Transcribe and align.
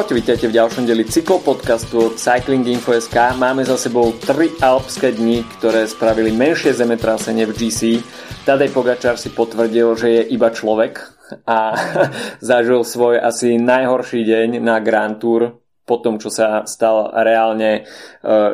Čaute, 0.00 0.16
vítajte 0.16 0.48
v 0.48 0.56
ďalšom 0.56 0.88
deli 0.88 1.04
cyklopodcastu 1.04 2.08
od 2.08 2.16
Cycling 2.16 2.64
Info.sk. 2.72 3.36
Máme 3.36 3.68
za 3.68 3.76
sebou 3.76 4.16
tri 4.16 4.48
alpské 4.48 5.12
dni, 5.12 5.44
ktoré 5.60 5.84
spravili 5.84 6.32
menšie 6.32 6.72
zemetrasenie 6.72 7.44
v 7.44 7.52
GC. 7.52 8.00
Tadej 8.48 8.72
Pogačar 8.72 9.20
si 9.20 9.28
potvrdil, 9.28 9.92
že 10.00 10.08
je 10.08 10.22
iba 10.32 10.48
človek 10.48 11.04
a 11.44 11.76
zažil 12.40 12.80
svoj 12.80 13.20
asi 13.20 13.60
najhorší 13.60 14.24
deň 14.24 14.64
na 14.64 14.80
Grand 14.80 15.20
Tour 15.20 15.60
po 15.84 16.00
tom, 16.00 16.16
čo 16.16 16.32
sa 16.32 16.64
stal 16.64 17.12
reálne 17.20 17.70
e, 17.76 17.80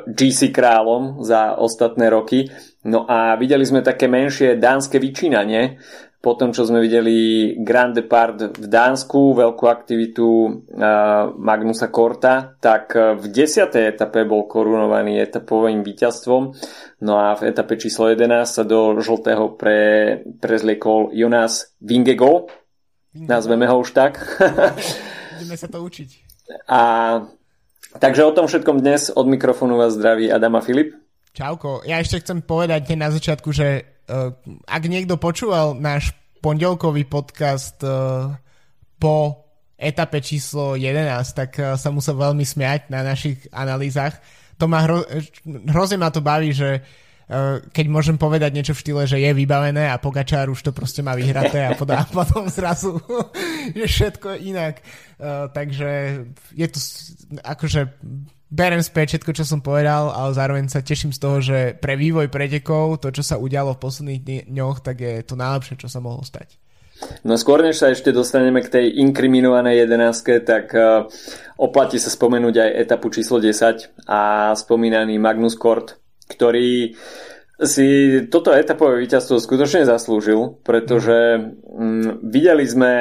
GC 0.02 0.51
kráľom 0.51 1.23
za 1.23 1.62
ostatné 1.62 2.10
roky. 2.10 2.51
No 2.91 3.06
a 3.06 3.38
videli 3.38 3.62
sme 3.62 3.87
také 3.87 4.10
menšie 4.10 4.59
dánske 4.59 4.98
vyčínanie 4.98 5.78
po 6.27 6.35
tom, 6.35 6.51
čo 6.51 6.66
sme 6.66 6.83
videli 6.83 7.55
Grand 7.62 7.95
Depart 7.95 8.59
v 8.59 8.66
Dánsku, 8.66 9.39
veľkú 9.39 9.71
aktivitu 9.71 10.27
uh, 10.27 11.30
Magnusa 11.39 11.87
Korta, 11.87 12.59
tak 12.59 12.99
v 12.99 13.25
10. 13.30 13.71
etape 13.71 14.27
bol 14.27 14.51
korunovaný 14.51 15.23
etapovým 15.23 15.87
víťazstvom. 15.87 16.43
No 17.07 17.12
a 17.23 17.39
v 17.39 17.47
etape 17.47 17.79
číslo 17.79 18.11
11 18.11 18.43
sa 18.43 18.66
do 18.66 18.99
žltého 18.99 19.55
pre, 19.55 20.19
prezliekol 20.43 21.15
Jonas 21.15 21.71
Vingego. 21.79 22.51
Nazveme 23.15 23.71
ho 23.71 23.79
už 23.79 23.95
tak. 23.95 24.19
Ideme 25.38 25.55
sa 25.55 25.71
to 25.71 25.79
učiť. 25.79 26.11
A 26.66 26.80
takže 28.02 28.27
o 28.27 28.35
tom 28.35 28.51
všetkom 28.51 28.83
dnes 28.83 29.15
od 29.15 29.30
mikrofónu 29.30 29.79
vás 29.79 29.95
zdraví 29.95 30.27
Adama 30.27 30.59
Filip. 30.59 30.91
Čauko, 31.30 31.87
ja 31.87 32.02
ešte 32.02 32.19
chcem 32.19 32.43
povedať 32.43 32.99
na 32.99 33.15
začiatku, 33.15 33.55
že 33.55 33.96
ak 34.66 34.82
niekto 34.87 35.18
počúval 35.18 35.74
náš 35.74 36.15
pondelkový 36.38 37.02
podcast 37.10 37.82
uh, 37.82 38.30
po 39.02 39.45
etape 39.76 40.23
číslo 40.23 40.79
11, 40.79 41.10
tak 41.35 41.51
uh, 41.59 41.74
sa 41.74 41.90
musel 41.90 42.15
veľmi 42.15 42.46
smiať 42.46 42.88
na 42.88 43.02
našich 43.02 43.51
analýzach. 43.51 44.15
To 44.62 44.71
ma 44.71 44.87
hro, 44.87 45.02
hrozne 45.68 45.99
ma 46.01 46.09
to 46.15 46.23
baví, 46.23 46.54
že 46.54 46.80
keď 47.74 47.87
môžem 47.90 48.15
povedať 48.15 48.54
niečo 48.54 48.71
v 48.71 48.82
štýle, 48.87 49.02
že 49.02 49.18
je 49.18 49.34
vybavené 49.34 49.90
a 49.90 49.99
Pogačár 49.99 50.46
už 50.46 50.62
to 50.62 50.71
proste 50.71 51.02
má 51.02 51.18
vyhraté 51.18 51.66
a, 51.66 51.74
podá, 51.74 52.07
potom 52.15 52.46
zrazu 52.46 53.02
je 53.79 53.82
všetko 53.82 54.38
inak. 54.46 54.79
Takže 55.51 56.23
je 56.54 56.66
to 56.71 56.79
akože 57.43 57.90
berem 58.51 58.83
späť 58.83 59.16
všetko, 59.16 59.33
čo 59.43 59.45
som 59.45 59.61
povedal, 59.65 60.11
ale 60.15 60.30
zároveň 60.35 60.66
sa 60.71 60.85
teším 60.85 61.11
z 61.11 61.19
toho, 61.19 61.37
že 61.43 61.59
pre 61.79 61.99
vývoj 61.99 62.30
pretekov, 62.30 63.02
to, 63.02 63.11
čo 63.11 63.23
sa 63.27 63.41
udialo 63.41 63.75
v 63.75 63.83
posledných 63.83 64.21
dňoch, 64.50 64.83
tak 64.83 65.03
je 65.03 65.25
to 65.27 65.34
najlepšie, 65.34 65.78
čo 65.78 65.91
sa 65.91 65.99
mohlo 65.99 66.22
stať. 66.22 66.59
No 67.28 67.37
skôr, 67.37 67.61
než 67.61 67.77
sa 67.77 67.93
ešte 67.93 68.09
dostaneme 68.09 68.65
k 68.65 68.72
tej 68.72 68.87
inkriminovanej 69.05 69.84
jedenáctke, 69.84 70.41
tak 70.41 70.72
uh, 70.72 71.05
oplatí 71.61 72.00
sa 72.00 72.09
spomenúť 72.09 72.56
aj 72.56 72.71
etapu 72.89 73.12
číslo 73.12 73.37
10 73.37 74.09
a 74.09 74.53
spomínaný 74.56 75.21
Magnus 75.21 75.61
Kort, 75.61 76.00
ktorý 76.25 76.97
si 77.56 77.89
toto 78.28 78.53
etapové 78.53 79.00
víťazstvo 79.05 79.41
skutočne 79.41 79.89
zaslúžil, 79.89 80.61
pretože 80.65 81.53
um, 81.65 82.21
videli 82.25 82.65
sme 82.65 82.93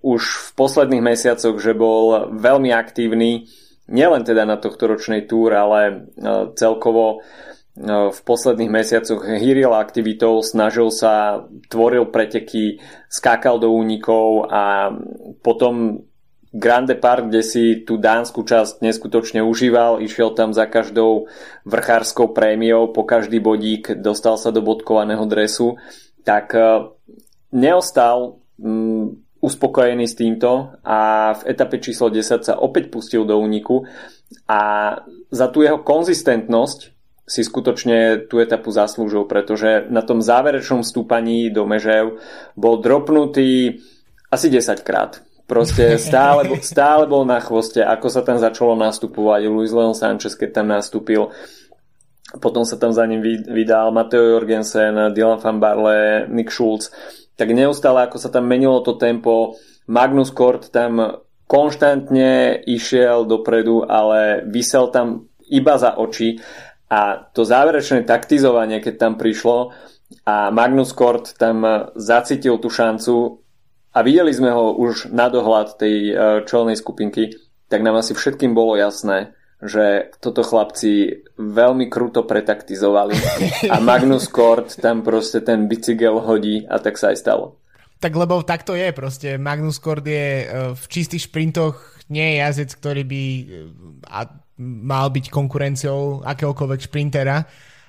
už 0.00 0.22
v 0.24 0.48
posledných 0.56 1.04
mesiacoch, 1.04 1.56
že 1.56 1.76
bol 1.76 2.32
veľmi 2.36 2.72
aktívny 2.72 3.48
nielen 3.88 4.22
teda 4.22 4.44
na 4.44 4.60
tohto 4.60 4.86
ročnej 4.86 5.24
túr, 5.24 5.56
ale 5.56 5.80
e, 5.88 5.94
celkovo 6.54 7.18
e, 7.18 8.12
v 8.12 8.18
posledných 8.22 8.70
mesiacoch 8.70 9.24
hýril 9.24 9.72
aktivitou, 9.72 10.44
snažil 10.44 10.92
sa, 10.92 11.44
tvoril 11.72 12.12
preteky, 12.12 12.78
skákal 13.08 13.56
do 13.58 13.72
únikov 13.72 14.46
a 14.52 14.92
potom 15.40 16.04
Grande 16.48 16.96
Park, 16.96 17.28
kde 17.28 17.44
si 17.44 17.64
tú 17.84 18.00
dánsku 18.00 18.40
časť 18.40 18.80
neskutočne 18.80 19.44
užíval, 19.44 20.00
išiel 20.00 20.32
tam 20.32 20.56
za 20.56 20.64
každou 20.64 21.28
vrchárskou 21.68 22.32
prémiou, 22.32 22.88
po 22.88 23.04
každý 23.04 23.36
bodík 23.36 24.00
dostal 24.00 24.40
sa 24.40 24.48
do 24.48 24.64
bodkovaného 24.64 25.28
dresu, 25.28 25.76
tak 26.24 26.56
e, 26.56 26.92
neostal 27.52 28.40
uspokojený 29.38 30.10
s 30.10 30.18
týmto 30.18 30.74
a 30.82 31.30
v 31.38 31.42
etape 31.46 31.78
číslo 31.78 32.10
10 32.10 32.42
sa 32.42 32.54
opäť 32.58 32.90
pustil 32.90 33.22
do 33.22 33.38
úniku 33.38 33.86
a 34.50 34.60
za 35.30 35.46
tú 35.48 35.62
jeho 35.62 35.78
konzistentnosť 35.78 36.98
si 37.28 37.44
skutočne 37.44 38.26
tú 38.26 38.40
etapu 38.40 38.72
zaslúžil, 38.72 39.28
pretože 39.28 39.84
na 39.92 40.00
tom 40.00 40.24
záverečnom 40.24 40.80
stúpaní 40.80 41.52
do 41.52 41.68
Mežev 41.68 42.18
bol 42.56 42.80
dropnutý 42.80 43.78
asi 44.32 44.48
10 44.48 44.80
krát. 44.80 45.20
Proste 45.44 45.96
stále, 46.08 46.48
stále 46.64 47.04
bol 47.04 47.28
na 47.28 47.38
chvoste, 47.38 47.84
ako 47.84 48.08
sa 48.08 48.24
tam 48.24 48.40
začalo 48.40 48.74
nastupovať. 48.74 49.44
Luis 49.46 49.70
Leon 49.70 49.94
Sanchez, 49.94 50.34
keď 50.34 50.50
tam 50.64 50.72
nastúpil, 50.72 51.28
potom 52.40 52.64
sa 52.64 52.80
tam 52.80 52.92
za 52.92 53.04
ním 53.04 53.24
vydal 53.48 53.92
Mateo 53.92 54.36
Jorgensen, 54.36 55.12
Dylan 55.12 55.40
van 55.40 55.60
Barle, 55.60 56.26
Nick 56.32 56.52
Schulz 56.52 56.92
tak 57.38 57.54
neustále 57.54 58.10
ako 58.10 58.18
sa 58.18 58.34
tam 58.34 58.50
menilo 58.50 58.82
to 58.82 58.98
tempo, 58.98 59.54
Magnus 59.86 60.34
Kort 60.34 60.74
tam 60.74 61.22
konštantne 61.48 62.60
išiel 62.66 63.24
dopredu, 63.24 63.86
ale 63.86 64.44
vysel 64.44 64.90
tam 64.90 65.30
iba 65.48 65.80
za 65.80 65.96
oči. 65.96 66.42
A 66.92 67.30
to 67.32 67.46
záverečné 67.46 68.04
taktizovanie, 68.04 68.82
keď 68.82 68.94
tam 69.00 69.12
prišlo 69.16 69.72
a 70.26 70.50
Magnus 70.52 70.92
Kort 70.92 71.36
tam 71.38 71.64
zacítil 71.96 72.58
tú 72.60 72.68
šancu 72.68 73.44
a 73.94 73.98
videli 74.04 74.32
sme 74.34 74.52
ho 74.52 74.76
už 74.76 75.12
na 75.14 75.32
dohľad 75.32 75.78
tej 75.80 75.96
eh, 76.10 76.16
čelnej 76.44 76.76
skupinky, 76.76 77.32
tak 77.68 77.84
nám 77.84 78.00
asi 78.00 78.12
všetkým 78.16 78.52
bolo 78.52 78.76
jasné, 78.76 79.37
že 79.58 80.14
toto 80.22 80.46
chlapci 80.46 81.26
veľmi 81.34 81.90
kruto 81.90 82.22
pretaktizovali 82.22 83.18
a 83.74 83.82
Magnus 83.82 84.30
Kort 84.30 84.78
tam 84.78 85.02
proste 85.02 85.42
ten 85.42 85.66
bicykel 85.66 86.22
hodí 86.22 86.62
a 86.70 86.78
tak 86.78 86.94
sa 86.94 87.10
aj 87.10 87.18
stalo. 87.18 87.58
Tak 87.98 88.14
lebo 88.14 88.46
takto 88.46 88.78
je 88.78 88.94
proste. 88.94 89.34
Magnus 89.42 89.82
Kort 89.82 90.06
je 90.06 90.46
e, 90.46 90.74
v 90.78 90.84
čistých 90.86 91.26
šprintoch 91.26 91.74
nie 92.14 92.22
je 92.22 92.36
jazdec, 92.38 92.70
ktorý 92.78 93.02
by 93.02 93.22
e, 93.26 93.42
a 94.06 94.18
mal 94.62 95.10
byť 95.10 95.26
konkurenciou 95.26 96.22
akéhokoľvek 96.22 96.80
šprintera, 96.86 97.42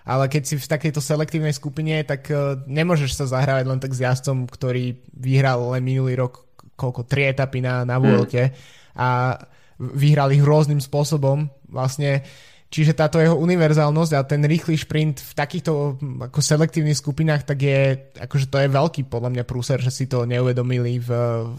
ale 0.09 0.25
keď 0.25 0.41
si 0.49 0.55
v 0.57 0.65
takejto 0.65 0.97
selektívnej 1.05 1.53
skupine, 1.53 2.01
tak 2.01 2.33
e, 2.33 2.65
nemôžeš 2.65 3.13
sa 3.13 3.25
zahrávať 3.29 3.65
len 3.69 3.77
tak 3.77 3.93
s 3.93 4.01
jazdcom, 4.01 4.49
ktorý 4.49 4.97
vyhral 5.13 5.77
len 5.77 5.85
minulý 5.85 6.17
rok 6.17 6.49
koľko, 6.73 7.05
tri 7.05 7.29
etapy 7.29 7.61
na, 7.61 7.85
na 7.85 8.01
Vuelte 8.01 8.49
hmm. 8.49 8.55
a 8.97 9.37
vyhral 9.77 10.33
ich 10.33 10.41
rôznym 10.41 10.81
spôsobom 10.81 11.58
vlastne 11.69 12.25
Čiže 12.69 12.93
táto 12.93 13.17
jeho 13.17 13.33
univerzálnosť 13.33 14.13
a 14.13 14.21
ten 14.21 14.45
rýchly 14.45 14.77
šprint 14.77 15.17
v 15.25 15.33
takýchto 15.33 15.97
ako 16.29 16.37
selektívnych 16.37 17.01
skupinách, 17.01 17.41
tak 17.41 17.65
je, 17.65 17.97
akože 18.13 18.45
to 18.45 18.61
je 18.61 18.69
veľký 18.69 19.09
podľa 19.09 19.33
mňa 19.33 19.43
prúser, 19.49 19.81
že 19.81 19.89
si 19.89 20.05
to 20.05 20.29
neuvedomili 20.29 21.01
v, 21.01 21.09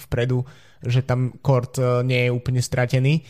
vpredu, 0.06 0.46
že 0.78 1.02
tam 1.02 1.34
kort 1.42 1.82
e, 1.82 2.06
nie 2.06 2.30
je 2.30 2.30
úplne 2.30 2.62
stratený. 2.62 3.26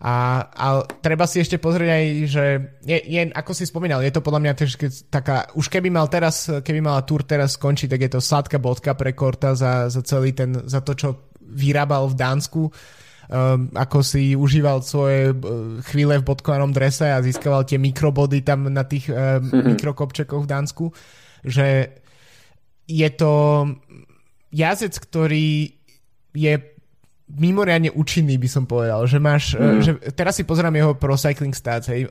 A, 0.00 0.48
a 0.48 0.66
treba 1.04 1.28
si 1.28 1.44
ešte 1.44 1.60
pozrieť 1.60 1.90
aj, 1.92 2.04
že 2.24 2.44
je, 2.88 2.98
je, 3.04 3.20
ako 3.36 3.52
si 3.52 3.68
spomínal, 3.68 4.00
je 4.00 4.16
to 4.16 4.24
podľa 4.24 4.40
mňa 4.40 4.52
tiež 4.56 4.72
taká, 5.12 5.52
už 5.52 5.68
keby 5.68 5.92
mal 5.92 6.08
teraz, 6.08 6.48
keby 6.48 6.80
mala 6.80 7.04
túr 7.04 7.20
teraz 7.28 7.60
skončiť, 7.60 7.92
tak 7.92 8.00
je 8.00 8.10
to 8.16 8.24
sladká 8.24 8.56
bodka 8.56 8.96
pre 8.96 9.12
Korta 9.12 9.52
za, 9.52 9.92
za 9.92 10.00
celý 10.00 10.32
ten, 10.32 10.56
za 10.64 10.80
to, 10.80 10.96
čo 10.96 11.08
vyrábal 11.36 12.08
v 12.08 12.16
Dánsku 12.16 12.62
um, 12.64 12.72
ako 13.74 14.02
si 14.02 14.34
užíval 14.34 14.82
svoje 14.82 15.30
uh, 15.30 15.78
chvíle 15.86 16.18
v 16.18 16.26
bodkovanom 16.26 16.74
drese 16.74 17.06
a 17.06 17.22
získaval 17.22 17.62
tie 17.62 17.78
mikrobody 17.78 18.42
tam 18.42 18.66
na 18.66 18.82
tých 18.82 19.06
uh, 19.06 19.38
mikrokopčekoch 19.38 20.44
v 20.44 20.50
Dánsku, 20.50 20.84
že 21.46 21.94
je 22.90 23.08
to 23.14 23.32
jazdec, 24.50 24.98
ktorý 24.98 25.78
je 26.34 26.54
mimoriadne 27.30 27.94
účinný, 27.94 28.34
by 28.34 28.48
som 28.50 28.66
povedal. 28.66 29.06
Že 29.06 29.18
máš, 29.22 29.54
mm. 29.54 29.78
že 29.78 29.92
teraz 30.10 30.34
si 30.34 30.42
pozerám 30.42 30.74
jeho 30.74 30.98
Pro 30.98 31.14
Cycling 31.14 31.54
Stats. 31.54 31.86
Hej. 31.86 32.10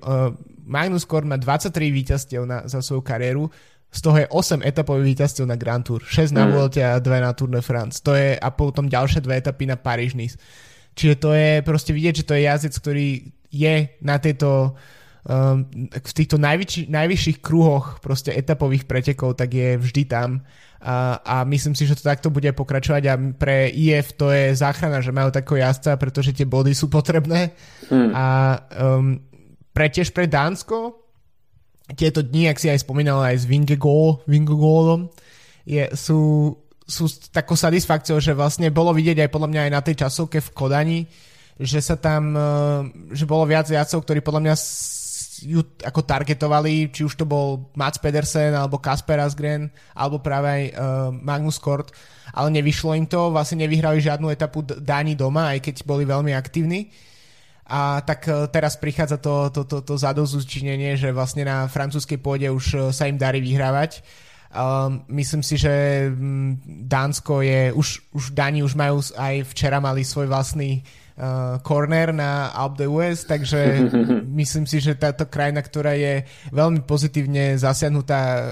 Magnus 0.63 1.03
Kort 1.03 1.27
má 1.27 1.35
23 1.35 1.75
víťazstiev 1.91 2.47
na, 2.47 2.63
za 2.63 2.79
svoju 2.79 3.03
kariéru, 3.03 3.51
z 3.89 3.99
toho 4.05 4.17
je 4.21 4.27
8 4.29 4.61
etapových 4.61 5.17
víťazstiev 5.17 5.49
na 5.49 5.57
Grand 5.57 5.81
Tour, 5.81 6.05
6 6.05 6.29
na 6.29 6.45
mm. 6.45 6.51
Vuelte 6.53 6.81
a 6.85 7.01
2 7.01 7.09
na 7.25 7.33
Tour 7.33 7.49
de 7.49 7.61
France. 7.61 8.05
To 8.05 8.13
je 8.13 8.37
a 8.37 8.49
potom 8.53 8.85
ďalšie 8.85 9.25
dve 9.25 9.41
etapy 9.41 9.65
na 9.65 9.81
Paríž-Nice. 9.81 10.37
Čiže 10.95 11.15
to 11.17 11.29
je 11.33 11.51
proste 11.63 11.91
vidieť, 11.91 12.23
že 12.23 12.27
to 12.27 12.33
je 12.35 12.47
jazdec, 12.47 12.73
ktorý 12.79 13.07
je 13.49 13.75
na 14.05 14.17
tejto 14.21 14.77
um, 15.25 15.65
v 15.89 16.11
týchto 16.13 16.37
najvyšši, 16.37 16.89
najvyšších 16.89 17.37
kruhoch 17.41 17.99
proste 18.03 18.33
etapových 18.33 18.85
pretekov, 18.85 19.37
tak 19.37 19.53
je 19.53 19.77
vždy 19.77 20.03
tam 20.05 20.43
a, 20.79 21.19
a 21.19 21.35
myslím 21.43 21.75
si, 21.75 21.83
že 21.83 21.99
to 21.99 22.07
takto 22.07 22.31
bude 22.31 22.47
pokračovať 22.55 23.03
a 23.11 23.13
pre 23.35 23.67
IF 23.67 24.15
to 24.15 24.31
je 24.31 24.55
záchrana, 24.55 25.03
že 25.03 25.11
majú 25.11 25.27
takého 25.27 25.59
jazdca, 25.59 25.99
pretože 25.99 26.31
tie 26.31 26.47
body 26.47 26.71
sú 26.71 26.87
potrebné 26.87 27.51
hmm. 27.91 28.11
a 28.15 28.25
um, 28.79 29.19
pre 29.75 29.91
tiež 29.91 30.15
pre 30.15 30.31
Dánsko 30.31 30.95
tieto 31.99 32.23
dni, 32.23 32.47
ak 32.47 32.61
si 32.61 32.71
aj 32.71 32.85
spomínal 32.85 33.19
aj 33.19 33.43
s 33.43 33.45
Vingegolom, 33.49 35.09
je, 35.65 35.89
sú 35.97 36.53
sú 36.89 37.05
takou 37.29 37.53
satisfakciou, 37.53 38.17
že 38.17 38.33
vlastne 38.33 38.73
bolo 38.73 38.89
vidieť 38.97 39.21
aj 39.21 39.29
podľa 39.29 39.49
mňa 39.53 39.61
aj 39.69 39.71
na 39.71 39.81
tej 39.85 39.95
časovke 40.01 40.41
v 40.41 40.49
Kodani, 40.57 40.99
že 41.61 41.79
sa 41.85 41.93
tam, 41.93 42.33
že 43.13 43.29
bolo 43.29 43.45
viac 43.45 43.69
jazdcov, 43.69 44.01
ktorí 44.01 44.19
podľa 44.25 44.41
mňa 44.41 44.55
ju 45.45 45.61
ako 45.83 46.01
targetovali, 46.03 46.91
či 46.91 47.07
už 47.07 47.15
to 47.15 47.23
bol 47.23 47.71
Mats 47.75 47.99
Pedersen, 47.99 48.51
alebo 48.51 48.81
Kasper 48.81 49.23
Asgren, 49.23 49.71
alebo 49.95 50.19
práve 50.19 50.47
aj 50.47 50.63
uh, 50.71 50.73
Magnus 51.15 51.59
Kort, 51.61 51.95
ale 52.35 52.51
nevyšlo 52.59 52.95
im 52.97 53.07
to, 53.07 53.31
vlastne 53.31 53.63
nevyhrali 53.63 54.03
žiadnu 54.03 54.27
etapu 54.29 54.61
Dáni 54.63 55.15
doma, 55.15 55.55
aj 55.55 55.63
keď 55.63 55.75
boli 55.87 56.03
veľmi 56.03 56.35
aktívni. 56.35 56.91
A 57.69 58.01
tak 58.01 58.25
uh, 58.27 58.49
teraz 58.49 58.75
prichádza 58.75 59.21
to, 59.21 59.53
to, 59.53 59.61
to, 59.63 59.77
to 59.85 59.93
zadozúčinenie, 59.95 60.97
že 60.99 61.13
vlastne 61.13 61.45
na 61.45 61.69
francúzskej 61.69 62.19
pôde 62.19 62.47
už 62.49 62.91
sa 62.91 63.07
im 63.07 63.15
darí 63.15 63.39
vyhrávať. 63.39 64.03
Um, 64.49 65.05
myslím 65.13 65.45
si, 65.45 65.61
že 65.61 66.09
um, 66.09 66.57
Dánsko 66.65 67.45
je, 67.45 67.69
už, 67.69 68.01
už 68.17 68.33
Dáni 68.33 68.65
už 68.65 68.73
majú, 68.73 68.97
aj 69.13 69.45
včera 69.53 69.77
mali 69.77 70.01
svoj 70.01 70.25
vlastný 70.25 70.81
uh, 70.81 71.61
corner 71.61 72.09
na 72.09 72.49
Alp 72.49 72.73
de 72.73 72.89
West, 72.89 73.29
takže 73.29 73.85
myslím 74.41 74.65
si, 74.65 74.81
že 74.81 74.97
táto 74.97 75.29
krajina, 75.29 75.61
ktorá 75.61 75.93
je 75.93 76.25
veľmi 76.49 76.81
pozitívne 76.81 77.61
zasiahnutá 77.61 78.19
uh, 78.25 78.43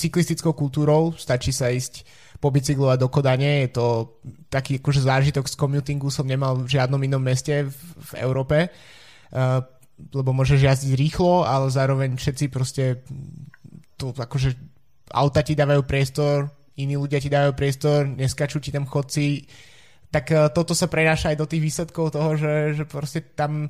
cyklistickou 0.00 0.56
kultúrou, 0.56 1.12
stačí 1.12 1.52
sa 1.52 1.68
ísť 1.68 2.08
po 2.40 2.48
bicyklu 2.48 2.88
a 2.88 2.96
do 2.96 3.12
Kodane, 3.12 3.68
je 3.68 3.76
to 3.76 4.16
taký 4.48 4.80
akože 4.80 5.04
zážitok 5.04 5.44
z 5.44 5.60
commutingu 5.60 6.08
som 6.08 6.24
nemal 6.24 6.56
v 6.56 6.72
žiadnom 6.72 7.04
inom 7.04 7.20
meste 7.20 7.68
v, 7.68 7.76
v 8.00 8.10
Európe, 8.24 8.72
uh, 8.72 9.60
lebo 10.08 10.32
môžeš 10.32 10.64
jazdiť 10.64 10.96
rýchlo, 10.96 11.44
ale 11.44 11.68
zároveň 11.68 12.16
všetci 12.16 12.48
proste 12.48 13.04
to 14.00 14.16
akože 14.16 14.77
auta 15.12 15.40
ti 15.44 15.58
dávajú 15.58 15.82
priestor, 15.84 16.52
iní 16.78 16.94
ľudia 16.94 17.18
ti 17.18 17.28
dávajú 17.32 17.52
priestor, 17.56 18.06
neskačú 18.06 18.62
ti 18.62 18.70
tam 18.70 18.86
chodci, 18.86 19.48
tak 20.08 20.32
uh, 20.32 20.48
toto 20.52 20.72
sa 20.72 20.88
prenáša 20.88 21.34
aj 21.34 21.38
do 21.38 21.46
tých 21.48 21.62
výsledkov 21.62 22.14
toho, 22.14 22.36
že, 22.38 22.78
že 22.78 22.84
proste 22.88 23.20
tam 23.34 23.68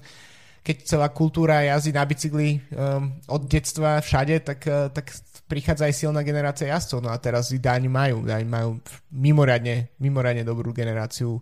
keď 0.58 0.76
celá 0.84 1.08
kultúra 1.08 1.64
jazdy 1.64 1.96
na 1.96 2.04
bicykli 2.04 2.60
um, 2.76 3.16
od 3.32 3.48
detstva 3.48 4.04
všade, 4.04 4.44
tak, 4.44 4.60
uh, 4.68 4.92
tak 4.92 5.16
prichádza 5.48 5.88
aj 5.88 5.94
silná 5.96 6.20
generácia 6.20 6.68
jazdcov. 6.68 7.00
No 7.00 7.08
a 7.08 7.16
teraz 7.16 7.48
Dáni 7.56 7.88
majú, 7.88 8.20
Dáni 8.20 8.44
majú 8.44 8.76
mimoriadne, 9.08 9.96
mimoriadne 9.96 10.44
dobrú 10.44 10.76
generáciu 10.76 11.40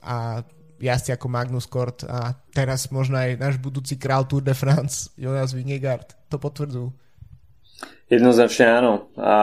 a 0.00 0.40
jazdci 0.80 1.12
ako 1.12 1.26
Magnus 1.28 1.68
Kort 1.68 2.08
a 2.08 2.32
teraz 2.52 2.88
možno 2.88 3.20
aj 3.20 3.36
náš 3.36 3.54
budúci 3.60 4.00
král 4.00 4.24
Tour 4.24 4.40
de 4.40 4.56
France, 4.56 5.12
Jonas 5.20 5.52
Vingegaard, 5.52 6.16
to 6.32 6.40
potvrdzujú. 6.40 7.03
Jednoznačne 8.08 8.66
áno. 8.68 8.92
A 9.16 9.36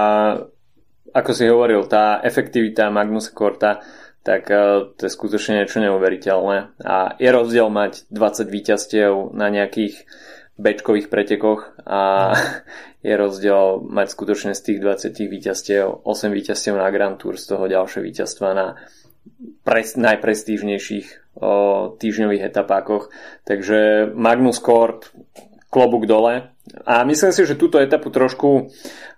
ako 1.11 1.31
si 1.35 1.49
hovoril, 1.49 1.83
tá 1.91 2.23
efektivita 2.23 2.93
Magnusa 2.93 3.35
Korta 3.35 3.83
tak 4.21 4.53
uh, 4.53 4.93
to 4.93 5.09
je 5.09 5.11
skutočne 5.11 5.61
niečo 5.61 5.81
neuveriteľné. 5.81 6.77
A 6.85 7.17
je 7.17 7.29
rozdiel 7.33 7.67
mať 7.73 8.05
20 8.13 8.53
víťazstiev 8.53 9.33
na 9.33 9.49
nejakých 9.49 10.05
bečkových 10.61 11.09
pretekoch 11.09 11.73
a 11.89 12.33
je 13.07 13.13
rozdiel 13.17 13.81
mať 13.81 14.07
skutočne 14.13 14.53
z 14.53 14.61
tých 14.61 14.79
20 14.79 15.17
víťazstiev 15.17 16.05
8 16.05 16.29
víťazstiev 16.29 16.77
na 16.77 16.89
Grand 16.93 17.17
Tour, 17.17 17.41
z 17.41 17.45
toho 17.49 17.65
ďalšie 17.65 18.05
víťazstva 18.05 18.47
na 18.53 18.67
pres, 19.65 19.97
najprestížnejších 19.97 21.33
o, 21.41 21.51
týždňových 21.97 22.45
etapákoch. 22.45 23.09
Takže 23.49 24.13
Magnus 24.13 24.61
Kort, 24.61 25.09
klobúk 25.73 26.05
dole. 26.05 26.53
A 26.85 27.03
myslím 27.03 27.31
si, 27.35 27.43
že 27.43 27.59
túto 27.59 27.79
etapu 27.79 28.09
trošku 28.13 28.71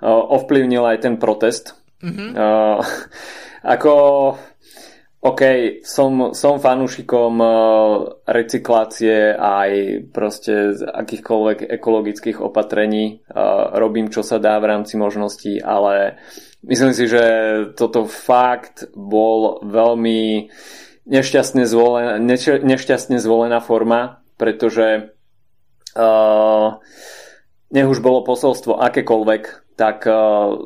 ovplyvnil 0.04 0.84
aj 0.84 0.98
ten 1.06 1.16
protest. 1.22 1.78
Mm-hmm. 2.02 2.36
Ako 3.78 3.94
OK, 5.24 5.42
som, 5.88 6.36
som 6.36 6.60
fanúšikom 6.60 7.40
recyklácie 8.28 9.32
aj 9.32 9.72
proste 10.12 10.76
z 10.76 10.84
akýchkoľvek 10.84 11.72
ekologických 11.80 12.44
opatrení. 12.44 13.24
Robím, 13.72 14.12
čo 14.12 14.20
sa 14.20 14.36
dá 14.44 14.60
v 14.60 14.68
rámci 14.68 15.00
možností, 15.00 15.64
ale 15.64 16.20
myslím 16.68 16.92
si, 16.92 17.08
že 17.08 17.24
toto 17.80 18.04
fakt 18.04 18.92
bol 18.92 19.64
veľmi 19.64 20.52
nešťastne 21.08 21.64
zvolená, 21.72 22.20
nešťastne 22.60 23.16
zvolená 23.16 23.64
forma, 23.64 24.20
pretože 24.36 25.16
uh, 25.96 26.68
nech 27.74 27.90
už 27.90 28.00
bolo 28.06 28.22
posolstvo 28.22 28.78
akékoľvek, 28.78 29.74
tak 29.74 30.06
uh, 30.06 30.62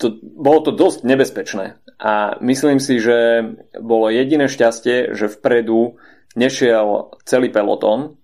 to, 0.00 0.06
bolo 0.24 0.64
to 0.64 0.72
dosť 0.72 1.04
nebezpečné. 1.04 1.76
A 2.00 2.40
myslím 2.40 2.80
si, 2.80 2.96
že 2.96 3.44
bolo 3.76 4.08
jediné 4.08 4.48
šťastie, 4.48 5.12
že 5.12 5.28
vpredu 5.28 6.00
nešiel 6.32 7.12
celý 7.28 7.52
pelotón 7.52 8.16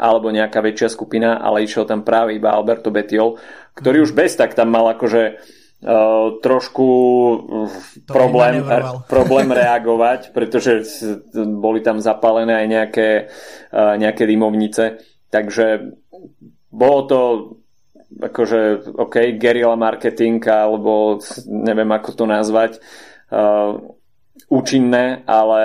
alebo 0.00 0.32
nejaká 0.32 0.64
väčšia 0.64 0.88
skupina, 0.88 1.36
ale 1.36 1.68
išiel 1.68 1.84
tam 1.84 2.06
práve 2.06 2.40
iba 2.40 2.56
Alberto 2.56 2.88
Betiol, 2.88 3.36
ktorý 3.76 4.08
už 4.08 4.16
bez 4.16 4.32
tak 4.34 4.56
tam 4.56 4.72
mal 4.72 4.96
akože 4.96 5.56
Uh, 5.78 6.42
trošku 6.42 6.90
to 8.02 8.10
problém, 8.10 8.66
problém 9.14 9.46
reagovať, 9.46 10.34
pretože 10.34 10.82
boli 11.38 11.86
tam 11.86 12.02
zapálené 12.02 12.50
aj 12.58 12.66
nejaké, 12.66 13.08
uh, 13.70 13.94
nejaké 13.94 14.26
dymovnice. 14.26 14.98
Takže 15.30 15.94
bolo 16.78 17.00
to 17.10 17.20
akože, 18.08 18.94
OK, 18.96 19.36
guerrilla 19.36 19.76
marketing, 19.76 20.40
alebo 20.48 21.20
neviem 21.44 21.90
ako 21.92 22.10
to 22.16 22.24
nazvať, 22.24 22.80
uh, 23.28 23.76
účinné, 24.48 25.26
ale 25.28 25.62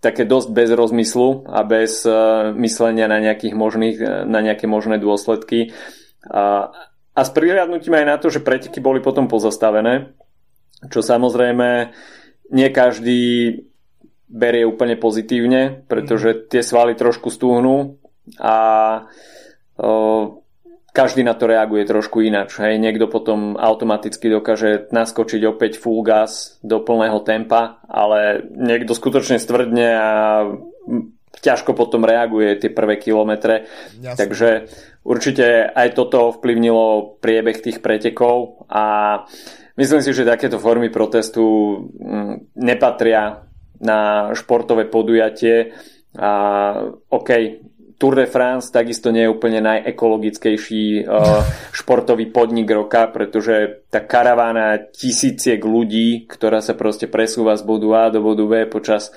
také 0.00 0.24
dosť 0.24 0.48
bez 0.50 0.70
rozmyslu 0.72 1.46
a 1.46 1.60
bez 1.62 2.02
uh, 2.08 2.50
myslenia 2.56 3.06
na, 3.06 3.20
nejakých 3.20 3.54
možných, 3.54 3.96
na 4.26 4.40
nejaké 4.40 4.64
možné 4.64 4.96
dôsledky. 4.96 5.76
Uh, 6.26 6.72
a 7.12 7.20
s 7.20 7.30
prihľadnutím 7.36 8.00
aj 8.00 8.06
na 8.08 8.16
to, 8.16 8.32
že 8.32 8.40
preteky 8.40 8.80
boli 8.80 9.04
potom 9.04 9.28
pozastavené, 9.28 10.16
čo 10.88 11.04
samozrejme 11.04 11.92
nie 12.56 12.68
každý 12.72 13.20
berie 14.32 14.64
úplne 14.64 14.96
pozitívne, 14.96 15.84
pretože 15.84 16.32
mhm. 16.32 16.40
tie 16.48 16.62
svaly 16.64 16.96
trošku 16.96 17.28
stúhnú 17.28 18.00
a 18.40 18.56
uh, 19.04 19.30
každý 20.92 21.24
na 21.24 21.32
to 21.32 21.48
reaguje 21.48 21.88
trošku 21.88 22.20
ináč. 22.20 22.60
Hej. 22.60 22.76
Niekto 22.76 23.08
potom 23.08 23.56
automaticky 23.56 24.28
dokáže 24.28 24.92
naskočiť 24.92 25.40
opäť 25.48 25.80
full 25.80 26.04
gas 26.04 26.60
do 26.60 26.84
plného 26.84 27.24
tempa, 27.24 27.80
ale 27.88 28.44
niekto 28.52 28.92
skutočne 28.92 29.40
stvrdne 29.40 29.88
a 29.96 30.10
ťažko 31.42 31.72
potom 31.72 32.04
reaguje 32.04 32.60
tie 32.60 32.70
prvé 32.70 33.00
kilometre. 33.00 33.66
Jasne. 33.98 34.18
Takže 34.20 34.48
určite 35.02 35.64
aj 35.72 35.88
toto 35.96 36.36
vplyvnilo 36.36 37.18
priebeh 37.24 37.56
tých 37.58 37.80
pretekov 37.80 38.68
a 38.68 38.84
myslím 39.80 40.04
si, 40.04 40.12
že 40.12 40.28
takéto 40.28 40.60
formy 40.60 40.92
protestu 40.92 41.42
mm, 41.88 42.54
nepatria 42.60 43.48
na 43.82 44.30
športové 44.36 44.86
podujatie 44.86 45.72
a 46.12 46.32
OK, 47.08 47.30
Tour 47.98 48.14
de 48.14 48.26
France 48.26 48.70
takisto 48.70 49.10
nie 49.10 49.26
je 49.26 49.32
úplne 49.32 49.60
najekologickejší 49.64 51.04
uh, 51.04 51.42
športový 51.78 52.30
podnik 52.30 52.70
roka, 52.70 53.10
pretože 53.10 53.84
tá 53.90 54.04
karavána 54.04 54.78
tisíciek 54.92 55.58
ľudí, 55.58 56.28
ktorá 56.28 56.60
sa 56.60 56.76
proste 56.78 57.08
presúva 57.10 57.58
z 57.58 57.62
bodu 57.66 57.88
A 57.96 58.02
do 58.12 58.22
bodu 58.22 58.44
B 58.46 58.54
počas 58.68 59.10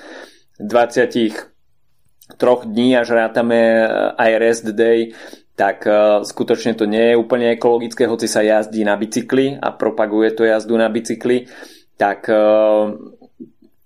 20 0.58 2.36
troch 2.40 2.66
dní, 2.66 2.98
až 2.98 3.14
rátame 3.14 3.86
eh, 3.86 3.88
aj 4.18 4.30
rest 4.42 4.66
day, 4.74 5.14
tak 5.54 5.86
uh, 5.88 6.20
skutočne 6.26 6.76
to 6.76 6.84
nie 6.84 7.14
je 7.14 7.20
úplne 7.20 7.54
ekologické, 7.54 8.04
hoci 8.04 8.28
sa 8.28 8.44
jazdí 8.44 8.84
na 8.84 8.98
bicykli 8.98 9.56
a 9.56 9.72
propaguje 9.72 10.36
to 10.36 10.44
jazdu 10.44 10.76
na 10.76 10.92
bicykli, 10.92 11.48
tak 11.96 12.28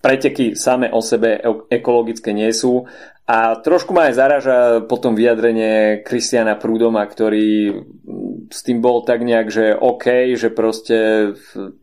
preteky 0.01 0.57
same 0.57 0.91
o 0.91 0.99
sebe 1.05 1.39
ekologické 1.69 2.33
nie 2.33 2.51
sú 2.51 2.89
a 3.31 3.55
trošku 3.63 3.95
ma 3.95 4.11
aj 4.11 4.19
zaraža 4.19 4.59
potom 4.91 5.15
vyjadrenie 5.15 6.03
Kristiana 6.03 6.59
Prúdoma, 6.59 7.07
ktorý 7.07 7.79
s 8.51 8.67
tým 8.67 8.83
bol 8.83 9.07
tak 9.07 9.23
nejak, 9.23 9.47
že 9.55 9.71
OK, 9.79 10.35
že 10.35 10.51
proste 10.51 11.31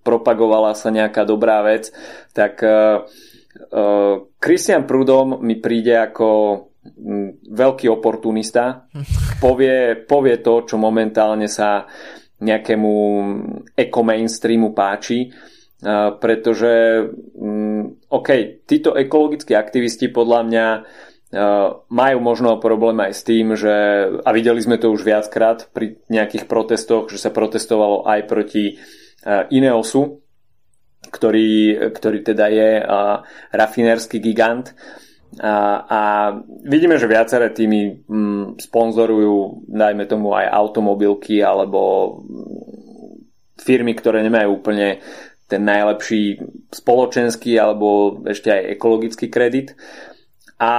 propagovala 0.03 0.75
sa 0.75 0.91
nejaká 0.91 1.23
dobrá 1.23 1.63
vec, 1.63 1.95
tak 2.35 2.59
Kristian 4.43 4.83
uh, 4.83 4.85
uh, 4.85 4.89
Prúdom 4.91 5.39
mi 5.39 5.55
príde 5.55 5.95
ako 5.95 6.27
veľký 7.47 7.87
oportunista. 7.87 8.83
Povie, 9.43 10.03
povie 10.03 10.43
to, 10.43 10.67
čo 10.67 10.75
momentálne 10.75 11.47
sa 11.47 11.87
nejakému 12.43 12.93
eko-mainstreamu 13.71 14.75
páči, 14.75 15.29
uh, 15.31 16.11
pretože 16.17 17.05
OK, 18.11 18.29
títo 18.67 18.97
ekologickí 18.99 19.55
aktivisti 19.55 20.11
podľa 20.11 20.41
mňa 20.43 20.67
majú 21.91 22.17
možno 22.23 22.55
problém 22.63 23.03
aj 23.03 23.11
s 23.11 23.21
tým, 23.27 23.51
že, 23.59 23.75
a 24.23 24.29
videli 24.31 24.63
sme 24.63 24.79
to 24.79 24.87
už 24.87 25.03
viackrát 25.03 25.67
pri 25.75 25.99
nejakých 26.07 26.47
protestoch, 26.47 27.11
že 27.11 27.19
sa 27.19 27.35
protestovalo 27.35 28.07
aj 28.07 28.19
proti 28.31 28.79
Ineosu, 29.27 30.23
ktorý, 31.11 31.79
ktorý 31.91 32.19
teda 32.23 32.45
je 32.47 32.69
rafinérsky 33.51 34.23
gigant 34.23 34.71
A, 35.43 35.83
a 35.83 36.01
vidíme, 36.63 36.95
že 36.95 37.11
viaceré 37.11 37.51
týmy 37.51 38.07
mm, 38.07 38.63
sponzorujú, 38.63 39.67
dajme 39.67 40.07
tomu 40.07 40.31
aj 40.31 40.47
automobilky 40.47 41.43
alebo 41.43 41.79
mm, 42.23 43.59
firmy, 43.59 43.93
ktoré 43.93 44.23
nemajú 44.23 44.63
úplne 44.63 45.03
ten 45.47 45.63
najlepší 45.63 46.39
spoločenský 46.71 47.59
alebo 47.59 48.19
ešte 48.23 48.51
aj 48.51 48.79
ekologický 48.79 49.27
kredit. 49.27 49.75
A 50.57 50.73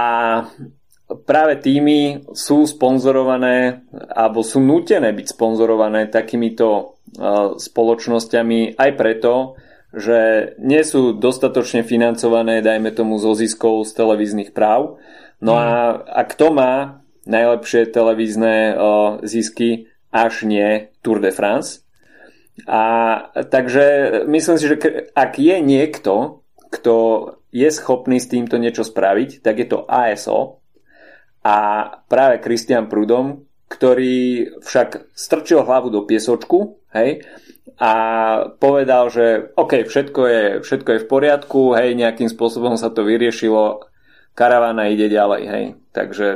práve 1.25 1.53
týmy 1.57 2.29
sú 2.35 2.67
sponzorované 2.69 3.87
alebo 4.13 4.43
sú 4.45 4.61
nútené 4.61 5.09
byť 5.15 5.27
sponzorované 5.33 6.11
takýmito 6.11 6.67
uh, 6.69 7.55
spoločnosťami 7.57 8.77
aj 8.77 8.91
preto, 8.99 9.57
že 9.89 10.53
nie 10.61 10.85
sú 10.85 11.17
dostatočne 11.17 11.81
financované, 11.81 12.61
dajme 12.61 12.93
tomu, 12.93 13.17
zo 13.17 13.33
ziskov 13.33 13.89
z 13.89 13.97
televíznych 13.97 14.53
práv. 14.53 15.01
No 15.41 15.57
a, 15.57 15.97
a 16.05 16.21
kto 16.29 16.53
má 16.53 17.01
najlepšie 17.25 17.89
televízne 17.89 18.75
o, 18.77 18.81
zisky, 19.25 19.89
až 20.09 20.45
nie 20.45 20.89
Tour 21.01 21.21
de 21.21 21.33
France. 21.33 21.85
A 22.67 22.81
takže 23.49 23.85
myslím 24.27 24.57
si, 24.57 24.65
že 24.67 24.77
ak 25.15 25.37
je 25.39 25.57
niekto, 25.63 26.43
kto 26.69 26.95
je 27.49 27.69
schopný 27.73 28.21
s 28.21 28.29
týmto 28.29 28.61
niečo 28.61 28.85
spraviť, 28.85 29.41
tak 29.41 29.55
je 29.57 29.67
to 29.69 29.85
ASO 29.89 30.61
a 31.41 31.57
práve 32.05 32.43
Christian 32.45 32.85
Prudom, 32.91 33.47
ktorý 33.69 34.49
však 34.65 35.13
strčil 35.13 35.61
hlavu 35.61 35.93
do 35.93 36.05
piesočku, 36.05 36.81
hej, 36.93 37.25
a 37.79 37.93
povedal, 38.59 39.07
že 39.13 39.55
OK, 39.55 39.87
všetko 39.87 40.21
je, 40.25 40.43
všetko 40.65 40.89
je 40.89 41.03
v 41.05 41.09
poriadku, 41.09 41.61
hej, 41.77 41.95
nejakým 41.95 42.27
spôsobom 42.27 42.75
sa 42.75 42.91
to 42.91 43.05
vyriešilo, 43.05 43.87
karavana 44.35 44.91
ide 44.91 45.07
ďalej, 45.07 45.43
hej. 45.47 45.65
Takže 45.95 46.27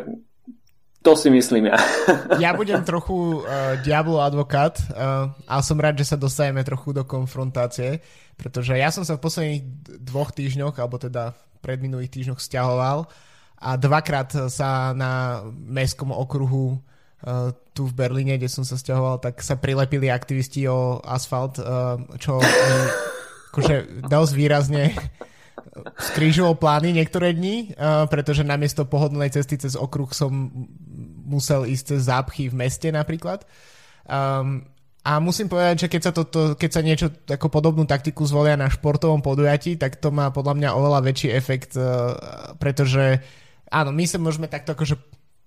to 1.04 1.20
si 1.20 1.28
myslím 1.28 1.68
ja. 1.68 1.78
ja 2.44 2.56
budem 2.56 2.80
trochu 2.88 3.44
uh, 3.44 3.76
diablo 3.84 4.24
advokát 4.24 4.80
uh, 4.80 5.28
a 5.46 5.60
som 5.60 5.76
rád, 5.76 6.00
že 6.00 6.16
sa 6.16 6.18
dostaneme 6.18 6.64
trochu 6.64 6.96
do 6.96 7.04
konfrontácie, 7.04 8.00
pretože 8.40 8.80
ja 8.80 8.88
som 8.88 9.04
sa 9.04 9.20
v 9.20 9.24
posledných 9.28 9.62
dvoch 10.00 10.32
týždňoch, 10.32 10.80
alebo 10.80 10.96
teda 10.96 11.36
pred 11.60 11.84
minulých 11.84 12.10
týždňoch 12.10 12.40
stiahoval 12.40 13.12
a 13.60 13.70
dvakrát 13.76 14.32
sa 14.48 14.96
na 14.96 15.44
mestskom 15.52 16.10
okruhu 16.16 16.80
Uh, 17.24 17.56
tu 17.72 17.88
v 17.88 17.96
Berlíne, 17.96 18.36
kde 18.36 18.52
som 18.52 18.68
sa 18.68 18.76
stiahoval, 18.76 19.16
tak 19.24 19.40
sa 19.40 19.56
prilepili 19.56 20.12
aktivisti 20.12 20.68
o 20.68 21.00
asfalt, 21.08 21.56
čo 22.20 22.44
mi 22.44 22.52
akože 23.48 24.04
dosť 24.12 24.34
výrazne 24.36 24.92
skrížilo 25.98 26.54
plány 26.58 26.94
niektoré 26.94 27.34
dni, 27.34 27.78
pretože 28.10 28.46
namiesto 28.46 28.86
pohodlnej 28.86 29.30
cesty 29.30 29.58
cez 29.58 29.78
okruh 29.78 30.10
som 30.14 30.52
musel 31.34 31.66
ísť 31.66 31.98
cez 31.98 32.02
zápchy 32.06 32.54
v 32.54 32.56
meste 32.62 32.94
napríklad. 32.94 33.42
Um, 34.06 34.70
a 35.04 35.20
musím 35.20 35.52
povedať, 35.52 35.84
že 35.84 35.88
keď 35.92 36.02
sa, 36.06 36.12
to, 36.16 36.24
keď 36.56 36.70
sa 36.72 36.82
niečo 36.86 37.08
ako 37.28 37.52
podobnú 37.52 37.84
taktiku 37.84 38.24
zvolia 38.24 38.56
na 38.56 38.72
športovom 38.72 39.20
podujatí, 39.20 39.76
tak 39.76 40.00
to 40.00 40.14
má 40.14 40.32
podľa 40.32 40.56
mňa 40.56 40.70
oveľa 40.78 41.00
väčší 41.04 41.30
efekt, 41.36 41.76
uh, 41.76 42.16
pretože 42.62 43.20
áno, 43.68 43.92
my 43.92 44.06
sa 44.06 44.22
môžeme 44.22 44.48
takto 44.48 44.78
akože 44.78 44.96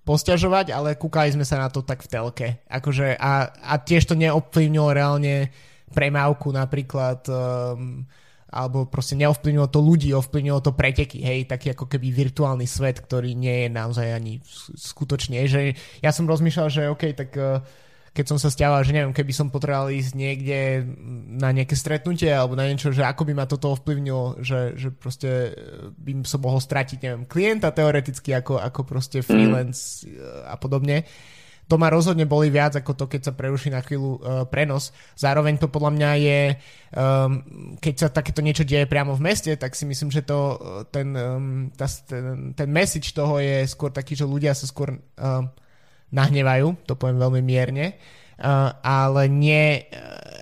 posťažovať, 0.07 0.71
ale 0.71 0.99
kúkali 0.99 1.35
sme 1.35 1.43
sa 1.43 1.59
na 1.59 1.69
to 1.71 1.83
tak 1.83 2.03
v 2.05 2.11
telke. 2.11 2.49
Akože 2.71 3.19
a, 3.19 3.51
a 3.51 3.75
tiež 3.81 4.07
to 4.07 4.15
neovplyvnilo 4.15 4.95
reálne 4.95 5.51
premávku 5.91 6.55
napríklad 6.55 7.27
um, 7.27 8.07
alebo 8.47 8.87
proste 8.87 9.19
neovplyvnilo 9.19 9.67
to 9.67 9.83
ľudí, 9.83 10.15
ovplyvnilo 10.15 10.63
to 10.63 10.71
preteky, 10.71 11.19
hej, 11.19 11.51
taký 11.51 11.75
ako 11.75 11.91
keby 11.91 12.15
virtuálny 12.15 12.65
svet, 12.65 13.03
ktorý 13.03 13.35
nie 13.35 13.67
je 13.67 13.69
naozaj 13.75 14.07
ani 14.07 14.39
skutočne, 14.79 15.51
že 15.51 15.75
ja 15.99 16.11
som 16.15 16.31
rozmýšľal, 16.31 16.69
že 16.71 16.87
OK, 16.87 17.11
tak 17.19 17.35
uh, 17.35 17.59
keď 18.17 18.25
som 18.33 18.39
sa 18.41 18.49
stiaval, 18.49 18.81
že 18.81 18.97
neviem, 18.97 19.13
keby 19.13 19.29
som 19.37 19.53
potreboval 19.53 19.93
ísť 19.93 20.17
niekde 20.17 20.89
na 21.37 21.53
nejaké 21.53 21.77
stretnutie 21.77 22.33
alebo 22.33 22.57
na 22.57 22.65
niečo, 22.65 22.89
že 22.89 23.05
ako 23.05 23.29
by 23.29 23.33
ma 23.37 23.45
toto 23.45 23.77
ovplyvnilo, 23.77 24.41
že, 24.41 24.73
že 24.81 24.89
proste 24.89 25.53
e, 25.53 25.93
by 25.93 26.25
som 26.25 26.41
mohol 26.41 26.57
stratiť, 26.57 26.99
neviem, 27.05 27.29
klienta 27.29 27.69
teoreticky 27.77 28.33
ako, 28.33 28.57
ako 28.57 28.81
proste 28.89 29.21
mhm. 29.21 29.27
freelance 29.29 30.09
mm. 30.09 30.49
a 30.49 30.57
podobne. 30.57 31.05
To 31.67 31.75
ma 31.83 31.91
rozhodne 31.91 32.31
boli 32.31 32.47
viac 32.47 32.79
ako 32.79 32.95
to, 32.95 33.05
keď 33.11 33.21
sa 33.27 33.33
preruší 33.35 33.75
na 33.75 33.83
chvíľu 33.83 34.11
uh, 34.17 34.19
prenos. 34.47 34.95
Zároveň 35.19 35.59
to 35.59 35.67
podľa 35.67 35.91
mňa 35.99 36.11
je, 36.23 36.41
um, 36.95 37.43
keď 37.83 37.95
sa 37.99 38.09
takéto 38.15 38.39
niečo 38.39 38.63
deje 38.63 38.87
priamo 38.87 39.19
v 39.19 39.25
meste, 39.27 39.51
tak 39.59 39.75
si 39.75 39.83
myslím, 39.83 40.15
že 40.15 40.23
to, 40.23 40.55
ten, 40.95 41.11
um, 41.19 41.67
tá, 41.75 41.91
ten, 42.07 42.55
ten 42.55 42.69
message 42.71 43.11
toho 43.11 43.43
je 43.43 43.67
skôr 43.67 43.91
taký, 43.91 44.15
že 44.15 44.23
ľudia 44.23 44.55
sa 44.55 44.63
skôr 44.71 44.95
um, 44.95 45.51
nahnevajú, 46.15 46.87
to 46.87 46.95
poviem 46.95 47.19
veľmi 47.19 47.43
mierne, 47.43 47.99
uh, 48.39 48.71
ale 48.87 49.27
nie, 49.27 49.91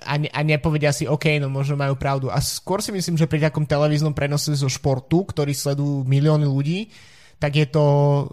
a, 0.05 0.13
ne, 0.21 0.29
a 0.29 0.45
nepovedia 0.45 0.93
si, 0.93 1.09
OK, 1.09 1.41
no 1.41 1.49
možno 1.49 1.73
majú 1.73 1.97
pravdu. 1.97 2.29
A 2.29 2.37
skôr 2.37 2.85
si 2.85 2.93
myslím, 2.93 3.17
že 3.17 3.25
pri 3.25 3.41
takom 3.41 3.65
televíznom 3.65 4.13
prenose 4.13 4.53
zo 4.53 4.69
športu, 4.69 5.25
ktorý 5.25 5.57
sledujú 5.57 6.05
milióny 6.05 6.45
ľudí, 6.45 6.93
tak 7.35 7.51
je, 7.55 7.67
to, 7.67 7.85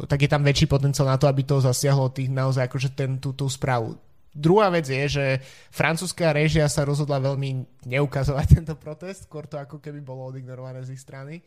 tak 0.07 0.23
je 0.23 0.31
tam 0.31 0.47
väčší 0.47 0.71
potenciál 0.71 1.11
na 1.11 1.19
to, 1.19 1.27
aby 1.27 1.43
to 1.43 1.59
zasiahlo 1.59 2.15
tých 2.15 2.31
naozaj 2.31 2.71
akože 2.71 2.95
ten, 2.95 3.19
tú, 3.19 3.35
tú 3.35 3.51
správu. 3.51 3.99
Druhá 4.33 4.73
vec 4.73 4.89
je, 4.89 5.05
že 5.11 5.27
francúzska 5.69 6.33
režia 6.33 6.65
sa 6.65 6.89
rozhodla 6.89 7.21
veľmi 7.21 7.83
neukazovať 7.85 8.47
tento 8.63 8.75
protest, 8.81 9.29
skôr 9.29 9.45
to 9.45 9.61
ako 9.61 9.83
keby 9.83 10.01
bolo 10.01 10.31
odignorované 10.33 10.81
z 10.87 10.97
ich 10.97 11.03
strany. 11.03 11.45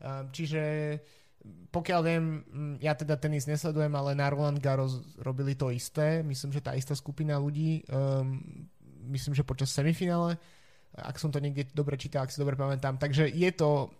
Um, 0.00 0.32
čiže 0.32 0.62
pokiaľ 1.44 2.00
viem, 2.00 2.24
mm, 2.40 2.74
ja 2.80 2.96
teda 2.96 3.20
tenis 3.20 3.44
nesledujem, 3.44 3.92
ale 3.92 4.16
na 4.16 4.32
Roland 4.32 4.56
Garros 4.56 5.04
robili 5.20 5.52
to 5.52 5.68
isté. 5.68 6.24
Myslím, 6.24 6.56
že 6.56 6.64
tá 6.64 6.72
istá 6.72 6.96
skupina 6.96 7.36
ľudí, 7.36 7.84
um, 7.92 8.40
myslím, 9.12 9.36
že 9.36 9.44
počas 9.44 9.68
semifinále, 9.68 10.40
ak 10.94 11.18
som 11.20 11.28
to 11.28 11.42
niekde 11.42 11.68
dobre 11.74 11.98
čítal, 11.98 12.24
ak 12.24 12.32
si 12.32 12.40
dobre 12.40 12.56
pamätám. 12.56 12.96
Takže 12.96 13.28
je 13.28 13.50
to, 13.52 13.92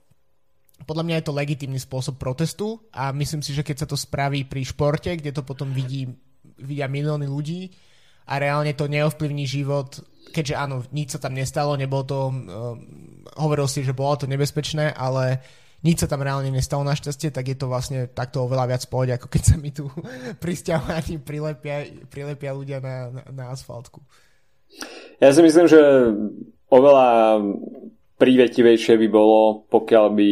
podľa 0.83 1.05
mňa 1.07 1.17
je 1.23 1.27
to 1.31 1.39
legitímny 1.39 1.79
spôsob 1.79 2.19
protestu 2.19 2.83
a 2.91 3.15
myslím 3.15 3.47
si, 3.47 3.55
že 3.55 3.63
keď 3.63 3.87
sa 3.87 3.89
to 3.89 3.95
spraví 3.95 4.43
pri 4.45 4.67
športe, 4.67 5.15
kde 5.15 5.31
to 5.31 5.47
potom 5.47 5.71
vidí, 5.71 6.11
vidia 6.59 6.91
milióny 6.91 7.31
ľudí 7.31 7.71
a 8.27 8.43
reálne 8.43 8.75
to 8.75 8.91
neovplyvní 8.91 9.47
život, 9.47 10.03
keďže 10.35 10.55
áno, 10.59 10.83
nič 10.91 11.15
sa 11.15 11.23
tam 11.23 11.37
nestalo, 11.37 11.79
nebolo 11.79 12.05
to, 12.05 12.21
um, 12.29 12.41
hovoril 13.39 13.71
si, 13.71 13.87
že 13.87 13.95
bolo 13.95 14.19
to 14.19 14.27
nebezpečné, 14.27 14.91
ale 14.91 15.45
nič 15.85 16.01
sa 16.01 16.09
tam 16.09 16.25
reálne 16.25 16.49
nestalo 16.49 16.81
našťastie, 16.83 17.29
tak 17.31 17.45
je 17.45 17.57
to 17.61 17.69
vlastne 17.69 18.09
takto 18.11 18.43
oveľa 18.49 18.75
viac 18.75 18.83
pohode, 18.89 19.13
ako 19.13 19.29
keď 19.29 19.43
sa 19.45 19.57
mi 19.61 19.71
tu 19.71 19.87
prisťahovaní 20.43 21.21
prilepia, 21.21 21.87
prilepia 22.09 22.51
ľudia 22.57 22.79
na, 22.81 23.13
na, 23.13 23.23
na 23.31 23.45
asfaltku. 23.53 24.01
Ja 25.23 25.31
si 25.31 25.45
myslím, 25.45 25.71
že 25.71 25.79
oveľa 26.73 27.39
prívetivejšie 28.25 28.97
by 28.97 29.09
bolo, 29.13 29.69
pokiaľ 29.69 30.07
by 30.17 30.31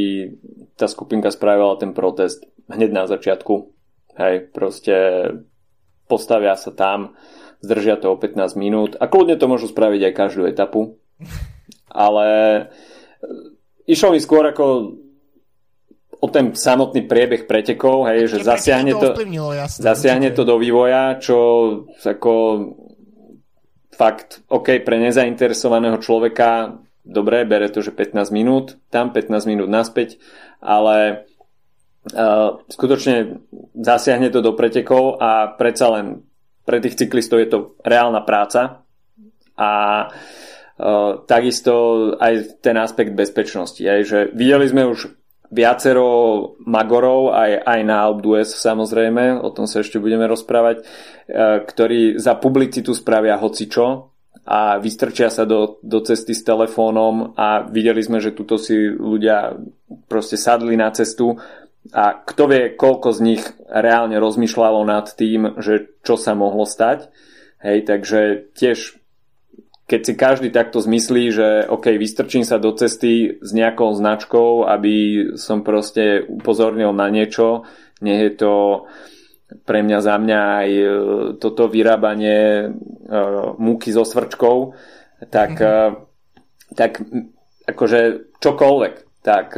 tá 0.81 0.89
skupinka 0.89 1.29
spravila 1.29 1.77
ten 1.77 1.93
protest 1.93 2.41
hneď 2.73 2.89
na 2.89 3.05
začiatku. 3.05 3.69
Hej, 4.17 4.49
proste 4.49 4.97
postavia 6.09 6.57
sa 6.57 6.73
tam, 6.73 7.13
zdržia 7.61 8.01
to 8.01 8.17
o 8.17 8.17
15 8.17 8.57
minút 8.57 8.97
a 8.97 9.13
kľudne 9.13 9.37
to 9.37 9.45
môžu 9.45 9.69
spraviť 9.69 10.09
aj 10.09 10.17
každú 10.17 10.49
etapu. 10.49 10.97
Ale 11.93 12.27
išlo 13.85 14.17
mi 14.17 14.25
skôr 14.25 14.49
ako 14.49 14.97
o 16.23 16.27
ten 16.33 16.57
samotný 16.57 17.05
priebeh 17.05 17.45
pretekov, 17.45 18.09
hej, 18.09 18.33
že 18.33 18.41
zasiahne 18.41 18.97
to, 18.97 19.13
jasne, 19.53 19.81
zasiahne 19.85 20.31
to 20.33 20.49
do 20.49 20.57
vývoja, 20.57 21.21
čo 21.21 21.37
ako 22.01 22.33
fakt, 23.93 24.41
OK, 24.49 24.81
pre 24.81 24.97
nezainteresovaného 24.97 26.01
človeka 26.01 26.81
dobre, 27.03 27.45
bere 27.45 27.69
to, 27.69 27.83
že 27.83 27.95
15 27.95 28.31
minút, 28.31 28.79
tam 28.89 29.11
15 29.11 29.51
minút 29.51 29.69
naspäť, 29.69 30.23
ale 30.63 31.27
uh, 32.15 32.63
skutočne 32.71 33.43
zasiahne 33.75 34.31
to 34.31 34.41
do 34.41 34.55
pretekov 34.55 35.19
a 35.19 35.51
predsa 35.55 35.91
len 35.99 36.27
pre 36.63 36.79
tých 36.79 36.95
cyklistov 36.95 37.43
je 37.43 37.49
to 37.51 37.59
reálna 37.83 38.23
práca 38.23 38.87
a 39.59 39.71
uh, 40.07 41.11
takisto 41.27 41.75
aj 42.17 42.63
ten 42.63 42.79
aspekt 42.79 43.19
bezpečnosti. 43.19 43.83
Aj, 43.83 44.01
že 44.07 44.31
videli 44.31 44.71
sme 44.71 44.87
už 44.87 45.23
viacero 45.53 46.09
magorov, 46.65 47.37
aj, 47.37 47.61
aj 47.61 47.81
na 47.85 48.09
Alpdues 48.09 48.57
samozrejme, 48.57 49.37
o 49.37 49.53
tom 49.53 49.69
sa 49.69 49.85
ešte 49.85 50.01
budeme 50.01 50.25
rozprávať, 50.25 50.81
e, 50.81 50.85
ktorí 51.69 52.17
za 52.17 52.41
publicitu 52.41 52.97
spravia 52.97 53.37
hocičo 53.37 54.12
a 54.43 54.83
vystrčia 54.83 55.31
sa 55.31 55.47
do, 55.47 55.79
do 55.87 56.03
cesty 56.03 56.35
s 56.35 56.43
telefónom 56.43 57.39
a 57.39 57.63
videli 57.63 58.03
sme, 58.03 58.19
že 58.19 58.35
tuto 58.35 58.59
si 58.59 58.75
ľudia 58.75 59.55
proste 60.11 60.35
sadli 60.35 60.75
na 60.75 60.91
cestu 60.91 61.39
a 61.91 62.15
kto 62.15 62.51
vie, 62.51 62.63
koľko 62.75 63.09
z 63.11 63.21
nich 63.23 63.43
reálne 63.67 64.19
rozmýšľalo 64.19 64.87
nad 64.87 65.11
tým, 65.15 65.59
že 65.59 65.99
čo 66.07 66.15
sa 66.15 66.35
mohlo 66.35 66.63
stať. 66.63 67.11
Hej, 67.63 67.87
takže 67.87 68.51
tiež 68.55 69.03
keď 69.83 70.01
si 70.01 70.15
každý 70.17 70.49
takto 70.49 70.81
zmyslí, 70.81 71.25
že 71.35 71.49
OK, 71.69 71.93
vystrčím 72.01 72.49
sa 72.49 72.57
do 72.57 72.73
cesty 72.73 73.37
s 73.43 73.51
nejakou 73.53 73.93
značkou, 73.93 74.65
aby 74.65 74.95
som 75.37 75.61
proste 75.61 76.25
upozornil 76.25 76.97
na 76.97 77.13
niečo, 77.13 77.69
nie 78.01 78.17
je 78.25 78.31
to 78.41 78.53
pre 79.63 79.85
mňa 79.85 79.99
za 80.01 80.17
mňa 80.17 80.41
aj 80.65 80.71
e, 80.71 80.87
toto 81.37 81.69
vyrábanie 81.69 82.71
uh, 82.71 83.53
múky 83.61 83.93
so 83.93 84.03
svrčkou, 84.07 84.73
tak, 85.29 85.53
mm-hmm. 85.59 86.75
tak 86.75 87.03
akože 87.69 88.01
čokoľvek, 88.43 88.95
tak 89.23 89.55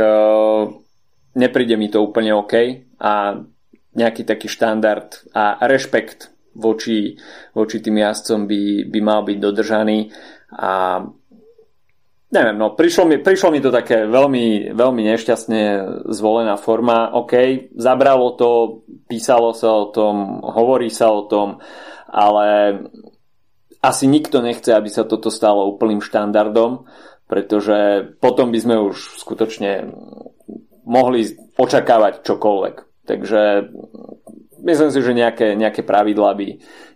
nepríde 1.35 1.77
mi 1.81 1.89
to 1.89 2.05
úplne 2.05 2.37
OK 2.37 2.55
a 3.01 3.13
nejaký 3.95 4.23
taký 4.27 4.51
štandard 4.51 5.25
a 5.33 5.63
rešpekt 5.65 6.35
voči, 6.55 7.19
voči 7.55 7.83
tým 7.83 7.99
jazdcom 8.03 8.47
by, 8.47 8.63
by 8.91 9.01
mal 9.03 9.21
byť 9.27 9.39
dodržaný 9.39 9.99
a 10.55 11.03
neviem, 12.35 12.59
no 12.59 12.75
prišlo 12.75 13.07
mi, 13.07 13.17
prišlo 13.23 13.55
mi 13.55 13.63
to 13.63 13.71
také 13.71 14.11
veľmi, 14.11 14.75
veľmi 14.75 15.03
nešťastne 15.15 15.61
zvolená 16.11 16.59
forma, 16.59 17.15
OK, 17.15 17.33
zabralo 17.79 18.35
to, 18.35 18.83
písalo 19.07 19.55
sa 19.55 19.71
o 19.71 19.95
tom, 19.95 20.43
hovorí 20.43 20.91
sa 20.91 21.15
o 21.15 21.25
tom, 21.31 21.63
ale 22.11 22.83
asi 23.79 24.11
nikto 24.11 24.43
nechce, 24.43 24.75
aby 24.75 24.91
sa 24.91 25.07
toto 25.07 25.31
stalo 25.31 25.71
úplným 25.71 26.03
štandardom, 26.03 26.89
pretože 27.31 28.11
potom 28.19 28.51
by 28.51 28.59
sme 28.59 28.77
už 28.83 29.23
skutočne 29.23 29.89
mohli 30.85 31.25
očakávať 31.57 32.27
čokoľvek. 32.27 32.75
Takže 33.05 33.43
myslím 34.65 34.91
si, 34.91 34.99
že 35.05 35.13
nejaké, 35.13 35.53
nejaké 35.55 35.85
pravidlá 35.85 36.33
by, 36.33 36.49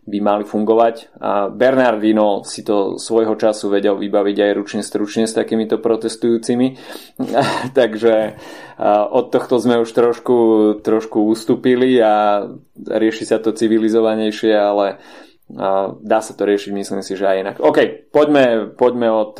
by 0.08 0.18
mali 0.24 0.44
fungovať. 0.48 1.12
A 1.20 1.52
Bernardino 1.52 2.42
si 2.42 2.64
to 2.64 2.96
svojho 2.96 3.36
času 3.36 3.68
vedel 3.68 4.00
vybaviť 4.00 4.36
aj 4.40 4.56
ručne 4.56 4.82
stručne 4.82 5.28
s 5.28 5.36
takýmito 5.36 5.76
protestujúcimi. 5.78 6.80
Takže 7.78 8.14
od 9.12 9.26
tohto 9.28 9.60
sme 9.60 9.84
už 9.84 9.90
trošku, 9.92 10.38
trošku 10.80 11.28
ustúpili 11.28 12.00
a 12.00 12.48
rieši 12.74 13.24
sa 13.28 13.36
to 13.38 13.52
civilizovanejšie, 13.52 14.52
ale 14.56 14.98
dá 16.04 16.18
sa 16.20 16.32
to 16.36 16.44
riešiť, 16.44 16.72
myslím 16.72 17.00
si, 17.04 17.16
že 17.16 17.24
aj 17.28 17.40
inak. 17.40 17.56
OK, 17.60 18.08
poďme, 18.08 18.72
poďme 18.74 19.08
od... 19.12 19.34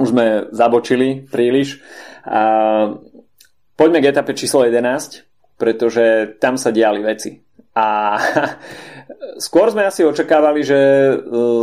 Už 0.00 0.16
sme 0.16 0.48
zabočili 0.48 1.28
príliš. 1.28 1.84
Poďme 3.76 3.98
k 4.00 4.08
etape 4.08 4.32
číslo 4.32 4.64
11 4.64 5.29
pretože 5.60 6.36
tam 6.40 6.56
sa 6.56 6.72
diali 6.72 7.04
veci. 7.04 7.36
A 7.76 8.16
skôr 9.44 9.68
sme 9.68 9.84
asi 9.84 10.02
očakávali, 10.02 10.64
že 10.64 10.80
e, 10.80 11.14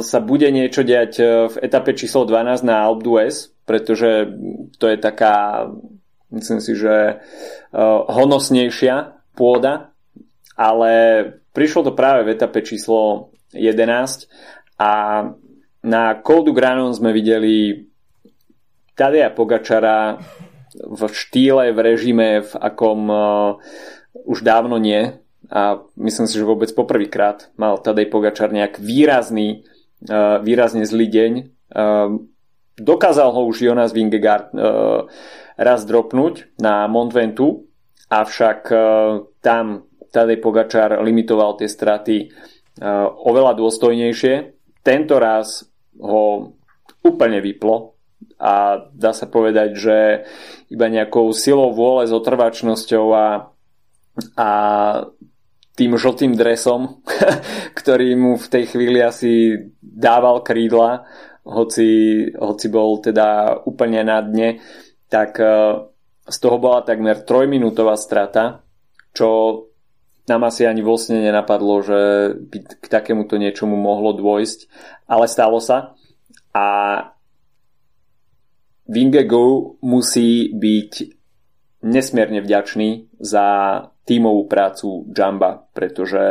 sa 0.06 0.22
bude 0.22 0.46
niečo 0.54 0.86
diať 0.86 1.14
e, 1.18 1.24
v 1.50 1.56
etape 1.66 1.98
číslo 1.98 2.30
12 2.30 2.62
na 2.62 2.86
Alp 2.86 3.02
d'Huez, 3.02 3.50
pretože 3.66 4.30
to 4.78 4.86
je 4.88 4.98
taká, 5.02 5.68
myslím 6.30 6.62
si, 6.62 6.78
že 6.78 6.96
e, 6.96 7.16
honosnejšia 8.08 9.18
pôda, 9.34 9.92
ale 10.54 10.92
prišlo 11.52 11.92
to 11.92 11.94
práve 11.98 12.30
v 12.30 12.34
etape 12.38 12.62
číslo 12.62 13.34
11 13.52 14.30
a 14.78 14.92
na 15.82 16.04
Col 16.22 16.42
du 16.46 16.54
Granon 16.54 16.94
sme 16.94 17.14
videli 17.14 17.86
Tadea 18.98 19.30
Pogačara 19.30 20.18
v 20.78 21.02
štýle, 21.10 21.74
v 21.74 21.80
režime, 21.82 22.30
v 22.46 22.52
akom 22.58 23.02
uh, 23.10 23.58
už 24.26 24.46
dávno 24.46 24.78
nie 24.78 25.18
a 25.50 25.82
myslím 25.98 26.30
si, 26.30 26.38
že 26.38 26.46
vôbec 26.46 26.70
poprvýkrát 26.74 27.50
mal 27.58 27.82
Tadej 27.82 28.14
Pogačar 28.14 28.54
nejak 28.54 28.78
výrazný, 28.78 29.66
uh, 30.08 30.38
výrazne 30.46 30.86
zlý 30.86 31.08
deň. 31.10 31.32
Uh, 31.74 32.22
dokázal 32.78 33.34
ho 33.34 33.42
už 33.50 33.66
Jonas 33.66 33.90
Vingegaard 33.90 34.54
raz 35.58 35.82
dropnúť 35.90 36.62
na 36.62 36.86
Montventu, 36.86 37.66
avšak 38.06 38.70
tam 39.42 39.90
Tadej 40.14 40.38
Pogačar 40.38 41.02
limitoval 41.02 41.58
tie 41.58 41.66
straty 41.66 42.30
oveľa 43.26 43.58
dôstojnejšie. 43.58 44.34
Tento 44.86 45.18
raz 45.18 45.66
ho 45.98 46.54
úplne 47.02 47.42
vyplo 47.42 47.97
a 48.38 48.86
dá 48.94 49.12
sa 49.18 49.26
povedať, 49.26 49.70
že 49.74 49.98
iba 50.70 50.86
nejakou 50.88 51.34
silou 51.34 51.74
vôle, 51.74 52.06
otrvačnosťou 52.06 53.06
a, 53.14 53.50
a 54.38 54.50
tým 55.78 55.94
žltým 55.94 56.34
dresom, 56.34 57.02
ktorý 57.80 58.18
mu 58.18 58.32
v 58.38 58.48
tej 58.50 58.64
chvíli 58.74 59.02
asi 59.02 59.58
dával 59.82 60.42
krídla, 60.42 61.06
hoci, 61.48 61.90
hoci 62.34 62.68
bol 62.68 63.00
teda 63.00 63.62
úplne 63.64 64.04
na 64.04 64.20
dne, 64.20 64.60
tak 65.08 65.40
e, 65.40 65.48
z 66.28 66.38
toho 66.44 66.58
bola 66.60 66.84
takmer 66.84 67.24
trojminútová 67.24 67.96
strata, 67.96 68.68
čo 69.16 69.64
nám 70.28 70.52
asi 70.52 70.68
ani 70.68 70.84
vlastne 70.84 71.24
nenapadlo, 71.24 71.76
že 71.80 72.00
by 72.36 72.58
k 72.84 72.86
takémuto 72.92 73.40
niečomu 73.40 73.80
mohlo 73.80 74.12
dôjsť, 74.12 74.68
ale 75.08 75.26
stalo 75.32 75.64
sa. 75.64 75.96
A 76.52 76.66
Wingego 78.88 79.76
musí 79.84 80.56
byť 80.56 80.92
nesmierne 81.84 82.40
vďačný 82.40 83.20
za 83.20 83.48
tímovú 84.08 84.48
prácu 84.48 85.12
Jamba, 85.12 85.68
pretože 85.76 86.24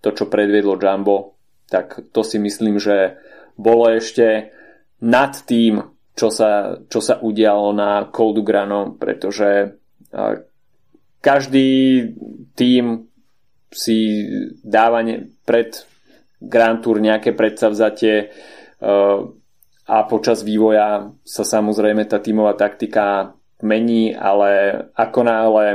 to, 0.00 0.16
čo 0.16 0.32
predviedlo 0.32 0.80
Jumbo, 0.80 1.36
tak 1.68 2.08
to 2.12 2.24
si 2.24 2.40
myslím, 2.40 2.80
že 2.80 3.20
bolo 3.60 3.92
ešte 3.92 4.52
nad 5.04 5.32
tým, 5.44 5.84
čo 6.16 6.32
sa, 6.32 6.80
čo 6.88 7.00
sa 7.04 7.20
udialo 7.20 7.76
na 7.76 8.08
Coldu 8.08 8.40
Grano, 8.40 8.96
pretože 8.96 9.76
každý 11.20 11.68
tým 12.56 13.04
si 13.68 14.24
dáva 14.64 15.04
pred 15.44 15.76
Grand 16.40 16.80
Tour 16.80 16.96
nejaké 17.02 17.36
predsavzatie 17.36 18.32
a 19.86 20.02
počas 20.02 20.42
vývoja 20.42 21.14
sa 21.22 21.44
samozrejme 21.46 22.10
tá 22.10 22.18
tímová 22.18 22.58
taktika 22.58 23.38
mení, 23.62 24.10
ale 24.12 24.82
ako 24.98 25.20
náhle 25.22 25.66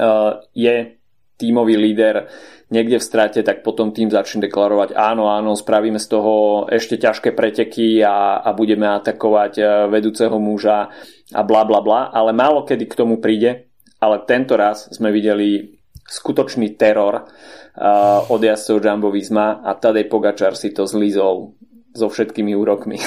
uh, 0.00 0.40
je 0.56 0.96
tímový 1.36 1.76
líder 1.76 2.32
niekde 2.72 2.96
v 2.96 3.04
strate, 3.04 3.40
tak 3.44 3.60
potom 3.60 3.92
tým 3.92 4.08
začne 4.08 4.48
deklarovať 4.48 4.96
áno, 4.96 5.28
áno, 5.28 5.52
spravíme 5.52 6.00
z 6.00 6.08
toho 6.08 6.64
ešte 6.72 6.96
ťažké 6.96 7.36
preteky 7.36 8.00
a, 8.00 8.40
a 8.40 8.56
budeme 8.56 8.88
atakovať 8.88 9.52
uh, 9.60 9.66
vedúceho 9.92 10.40
muža 10.40 10.88
a 11.36 11.40
bla 11.44 11.68
bla 11.68 11.84
bla, 11.84 12.08
ale 12.08 12.32
málo 12.32 12.64
kedy 12.64 12.88
k 12.88 12.96
tomu 12.96 13.20
príde, 13.20 13.68
ale 14.00 14.24
tento 14.24 14.56
raz 14.56 14.88
sme 14.88 15.12
videli 15.12 15.76
skutočný 16.08 16.80
teror 16.80 17.28
uh, 17.28 18.24
od 18.32 18.40
jazdcov 18.40 18.80
Jumbo 18.80 19.12
Visma 19.12 19.60
a 19.60 19.76
Tadej 19.76 20.08
Pogačar 20.08 20.56
si 20.56 20.72
to 20.72 20.88
zlízol 20.88 21.60
so 21.92 22.08
všetkými 22.08 22.56
úrokmi. 22.56 22.98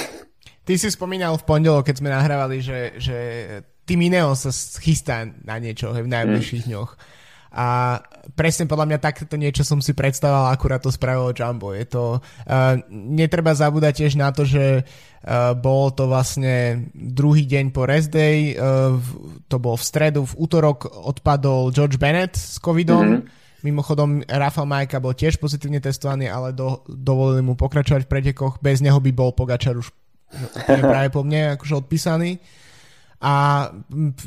Ty 0.66 0.74
si 0.82 0.90
spomínal 0.90 1.38
v 1.38 1.46
pondelok, 1.46 1.86
keď 1.86 1.96
sme 2.02 2.10
nahrávali, 2.10 2.58
že, 2.58 2.98
že 2.98 3.18
tým 3.86 4.10
Ineo 4.10 4.34
sa 4.34 4.50
chystá 4.82 5.30
na 5.46 5.62
niečo 5.62 5.94
v 5.94 6.10
najbližších 6.10 6.66
mm. 6.66 6.70
dňoch. 6.74 6.92
A 7.56 8.02
presne 8.36 8.68
podľa 8.68 8.90
mňa 8.90 9.00
takéto 9.00 9.40
niečo 9.40 9.64
som 9.64 9.80
si 9.80 9.96
predstavoval, 9.96 10.52
akurát 10.52 10.84
to 10.84 10.92
spravilo 10.92 11.32
Jumbo. 11.32 11.72
Je 11.72 11.86
to, 11.88 12.20
uh, 12.20 12.76
netreba 12.92 13.56
zabúdať 13.56 14.04
tiež 14.04 14.20
na 14.20 14.34
to, 14.36 14.44
že 14.44 14.84
uh, 14.84 15.56
bol 15.56 15.94
to 15.96 16.10
vlastne 16.10 16.90
druhý 16.92 17.48
deň 17.48 17.72
po 17.72 17.88
rest 17.88 18.12
day, 18.12 18.58
uh, 18.60 19.00
to 19.48 19.56
bol 19.62 19.80
v 19.80 19.88
stredu, 19.88 20.28
v 20.28 20.36
útorok 20.36 20.90
odpadol 20.90 21.72
George 21.72 21.96
Bennett 21.96 22.36
s 22.36 22.60
covidom, 22.60 23.24
mm-hmm 23.24 23.45
Mimochodom, 23.66 24.22
Rafael 24.30 24.70
Majka 24.70 25.02
bol 25.02 25.18
tiež 25.18 25.42
pozitívne 25.42 25.82
testovaný, 25.82 26.30
ale 26.30 26.54
do, 26.54 26.86
dovolili 26.86 27.42
mu 27.42 27.58
pokračovať 27.58 28.06
v 28.06 28.12
pretekoch. 28.14 28.62
Bez 28.62 28.86
neho 28.86 29.02
by 29.02 29.10
bol 29.10 29.34
Pogačar 29.34 29.74
už 29.74 29.90
práve 30.62 31.10
po 31.10 31.26
mne 31.26 31.58
akože 31.58 31.82
odpísaný. 31.82 32.38
A 33.26 33.66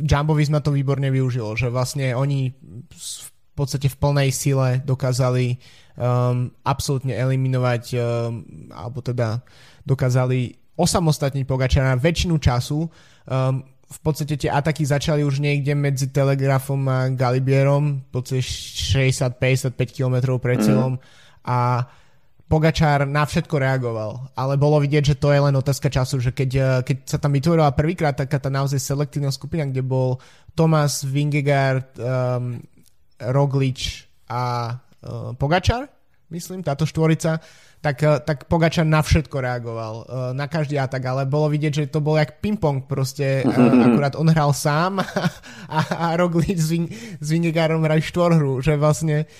Jumbo 0.02 0.34
Visma 0.34 0.58
to 0.58 0.74
výborne 0.74 1.06
využilo, 1.06 1.54
že 1.54 1.70
vlastne 1.70 2.18
oni 2.18 2.50
v 2.90 3.30
podstate 3.54 3.86
v 3.86 3.96
plnej 4.00 4.28
sile 4.34 4.82
dokázali 4.82 5.54
um, 5.94 6.50
absolútne 6.66 7.14
eliminovať, 7.14 7.94
um, 7.94 8.42
alebo 8.74 8.98
teda 8.98 9.42
dokázali 9.86 10.58
osamostatniť 10.78 11.44
Pogačara 11.46 11.94
väčšinu 11.98 12.38
času. 12.42 12.86
Um, 13.26 13.62
v 13.88 13.98
podstate 14.04 14.36
tie 14.36 14.52
ataky 14.52 14.84
začali 14.84 15.24
už 15.24 15.40
niekde 15.40 15.72
medzi 15.72 16.12
Telegrafom 16.12 16.84
a 16.92 17.08
Galibierom, 17.08 18.04
v 18.04 18.10
podstate 18.12 18.44
60-55 18.44 19.72
km 19.96 20.36
pred 20.36 20.60
cieľom 20.60 21.00
mm. 21.00 21.02
a 21.48 21.88
Pogačár 22.48 23.04
na 23.04 23.28
všetko 23.28 23.60
reagoval, 23.60 24.32
ale 24.32 24.56
bolo 24.56 24.80
vidieť, 24.80 25.12
že 25.12 25.20
to 25.20 25.36
je 25.36 25.40
len 25.44 25.52
otázka 25.52 25.92
času, 25.92 26.16
že 26.16 26.32
keď, 26.32 26.50
eh, 26.56 26.64
keď 26.80 26.96
sa 27.04 27.20
tam 27.20 27.36
vytvorila 27.36 27.76
prvýkrát 27.76 28.16
taká 28.16 28.40
tá 28.40 28.48
naozaj 28.48 28.80
selektívna 28.80 29.28
skupina, 29.28 29.68
kde 29.68 29.84
bol 29.84 30.16
Thomas, 30.56 31.04
Vingegaard, 31.04 31.92
um, 32.00 32.58
Roglič 33.20 34.08
a 34.26 34.74
uh, 34.74 35.30
Pogačar, 35.38 35.86
myslím, 36.34 36.66
táto 36.66 36.82
štvorica, 36.82 37.38
tak, 37.78 38.02
eh, 38.02 38.18
tak 38.22 38.50
Pogačar 38.50 38.82
na 38.82 39.02
všetko 39.02 39.36
reagoval, 39.38 39.94
eh, 40.02 40.06
na 40.34 40.50
každý 40.50 40.78
atak, 40.78 41.02
ale 41.06 41.22
bolo 41.30 41.46
vidieť, 41.50 41.72
že 41.72 41.84
to 41.90 42.02
bol 42.02 42.18
jak 42.18 42.42
ping-pong 42.42 42.84
proste, 42.90 43.46
akurát 43.86 44.18
on 44.18 44.26
hral 44.26 44.50
sám 44.50 44.98
a, 45.76 45.78
a 45.78 46.06
Roglic 46.18 46.58
s, 46.58 46.68
Vin, 46.74 46.90
s 47.22 47.28
Vingegaardom 47.30 47.86
hrali 47.86 48.02
štvorhru, 48.02 48.58
že 48.60 48.74
vlastne 48.74 49.30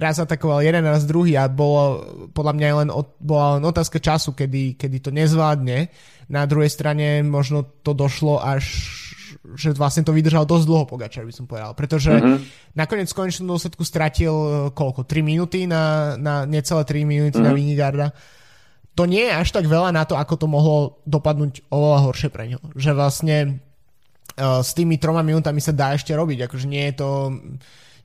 raz 0.00 0.16
atakoval 0.20 0.64
jeden, 0.64 0.84
raz 0.84 1.04
druhý 1.08 1.36
a 1.36 1.48
bolo, 1.48 2.02
podľa 2.32 2.52
mňa 2.56 2.66
len, 2.84 2.88
bola 3.20 3.60
len 3.60 3.64
otázka 3.64 4.00
času, 4.00 4.32
kedy, 4.32 4.76
kedy 4.76 4.96
to 5.00 5.10
nezvládne. 5.12 5.88
Na 6.26 6.42
druhej 6.44 6.72
strane 6.72 7.22
možno 7.22 7.62
to 7.62 7.94
došlo 7.94 8.42
až 8.42 8.66
že 9.54 9.70
vlastne 9.78 10.02
to 10.02 10.10
vydržal 10.10 10.42
dosť 10.42 10.66
dlho 10.66 10.84
Pogačar, 10.90 11.22
by 11.22 11.34
som 11.34 11.46
povedal, 11.46 11.76
pretože 11.78 12.10
uh-huh. 12.10 12.42
nakoniec 12.74 13.06
v 13.06 13.18
konečnom 13.22 13.54
dôsledku 13.54 13.86
stratil 13.86 14.34
e, 14.34 14.50
koľko? 14.74 15.06
3 15.06 15.22
minúty 15.22 15.70
na, 15.70 16.16
na 16.18 16.42
necelé 16.42 16.82
3 16.82 17.06
minúty 17.06 17.38
uh-huh. 17.38 17.46
na 17.46 17.52
mhm. 17.54 17.58
Vinigarda. 17.62 18.06
To 18.96 19.04
nie 19.04 19.28
je 19.28 19.32
až 19.36 19.52
tak 19.52 19.68
veľa 19.68 19.92
na 19.92 20.08
to, 20.08 20.16
ako 20.16 20.34
to 20.40 20.46
mohlo 20.48 20.98
dopadnúť 21.04 21.68
oveľa 21.68 21.98
horšie 22.10 22.28
pre 22.32 22.48
ňo. 22.50 22.58
Že 22.74 22.90
vlastne 22.96 23.36
uh, 24.40 24.64
s 24.64 24.72
tými 24.72 24.96
troma 24.96 25.20
minútami 25.20 25.60
sa 25.60 25.76
dá 25.76 25.92
ešte 25.92 26.16
robiť, 26.16 26.48
akože 26.48 26.66
nie 26.66 26.90
je 26.90 26.94
to 26.96 27.08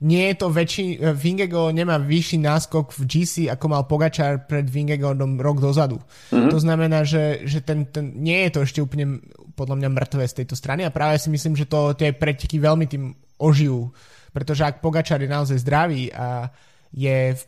nie 0.02 0.34
je 0.34 0.34
to 0.34 0.50
väčší, 0.50 0.98
e, 0.98 1.14
Vingego 1.14 1.70
nemá 1.70 1.96
vyšší 2.02 2.42
náskok 2.42 2.90
v 2.98 3.02
GC, 3.06 3.34
ako 3.54 3.64
mal 3.70 3.86
Pogačar 3.86 4.50
pred 4.50 4.66
Vingegodom 4.66 5.38
rok 5.38 5.62
dozadu. 5.62 6.02
Mm-hmm. 6.34 6.50
To 6.50 6.58
znamená, 6.58 7.06
že, 7.06 7.46
že 7.46 7.62
ten, 7.62 7.86
ten, 7.86 8.18
nie 8.18 8.42
je 8.46 8.50
to 8.58 8.60
ešte 8.66 8.82
úplne 8.82 9.22
podľa 9.54 9.78
mňa 9.78 9.88
mŕtve 9.94 10.24
z 10.26 10.42
tejto 10.42 10.58
strany 10.58 10.82
a 10.82 10.94
práve 10.94 11.22
si 11.22 11.30
myslím, 11.30 11.54
že 11.54 11.70
to 11.70 11.94
tie 11.94 12.10
preteky 12.10 12.58
veľmi 12.58 12.90
tým 12.90 13.14
ožijú, 13.38 13.94
pretože 14.34 14.66
ak 14.66 14.82
Pogačar 14.82 15.22
je 15.22 15.30
naozaj 15.30 15.62
zdravý 15.62 16.10
a 16.10 16.50
je 16.90 17.38
v 17.38 17.42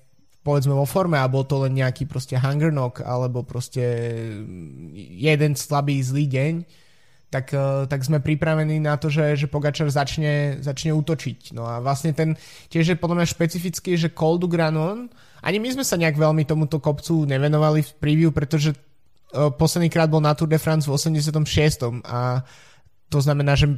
povedzme 0.45 0.77
vo 0.77 0.85
forme 0.85 1.17
a 1.17 1.25
bol 1.25 1.49
to 1.49 1.65
len 1.65 1.73
nejaký 1.73 2.05
proste 2.05 2.37
hunger 2.37 2.69
knock 2.69 3.01
alebo 3.01 3.49
proste 3.49 3.81
jeden 4.93 5.57
slabý 5.57 6.05
zlý 6.05 6.29
deň, 6.29 6.55
tak, 7.35 7.51
eh, 7.51 7.91
tak 7.91 8.07
sme 8.07 8.23
pripravení 8.23 8.79
na 8.79 8.95
to, 8.95 9.11
že, 9.11 9.35
že 9.35 9.51
Pogačar 9.51 9.91
začne, 9.91 10.63
začne 10.63 10.95
útočiť. 10.95 11.51
No 11.51 11.67
a 11.67 11.83
vlastne 11.83 12.15
ten 12.15 12.39
tiež 12.71 12.95
je 12.95 13.01
podľa 13.01 13.19
mňa 13.19 13.35
špecifický, 13.35 13.99
že 13.99 14.15
Coldu 14.15 14.47
Granon, 14.47 15.11
ani 15.43 15.59
my 15.59 15.75
sme 15.75 15.83
sa 15.83 15.99
nejak 15.99 16.15
veľmi 16.15 16.47
tomuto 16.47 16.79
kopcu 16.79 17.27
nevenovali 17.27 17.83
v 17.83 17.93
preview, 17.99 18.31
pretože 18.31 18.73
uh, 18.73 19.51
posledný 19.51 19.91
krát 19.91 20.09
bol 20.09 20.23
na 20.23 20.33
Tour 20.33 20.49
de 20.49 20.57
France 20.57 20.87
v 20.89 20.95
86. 20.95 21.37
a 22.07 22.41
to 23.13 23.19
znamená, 23.21 23.53
že 23.53 23.69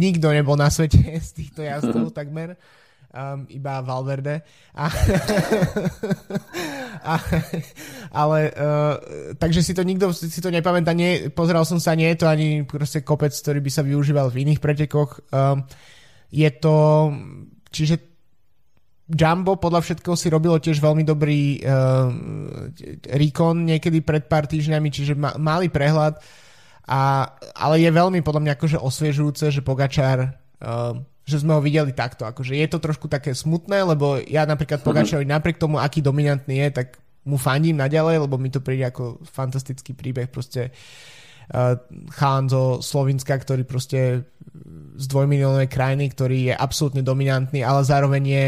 nikto 0.00 0.32
nebol 0.32 0.58
na 0.58 0.72
svete 0.72 0.98
z 1.28 1.30
týchto 1.36 1.62
jazdov 1.62 2.10
takmer 2.10 2.56
um, 3.12 3.46
iba 3.48 3.80
Valverde. 3.84 4.42
A, 4.74 4.88
a, 7.02 7.14
ale 8.12 8.52
uh, 8.52 8.94
takže 9.38 9.62
si 9.62 9.72
to 9.72 9.86
nikto 9.86 10.10
si 10.14 10.40
to 10.40 10.50
nepamätá, 10.50 10.92
nie, 10.92 11.30
pozeral 11.30 11.62
som 11.62 11.78
sa, 11.78 11.94
nie 11.94 12.10
je 12.14 12.18
to 12.22 12.26
ani 12.26 12.62
proste 12.66 13.06
kopec, 13.06 13.30
ktorý 13.32 13.62
by 13.62 13.70
sa 13.70 13.82
využíval 13.86 14.28
v 14.30 14.48
iných 14.48 14.60
pretekoch. 14.60 15.22
Um, 15.30 15.64
je 16.28 16.50
to, 16.54 16.76
čiže 17.72 17.96
Jumbo 19.08 19.56
podľa 19.56 19.80
všetkého 19.80 20.16
si 20.20 20.28
robilo 20.28 20.60
tiež 20.60 20.84
veľmi 20.84 21.00
dobrý 21.00 21.64
uh, 21.64 22.12
recon 23.08 23.64
niekedy 23.64 24.04
pred 24.04 24.28
pár 24.28 24.44
týždňami, 24.44 24.88
čiže 24.92 25.16
ma, 25.16 25.32
mali 25.40 25.72
prehľad, 25.72 26.20
a, 26.88 27.00
ale 27.56 27.80
je 27.80 27.90
veľmi 27.92 28.20
podľa 28.20 28.42
mňa 28.44 28.52
akože 28.56 28.78
osviežujúce, 28.80 29.52
že 29.52 29.64
Pogačar 29.64 30.47
že 31.28 31.36
sme 31.44 31.54
ho 31.54 31.60
videli 31.60 31.92
takto. 31.92 32.24
Akože 32.24 32.56
je 32.56 32.68
to 32.72 32.80
trošku 32.80 33.06
také 33.06 33.36
smutné, 33.36 33.84
lebo 33.84 34.16
ja 34.24 34.48
napríklad 34.48 34.80
Pogačarovi 34.80 35.28
napriek 35.28 35.60
tomu, 35.60 35.76
aký 35.76 36.00
dominantný 36.00 36.66
je, 36.66 36.68
tak 36.82 36.96
mu 37.28 37.36
fandím 37.36 37.76
naďalej, 37.76 38.24
lebo 38.24 38.40
mi 38.40 38.48
to 38.48 38.64
príde 38.64 38.88
ako 38.88 39.20
fantastický 39.28 39.92
príbeh 39.92 40.32
proste 40.32 40.72
uh, 40.72 41.76
chán 42.16 42.48
zo 42.48 42.80
Slovenska, 42.80 43.36
ktorý 43.36 43.68
proste 43.68 44.24
z 44.96 45.04
dvojmiliónovej 45.04 45.68
krajiny, 45.68 46.08
ktorý 46.08 46.38
je 46.48 46.54
absolútne 46.56 47.04
dominantný, 47.04 47.60
ale 47.60 47.84
zároveň 47.84 48.22
je 48.24 48.46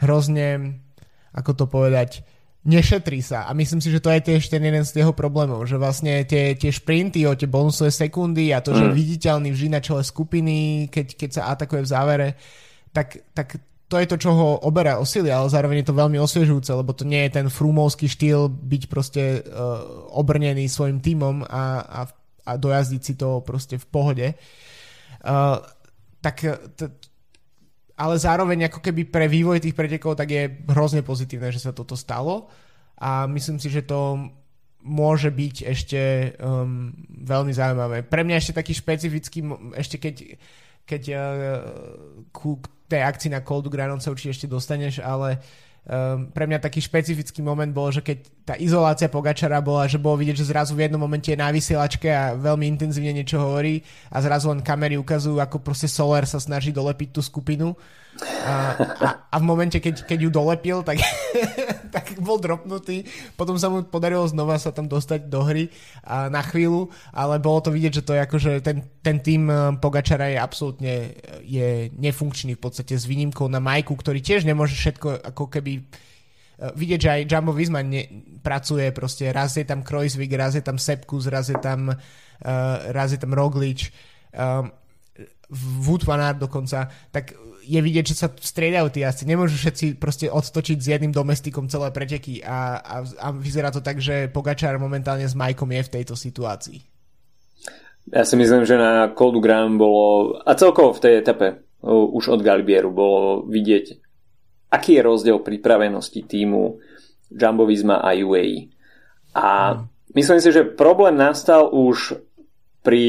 hrozne, 0.00 0.80
ako 1.36 1.50
to 1.52 1.64
povedať, 1.68 2.24
nešetrí 2.64 3.20
sa 3.20 3.44
a 3.44 3.52
myslím 3.52 3.80
si, 3.84 3.92
že 3.92 4.00
to 4.00 4.08
je 4.08 4.24
tiež 4.24 4.48
ten 4.48 4.64
jeden 4.64 4.84
z 4.84 5.04
jeho 5.04 5.12
problémov, 5.12 5.68
že 5.68 5.76
vlastne 5.76 6.24
tie, 6.24 6.56
tie 6.56 6.72
šprinty 6.72 7.28
o 7.28 7.36
tie 7.36 7.44
bonusové 7.44 7.92
sekundy 7.92 8.56
a 8.56 8.64
to, 8.64 8.72
že 8.72 8.88
mm. 8.88 8.92
viditeľný 8.96 9.48
vždy 9.52 9.68
na 9.68 9.80
čele 9.84 10.00
skupiny, 10.00 10.88
keď, 10.88 11.06
keď 11.12 11.30
sa 11.30 11.42
atakuje 11.52 11.84
v 11.84 11.92
závere, 11.92 12.28
tak, 12.96 13.20
tak 13.36 13.60
to 13.84 14.00
je 14.00 14.08
to, 14.08 14.16
čo 14.16 14.30
ho 14.32 14.48
oberá 14.64 14.96
o 14.96 15.04
sily, 15.04 15.28
ale 15.28 15.52
zároveň 15.52 15.84
je 15.84 15.88
to 15.92 16.00
veľmi 16.00 16.16
osviežujúce, 16.16 16.72
lebo 16.72 16.96
to 16.96 17.04
nie 17.04 17.28
je 17.28 17.36
ten 17.36 17.46
frúmovský 17.52 18.08
štýl 18.08 18.48
byť 18.48 18.82
proste 18.88 19.44
uh, 19.44 19.84
obrnený 20.16 20.64
svojim 20.72 21.04
tímom 21.04 21.44
a, 21.44 21.84
a, 21.84 22.00
a 22.48 22.52
dojazdiť 22.56 23.02
si 23.04 23.14
to 23.20 23.44
proste 23.44 23.76
v 23.76 23.86
pohode. 23.92 24.26
Uh, 25.20 25.60
tak 26.24 26.40
t- 26.80 26.92
ale 27.94 28.14
zároveň 28.18 28.66
ako 28.66 28.82
keby 28.82 29.06
pre 29.06 29.30
vývoj 29.30 29.62
tých 29.62 29.76
pretekov 29.76 30.18
tak 30.18 30.30
je 30.30 30.50
hrozne 30.70 31.06
pozitívne, 31.06 31.54
že 31.54 31.62
sa 31.62 31.70
toto 31.70 31.94
stalo 31.94 32.50
a 32.98 33.26
myslím 33.30 33.58
si, 33.62 33.70
že 33.70 33.86
to 33.86 34.30
môže 34.84 35.32
byť 35.32 35.56
ešte 35.64 36.00
um, 36.36 36.92
veľmi 37.08 37.56
zaujímavé. 37.56 38.04
Pre 38.04 38.20
mňa 38.20 38.36
ešte 38.36 38.58
taký 38.60 38.76
špecifický, 38.76 39.40
ešte 39.72 39.96
keď, 39.96 40.14
keď 40.84 41.02
uh, 41.08 41.20
ku 42.34 42.60
tej 42.84 43.00
akcii 43.00 43.32
na 43.32 43.40
Cold 43.40 43.72
Granon 43.72 44.04
sa 44.04 44.12
určite 44.12 44.36
ešte 44.36 44.46
dostaneš, 44.50 45.00
ale 45.00 45.40
um, 45.88 46.28
pre 46.32 46.44
mňa 46.48 46.60
taký 46.60 46.80
špecifický 46.80 47.40
moment 47.40 47.70
bol, 47.72 47.92
že 47.92 48.00
keď 48.00 48.18
tá 48.44 48.54
izolácia 48.56 49.08
Pogačara 49.08 49.60
bola, 49.60 49.88
že 49.88 50.00
bolo 50.00 50.20
vidieť, 50.20 50.40
že 50.40 50.50
zrazu 50.50 50.76
v 50.76 50.88
jednom 50.88 51.00
momente 51.00 51.32
je 51.32 51.38
na 51.38 51.48
vysielačke 51.52 52.08
a 52.08 52.36
veľmi 52.36 52.64
intenzívne 52.68 53.12
niečo 53.12 53.40
hovorí 53.40 53.84
a 54.12 54.20
zrazu 54.20 54.52
len 54.52 54.60
kamery 54.60 54.96
ukazujú, 55.00 55.40
ako 55.40 55.60
proste 55.60 55.88
Soler 55.88 56.24
sa 56.28 56.40
snaží 56.40 56.72
dolepiť 56.72 57.08
tú 57.12 57.20
skupinu 57.20 57.76
a, 58.22 58.52
a, 58.78 59.08
a 59.26 59.36
v 59.42 59.44
momente, 59.44 59.82
keď, 59.82 60.06
keď 60.06 60.18
ju 60.28 60.30
dolepil, 60.30 60.78
tak, 60.86 61.02
tak 61.94 62.14
bol 62.22 62.38
dropnutý. 62.38 63.02
Potom 63.34 63.58
sa 63.58 63.66
mu 63.66 63.82
podarilo 63.82 64.22
znova 64.30 64.54
sa 64.60 64.70
tam 64.70 64.86
dostať 64.86 65.26
do 65.26 65.42
hry 65.42 65.66
a 66.06 66.30
na 66.30 66.40
chvíľu, 66.46 66.94
ale 67.10 67.42
bolo 67.42 67.58
to 67.58 67.74
vidieť, 67.74 68.02
že 68.02 68.06
to 68.06 68.14
je 68.14 68.20
akože 68.22 68.52
ten, 68.62 68.86
ten 69.02 69.18
tým 69.18 69.50
eh, 69.50 69.58
Pogačara 69.82 70.30
je 70.30 70.38
absolútne 70.38 70.94
eh, 70.94 71.12
je 71.42 71.68
nefunkčný 71.98 72.54
v 72.54 72.62
podstate 72.62 72.94
s 72.94 73.08
výnimkou 73.08 73.50
na 73.50 73.58
Majku, 73.58 73.98
ktorý 73.98 74.22
tiež 74.22 74.46
nemôže 74.46 74.78
všetko 74.78 75.34
ako 75.34 75.50
keby 75.50 75.82
eh, 75.82 75.84
vidieť, 76.70 77.00
že 77.00 77.10
aj 77.10 77.26
Jumbo 77.26 77.50
Visma 77.50 77.82
ne, 77.82 78.06
pracuje 78.46 78.94
proste, 78.94 79.26
raz 79.34 79.58
je 79.58 79.66
tam 79.66 79.82
Kreuzvik, 79.82 80.30
raz 80.38 80.54
je 80.54 80.62
tam 80.62 80.78
Sepkus, 80.78 81.26
raz 81.26 81.50
je 81.50 81.58
tam 81.58 81.90
uh, 82.44 82.76
raz 82.92 83.16
je 83.16 83.18
tam 83.18 83.32
Roglič 83.32 83.88
um, 84.36 84.68
Wood 85.54 86.02
Van 86.02 86.20
Aert 86.20 86.42
dokonca, 86.42 86.90
tak 87.14 87.38
je 87.64 87.80
vidieť, 87.80 88.04
že 88.04 88.16
sa 88.18 88.28
striedajú 88.28 88.92
tí 88.92 89.00
jazdci. 89.00 89.24
Nemôžu 89.24 89.56
všetci 89.56 89.86
proste 89.96 90.28
odtočiť 90.28 90.78
s 90.78 90.90
jedným 90.90 91.16
domestikom 91.16 91.64
celé 91.72 91.88
preteky 91.94 92.44
a, 92.44 92.76
a, 92.76 92.96
a 93.06 93.26
vyzerá 93.32 93.72
to 93.72 93.80
tak, 93.80 94.04
že 94.04 94.28
Pogačar 94.28 94.76
momentálne 94.76 95.24
s 95.24 95.32
Majkom 95.32 95.72
je 95.72 95.82
v 95.88 95.92
tejto 96.00 96.14
situácii. 96.14 96.78
Ja 98.12 98.28
si 98.28 98.36
myslím, 98.36 98.68
že 98.68 98.76
na 98.76 99.08
Coldu 99.16 99.40
Gram 99.40 99.80
bolo, 99.80 100.36
a 100.44 100.52
celkovo 100.52 100.92
v 100.92 101.02
tej 101.08 101.14
etape 101.24 101.64
už 101.84 102.36
od 102.36 102.44
Galibieru 102.44 102.92
bolo 102.92 103.48
vidieť, 103.48 103.96
aký 104.68 105.00
je 105.00 105.02
rozdiel 105.04 105.40
pripravenosti 105.40 106.20
týmu 106.20 106.80
Jumbo 107.32 107.64
Visma 107.64 108.04
a 108.04 108.12
UAE. 108.12 108.68
A 109.32 109.80
mm. 109.80 110.12
myslím 110.20 110.38
si, 110.44 110.52
že 110.52 110.68
problém 110.68 111.16
nastal 111.16 111.72
už 111.72 112.20
pri 112.84 113.04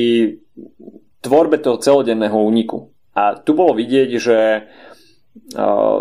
tvorbe 1.25 1.57
toho 1.57 1.81
celodenného 1.81 2.38
úniku. 2.38 2.93
A 3.17 3.41
tu 3.41 3.57
bolo 3.57 3.73
vidieť, 3.73 4.09
že 4.21 4.39
uh, 5.57 5.99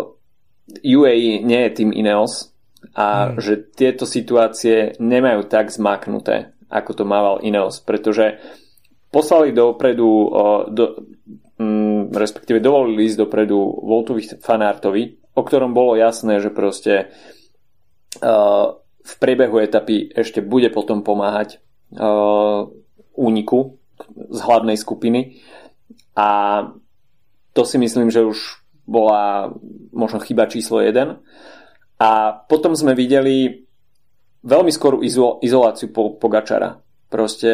UAE 0.85 1.41
nie 1.41 1.61
je 1.65 1.71
tým 1.73 1.89
Ineos 1.89 2.53
a 2.93 3.33
hmm. 3.33 3.41
že 3.41 3.53
tieto 3.73 4.05
situácie 4.05 4.93
nemajú 5.01 5.49
tak 5.49 5.73
zmaknuté, 5.73 6.53
ako 6.69 6.91
to 6.93 7.03
mával 7.03 7.41
Ineos, 7.41 7.81
pretože 7.81 8.37
poslali 9.09 9.55
dopredu, 9.55 10.05
uh, 10.05 10.61
do, 10.69 11.01
um, 11.57 12.13
respektíve 12.13 12.61
dovolili 12.61 13.09
ísť 13.09 13.25
dopredu 13.25 13.57
Voltovi 13.57 14.21
Fanartovi, 14.37 15.33
o 15.33 15.41
ktorom 15.41 15.73
bolo 15.73 15.97
jasné, 15.97 16.37
že 16.43 16.53
proste 16.53 17.09
uh, 18.21 18.75
v 19.05 19.13
priebehu 19.17 19.61
etapy 19.61 20.11
ešte 20.11 20.43
bude 20.43 20.67
potom 20.73 21.01
pomáhať 21.01 21.63
uh, 21.95 22.67
úniku 23.15 23.79
z 24.29 24.39
hlavnej 24.41 24.77
skupiny 24.77 25.39
a 26.15 26.29
to 27.55 27.61
si 27.63 27.79
myslím, 27.79 28.11
že 28.11 28.27
už 28.27 28.63
bola 28.85 29.51
možno 29.95 30.19
chyba 30.21 30.45
číslo 30.51 30.83
1. 30.83 31.17
A 31.99 32.09
potom 32.45 32.75
sme 32.75 32.91
videli 32.91 33.65
veľmi 34.43 34.69
skorú 34.69 35.01
izo- 35.01 35.39
izoláciu 35.41 35.89
po- 35.89 36.19
Pogačara. 36.19 36.83
Proste 37.07 37.51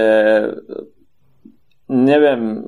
neviem, 1.87 2.65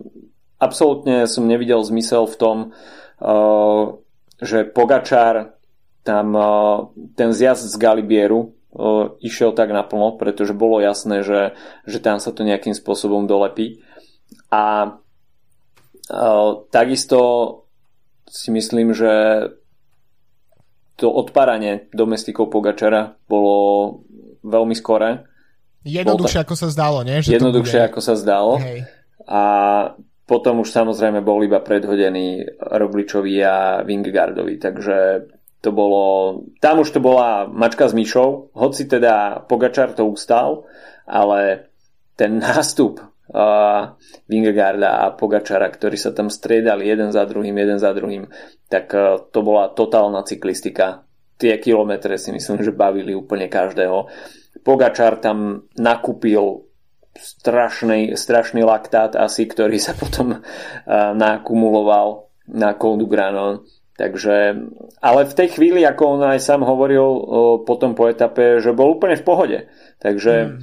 absolútne 0.62 1.26
som 1.26 1.50
nevidel 1.50 1.82
zmysel 1.82 2.30
v 2.30 2.36
tom, 2.38 2.58
uh, 3.20 3.98
že 4.40 4.70
Pogačar 4.70 5.58
tam 6.04 6.36
ten 7.16 7.32
zjazd 7.32 7.72
z 7.72 7.76
Galibieru 7.80 8.52
išiel 9.22 9.54
tak 9.54 9.70
naplno, 9.70 10.18
pretože 10.18 10.58
bolo 10.58 10.82
jasné, 10.82 11.22
že, 11.22 11.54
že 11.86 12.00
tam 12.02 12.18
sa 12.18 12.34
to 12.34 12.42
nejakým 12.42 12.74
spôsobom 12.74 13.30
dolepí. 13.30 13.86
A 14.50 14.98
takisto 16.74 17.20
si 18.26 18.50
myslím, 18.50 18.98
že 18.98 19.14
to 20.98 21.10
odpáranie 21.10 21.90
domestikov 21.94 22.54
Pogačara 22.54 23.18
bolo 23.26 24.02
veľmi 24.46 24.74
skoré. 24.78 25.26
Jednoduchšie 25.84 26.46
ako 26.48 26.56
sa 26.56 26.68
zdalo, 26.70 27.04
nie? 27.04 27.20
Že 27.20 27.38
jednoduchšie 27.42 27.80
bude... 27.82 27.88
ako 27.92 28.00
sa 28.00 28.14
zdalo. 28.16 28.62
Hej. 28.62 28.88
A 29.28 29.42
potom 30.24 30.64
už 30.64 30.72
samozrejme 30.72 31.20
bol 31.20 31.44
iba 31.44 31.60
predhodený 31.60 32.58
Rogličovi 32.58 33.36
a 33.44 33.84
Vingegaardovi, 33.84 34.56
takže 34.56 34.96
to 35.64 35.72
bolo, 35.72 36.04
tam 36.60 36.84
už 36.84 36.92
to 36.92 37.00
bola 37.00 37.48
mačka 37.48 37.88
s 37.88 37.96
myšou, 37.96 38.52
hoci 38.52 38.84
teda 38.84 39.48
Pogačar 39.48 39.96
to 39.96 40.04
ustal, 40.04 40.68
ale 41.08 41.72
ten 42.20 42.36
nástup 42.44 43.00
uh, 43.00 43.96
Vingegaarda 44.28 45.08
a 45.08 45.16
Pogačara, 45.16 45.72
ktorí 45.72 45.96
sa 45.96 46.12
tam 46.12 46.28
striedali 46.28 46.92
jeden 46.92 47.16
za 47.16 47.24
druhým, 47.24 47.56
jeden 47.56 47.80
za 47.80 47.96
druhým, 47.96 48.28
tak 48.68 48.92
uh, 48.92 49.24
to 49.32 49.40
bola 49.40 49.72
totálna 49.72 50.28
cyklistika. 50.28 51.08
Tie 51.40 51.56
kilometre 51.64 52.20
si 52.20 52.36
myslím, 52.36 52.60
že 52.60 52.76
bavili 52.76 53.16
úplne 53.16 53.48
každého. 53.48 54.12
Pogačar 54.68 55.24
tam 55.24 55.64
nakúpil 55.80 56.68
strašný, 57.16 58.20
strašný 58.20 58.68
laktát 58.68 59.16
asi, 59.16 59.48
ktorý 59.48 59.80
sa 59.80 59.96
potom 59.96 60.36
uh, 60.36 60.42
nakumuloval 61.16 62.28
na 62.52 62.76
Col 62.76 63.00
du 63.00 63.08
Granon 63.08 63.64
Takže, 64.04 64.36
ale 65.00 65.22
v 65.24 65.38
tej 65.38 65.48
chvíli, 65.56 65.80
ako 65.88 66.20
on 66.20 66.22
aj 66.28 66.44
sám 66.44 66.68
hovoril 66.68 67.08
potom 67.64 67.96
po 67.96 68.12
etape, 68.12 68.60
že 68.60 68.76
bol 68.76 69.00
úplne 69.00 69.16
v 69.16 69.24
pohode. 69.24 69.60
Takže 70.04 70.34
mm. 70.44 70.58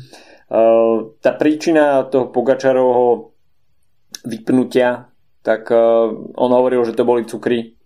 tá 1.24 1.30
príčina 1.40 2.04
toho 2.12 2.28
Pogačarovho 2.28 3.32
vypnutia, 4.28 5.08
tak 5.40 5.72
on 6.36 6.50
hovoril, 6.52 6.84
že 6.84 6.92
to 6.92 7.08
boli 7.08 7.24
cukry, 7.24 7.80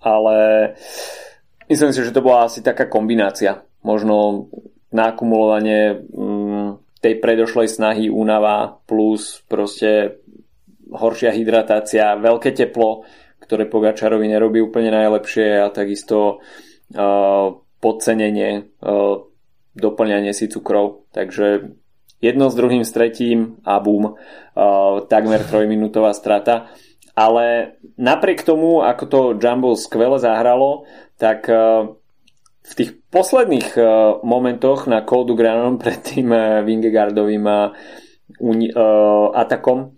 ale 0.00 0.36
myslím 1.68 1.92
si, 1.92 2.00
že 2.00 2.16
to 2.16 2.24
bola 2.24 2.48
asi 2.48 2.64
taká 2.64 2.88
kombinácia. 2.88 3.60
Možno 3.84 4.48
nakumulovanie 4.96 6.08
mm, 6.08 6.68
tej 7.04 7.20
predošlej 7.20 7.68
snahy 7.68 8.08
únava 8.08 8.80
plus 8.88 9.44
proste 9.44 10.24
horšia 10.88 11.36
hydratácia, 11.36 12.16
veľké 12.16 12.56
teplo, 12.56 13.04
ktoré 13.48 13.64
Pogačarovi 13.64 14.28
nerobí 14.28 14.60
úplne 14.60 14.92
najlepšie 14.92 15.64
a 15.64 15.72
takisto 15.72 16.44
uh, 16.92 17.56
podcenenie, 17.80 18.68
uh, 18.84 19.24
doplňanie 19.72 20.36
si 20.36 20.52
cukrov. 20.52 21.08
Takže 21.16 21.72
jedno 22.20 22.52
s 22.52 22.54
druhým, 22.60 22.84
s 22.84 22.92
tretím 22.92 23.56
a 23.64 23.80
bum, 23.80 24.12
uh, 24.12 25.00
takmer 25.08 25.40
trojminútová 25.48 26.12
strata. 26.12 26.68
Ale 27.16 27.74
napriek 27.96 28.44
tomu, 28.44 28.84
ako 28.84 29.04
to 29.08 29.20
Jumbo 29.40 29.74
skvele 29.74 30.22
zahralo, 30.22 30.86
tak 31.18 31.50
v 32.62 32.72
tých 32.78 32.94
posledných 33.10 33.74
momentoch 34.22 34.86
na 34.86 35.02
Coldu 35.02 35.34
Granon 35.34 35.82
pred 35.82 35.98
tým 35.98 36.30
uh, 36.30 36.62
Vingegaardovým 36.62 37.42
atakom 39.34 39.97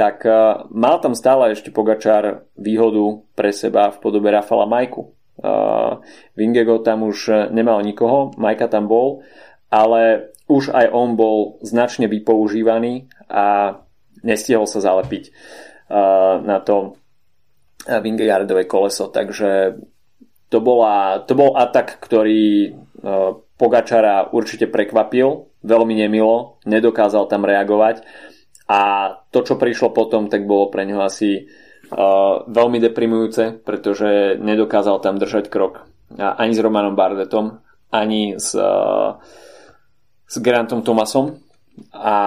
tak 0.00 0.24
uh, 0.24 0.64
mal 0.72 0.96
tam 1.04 1.12
stále 1.12 1.52
ešte 1.52 1.68
Pogačár 1.68 2.48
výhodu 2.56 3.20
pre 3.36 3.52
seba 3.52 3.92
v 3.92 4.00
podobe 4.00 4.32
Rafala 4.32 4.64
Majku. 4.64 5.12
Uh, 5.36 6.00
Vingego 6.32 6.80
tam 6.80 7.04
už 7.04 7.52
nemal 7.52 7.84
nikoho, 7.84 8.32
Majka 8.40 8.72
tam 8.72 8.88
bol, 8.88 9.20
ale 9.68 10.32
už 10.48 10.72
aj 10.72 10.88
on 10.88 11.20
bol 11.20 11.60
značne 11.60 12.08
vypoužívaný 12.08 13.12
a 13.28 13.76
nestihol 14.24 14.64
sa 14.64 14.80
zalepiť 14.82 15.30
na 16.42 16.58
to 16.62 16.98
Vingegaardové 17.86 18.66
koleso, 18.66 19.10
takže 19.10 19.78
to, 20.50 20.58
bola, 20.58 21.22
to 21.22 21.38
bol 21.38 21.54
atak, 21.54 22.02
ktorý 22.02 22.74
Pogačara 23.58 24.30
určite 24.34 24.66
prekvapil, 24.66 25.50
veľmi 25.62 25.94
nemilo, 25.98 26.58
nedokázal 26.66 27.30
tam 27.30 27.46
reagovať 27.46 28.02
a 28.70 28.78
to, 29.34 29.42
čo 29.42 29.58
prišlo 29.58 29.90
potom, 29.90 30.30
tak 30.30 30.46
bolo 30.46 30.70
pre 30.70 30.86
ňo 30.86 31.02
asi 31.02 31.42
uh, 31.42 32.46
veľmi 32.46 32.78
deprimujúce, 32.78 33.66
pretože 33.66 34.38
nedokázal 34.38 35.02
tam 35.02 35.18
držať 35.18 35.50
krok 35.50 35.90
ani 36.18 36.52
s 36.54 36.58
Romanom 36.58 36.98
Bardetom, 36.98 37.62
ani 37.90 38.34
s, 38.38 38.54
uh, 38.54 39.18
s 40.26 40.36
Grantom 40.42 40.82
Thomasom 40.82 41.38
a 41.94 42.18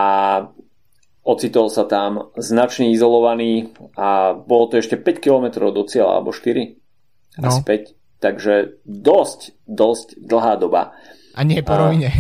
ocitol 1.24 1.68
sa 1.72 1.88
tam 1.88 2.32
značne 2.36 2.92
izolovaný 2.92 3.72
a 3.96 4.36
bolo 4.36 4.72
to 4.72 4.80
ešte 4.80 5.00
5 5.00 5.24
km 5.24 5.72
do 5.72 5.84
cieľa, 5.88 6.20
alebo 6.20 6.36
4, 6.36 7.40
no. 7.40 7.48
asi 7.48 7.62
5, 7.64 8.24
takže 8.24 8.84
dosť, 8.84 9.56
dosť 9.68 10.08
dlhá 10.20 10.60
doba. 10.60 10.96
A 11.34 11.42
nie 11.42 11.66
po 11.66 11.74
rovine. 11.74 12.14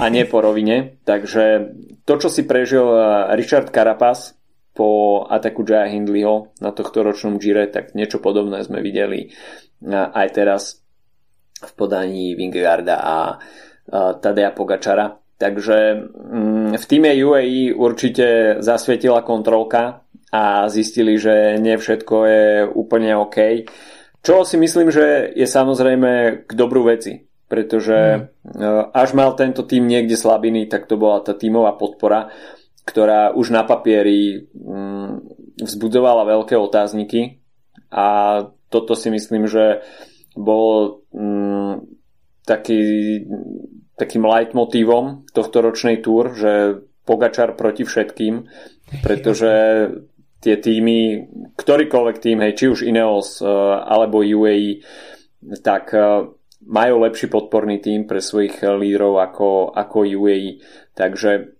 A, 0.00 0.04
a 0.04 0.06
nie 0.08 0.24
po 0.24 0.40
rovine. 0.40 0.96
Takže 1.04 1.76
to, 2.08 2.14
čo 2.16 2.28
si 2.32 2.48
prežil 2.48 2.86
eh, 2.88 3.36
Richard 3.36 3.68
Carapaz 3.68 4.32
po 4.72 5.24
ataku 5.28 5.64
Jaya 5.64 5.88
Hindleyho 5.92 6.56
na 6.60 6.72
tohto 6.72 7.04
ročnom 7.04 7.40
Gire, 7.40 7.68
tak 7.68 7.92
niečo 7.92 8.20
podobné 8.20 8.64
sme 8.64 8.80
videli 8.80 9.28
eh, 9.28 9.92
aj 9.92 10.28
teraz 10.32 10.62
v 11.56 11.72
podaní 11.76 12.32
Vingegaarda 12.32 12.96
a 12.96 13.16
eh, 13.36 14.12
Tadea 14.16 14.56
Pogačara. 14.56 15.12
Takže 15.36 15.76
mm, 16.08 16.80
v 16.80 16.84
týme 16.88 17.12
UAE 17.12 17.76
určite 17.76 18.56
zasvietila 18.64 19.20
kontrolka 19.20 20.00
a 20.32 20.64
zistili, 20.72 21.20
že 21.20 21.60
nie 21.60 21.76
všetko 21.76 22.16
je 22.24 22.44
úplne 22.72 23.12
OK. 23.20 23.68
Čo 24.24 24.48
si 24.48 24.56
myslím, 24.56 24.88
že 24.88 25.36
je 25.36 25.44
samozrejme 25.44 26.42
k 26.48 26.50
dobrú 26.56 26.88
veci 26.88 27.25
pretože 27.46 28.30
hmm. 28.42 28.90
až 28.90 29.14
mal 29.14 29.34
tento 29.38 29.62
tým 29.62 29.86
niekde 29.86 30.18
slabiny, 30.18 30.66
tak 30.66 30.90
to 30.90 30.98
bola 30.98 31.22
tá 31.22 31.34
tímová 31.34 31.78
podpora, 31.78 32.34
ktorá 32.86 33.34
už 33.34 33.50
na 33.50 33.66
papieri 33.66 34.46
mm, 34.54 35.10
vzbudzovala 35.58 36.22
veľké 36.22 36.54
otázniky 36.54 37.42
a 37.90 38.06
toto 38.70 38.94
si 38.94 39.10
myslím, 39.10 39.50
že 39.50 39.82
bol 40.38 41.02
mm, 41.10 41.82
taký, 42.46 42.82
takým 43.98 44.22
leitmotívom 44.22 45.26
tohto 45.34 45.58
ročnej 45.66 45.98
túr, 45.98 46.34
že 46.38 46.82
Pogačar 47.06 47.54
proti 47.54 47.86
všetkým, 47.86 48.50
pretože 48.98 49.52
tie 50.42 50.58
týmy, 50.58 51.30
ktorýkoľvek 51.54 52.16
tým, 52.18 52.42
hej, 52.42 52.52
či 52.58 52.64
už 52.66 52.82
Ineos 52.82 53.38
e, 53.38 53.46
alebo 53.86 54.26
UAE, 54.26 54.82
tak 55.62 55.94
e, 55.94 56.34
majú 56.66 57.06
lepší 57.06 57.30
podporný 57.30 57.78
tým 57.78 58.10
pre 58.10 58.18
svojich 58.18 58.62
lídrov 58.62 59.22
ako, 59.22 59.70
ako 59.70 60.02
UAE. 60.02 60.60
Takže 60.98 61.56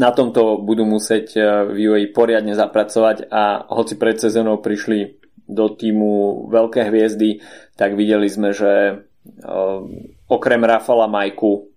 na 0.00 0.16
tomto 0.16 0.56
budú 0.64 0.88
musieť 0.88 1.26
eh, 1.36 1.44
v 1.68 1.92
UAE 1.92 2.16
poriadne 2.16 2.56
zapracovať 2.56 3.28
a 3.28 3.68
hoci 3.68 4.00
pred 4.00 4.16
sezónou 4.16 4.64
prišli 4.64 5.20
do 5.50 5.68
týmu 5.76 6.46
veľké 6.48 6.88
hviezdy, 6.88 7.42
tak 7.76 7.98
videli 8.00 8.24
sme, 8.32 8.56
že 8.56 8.72
eh, 8.72 9.78
okrem 10.24 10.62
Rafala 10.64 11.04
Majku 11.04 11.68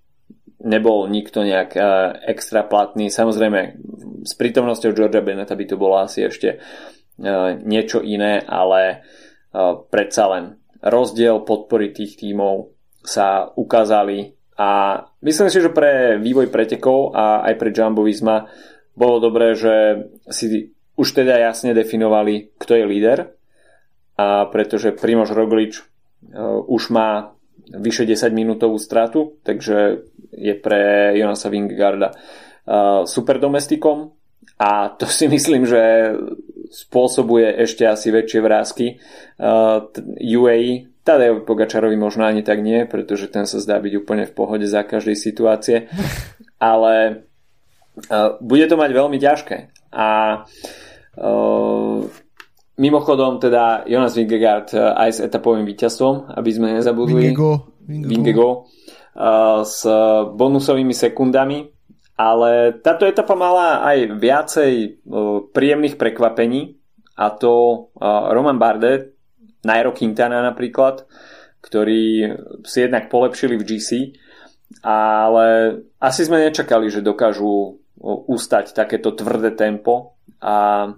nebol 0.63 1.11
nikto 1.11 1.43
nejak 1.43 1.75
eh, 1.75 1.85
extra 2.31 2.63
platný. 2.63 3.11
Samozrejme, 3.11 3.59
s 4.23 4.33
prítomnosťou 4.39 4.95
Georgia 4.95 5.19
Beneta 5.19 5.59
by 5.59 5.65
to 5.67 5.75
bolo 5.75 5.99
asi 5.99 6.23
ešte 6.23 6.63
niečo 7.61 8.01
iné, 8.01 8.41
ale 8.41 9.05
predsa 9.93 10.33
len 10.33 10.62
rozdiel 10.83 11.47
podpory 11.47 11.95
tých 11.95 12.19
tímov 12.19 12.75
sa 13.03 13.51
ukázali. 13.55 14.35
A 14.59 15.01
myslím 15.23 15.49
si, 15.49 15.59
že 15.63 15.73
pre 15.73 16.19
vývoj 16.19 16.51
pretekov 16.53 17.15
a 17.15 17.41
aj 17.47 17.53
pre 17.57 17.73
Jumbo 17.73 18.05
Visma 18.05 18.45
bolo 18.93 19.17
dobré, 19.17 19.57
že 19.57 20.05
si 20.29 20.71
už 20.93 21.07
teda 21.17 21.41
jasne 21.41 21.73
definovali, 21.73 22.53
kto 22.61 22.77
je 22.77 22.85
líder. 22.85 23.19
A 24.13 24.45
pretože 24.53 24.93
Primož 24.93 25.33
Roglič 25.33 25.81
uh, 25.81 26.61
už 26.69 26.93
má 26.93 27.33
vyše 27.73 28.05
10 28.05 28.29
minútovú 28.29 28.77
stratu, 28.77 29.41
takže 29.41 30.05
je 30.29 30.53
pre 30.53 31.13
Jonasa 31.17 31.49
Vingegaarda 31.49 32.13
uh, 32.13 33.09
super 33.09 33.41
domestikom. 33.41 34.13
A 34.61 34.93
to 34.93 35.09
si 35.09 35.25
myslím, 35.33 35.65
že 35.65 36.13
spôsobuje 36.73 37.45
ešte 37.61 37.85
asi 37.85 38.09
väčšie 38.09 38.39
vrázky 38.41 38.97
uh, 39.37 39.85
UAE. 40.17 40.89
Tadej 41.05 41.45
Pogačarovi 41.45 41.93
možno 41.99 42.25
ani 42.25 42.41
tak 42.41 42.65
nie, 42.65 42.89
pretože 42.89 43.29
ten 43.29 43.45
sa 43.45 43.61
zdá 43.61 43.77
byť 43.77 43.93
úplne 44.01 44.25
v 44.25 44.33
pohode 44.33 44.65
za 44.65 44.81
každej 44.81 45.13
situácie. 45.13 45.85
Ale 46.57 47.23
uh, 48.09 48.41
bude 48.41 48.65
to 48.65 48.73
mať 48.73 48.89
veľmi 48.89 49.17
ťažké. 49.21 49.57
A 49.93 50.41
uh, 51.21 51.97
mimochodom 52.81 53.37
teda 53.37 53.85
Jonas 53.85 54.17
Vingegaard 54.17 54.73
aj 54.73 55.09
s 55.13 55.19
etapovým 55.21 55.69
víťazstvom, 55.69 56.33
aby 56.33 56.49
sme 56.49 56.73
nezabudli. 56.81 57.29
Vingego. 57.29 57.69
Vingego. 57.85 58.09
Vingego 58.09 58.47
s 59.63 59.85
bonusovými 60.33 60.93
sekundami, 60.93 61.69
ale 62.13 62.77
táto 62.85 63.09
etapa 63.09 63.33
mala 63.33 63.81
aj 63.81 64.21
viacej 64.21 65.01
príjemných 65.49 65.97
prekvapení 65.97 66.77
a 67.17 67.33
to 67.33 67.87
Roman 68.03 68.61
Bardet, 68.61 69.17
Nairo 69.65 69.95
Quintana 69.97 70.45
napríklad, 70.45 71.09
ktorí 71.65 72.29
si 72.67 72.77
jednak 72.85 73.09
polepšili 73.09 73.57
v 73.57 73.65
GC, 73.65 73.89
ale 74.85 75.79
asi 75.97 76.21
sme 76.27 76.45
nečakali, 76.45 76.93
že 76.93 77.01
dokážu 77.01 77.81
ustať 78.03 78.77
takéto 78.77 79.15
tvrdé 79.15 79.55
tempo 79.55 80.19
a 80.37 80.89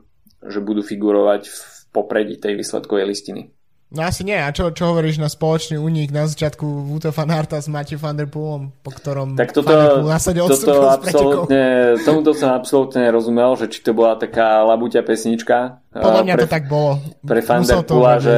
že 0.44 0.60
budú 0.60 0.84
figurovať 0.84 1.42
v 1.48 1.60
popredí 1.96 2.36
tej 2.36 2.60
výsledkovej 2.60 3.06
listiny. 3.08 3.55
No 3.96 4.04
asi 4.04 4.28
nie. 4.28 4.36
A 4.36 4.52
čo, 4.52 4.76
čo 4.76 4.92
hovoríš 4.92 5.24
na 5.24 5.32
spoločný 5.32 5.80
únik 5.80 6.12
na 6.12 6.28
začiatku 6.28 6.68
Vuto 6.68 7.16
Fanarta 7.16 7.64
s 7.64 7.72
Matthew 7.72 8.04
van 8.04 8.20
der 8.20 8.28
Poolom, 8.28 8.76
po 8.84 8.92
ktorom 8.92 9.40
tak 9.40 9.56
toto, 9.56 9.72
toto 10.04 10.92
absolútne, 10.92 11.96
tomuto 12.04 12.36
som 12.36 12.52
absolútne 12.52 13.08
nerozumel, 13.08 13.56
že 13.56 13.72
či 13.72 13.80
to 13.80 13.96
bola 13.96 14.20
taká 14.20 14.68
labuťa 14.68 15.00
pesnička. 15.00 15.80
Podľa 15.96 16.24
mňa 16.28 16.36
pre, 16.36 16.44
to 16.44 16.48
tak 16.52 16.64
bolo. 16.68 17.00
Pre 17.24 17.40
van 17.40 17.64
der 17.64 17.80
Poola, 17.88 18.14
že 18.20 18.38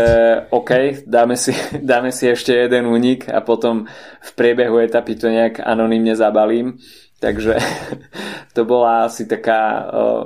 OK, 0.53 0.71
dáme 1.09 1.33
si, 1.33 1.57
dáme 1.91 2.13
si 2.13 2.29
ešte 2.29 2.53
jeden 2.53 2.85
únik 2.85 3.25
a 3.25 3.41
potom 3.41 3.89
v 4.21 4.29
priebehu 4.37 4.77
etapy 4.77 5.17
to 5.17 5.25
nejak 5.33 5.57
anonymne 5.65 6.13
zabalím. 6.13 6.77
Takže 7.17 7.57
to 8.55 8.61
bola 8.61 9.09
asi 9.09 9.25
taká 9.25 9.89
uh, 9.89 10.21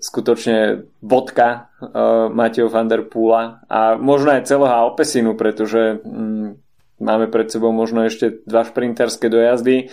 skutočne 0.00 0.86
bodka 1.02 1.68
uh, 1.78 2.30
Mateo 2.32 2.70
van 2.70 2.88
der 2.88 3.06
Poola 3.06 3.62
a 3.68 3.94
možno 3.98 4.34
aj 4.34 4.48
celého 4.48 4.72
Alpesinu, 4.72 5.34
pretože 5.34 6.00
um, 6.02 6.56
máme 7.02 7.26
pred 7.28 7.50
sebou 7.50 7.74
možno 7.74 8.06
ešte 8.06 8.42
dva 8.46 8.64
šprinterské 8.64 9.26
dojazdy. 9.28 9.92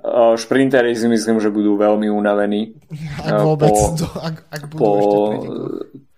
Uh, 0.00 0.40
šprintery 0.40 0.96
si 0.96 1.04
myslím, 1.04 1.36
že 1.38 1.52
budú 1.52 1.76
veľmi 1.76 2.08
unavení. 2.08 2.80
Ak 3.20 3.36
uh, 3.36 3.44
vôbec, 3.44 3.72
po, 3.72 3.92
to, 3.92 4.06
ak, 4.16 4.36
ak 4.48 4.62
budú 4.72 4.80
po, 4.80 4.90
ešte 5.04 5.48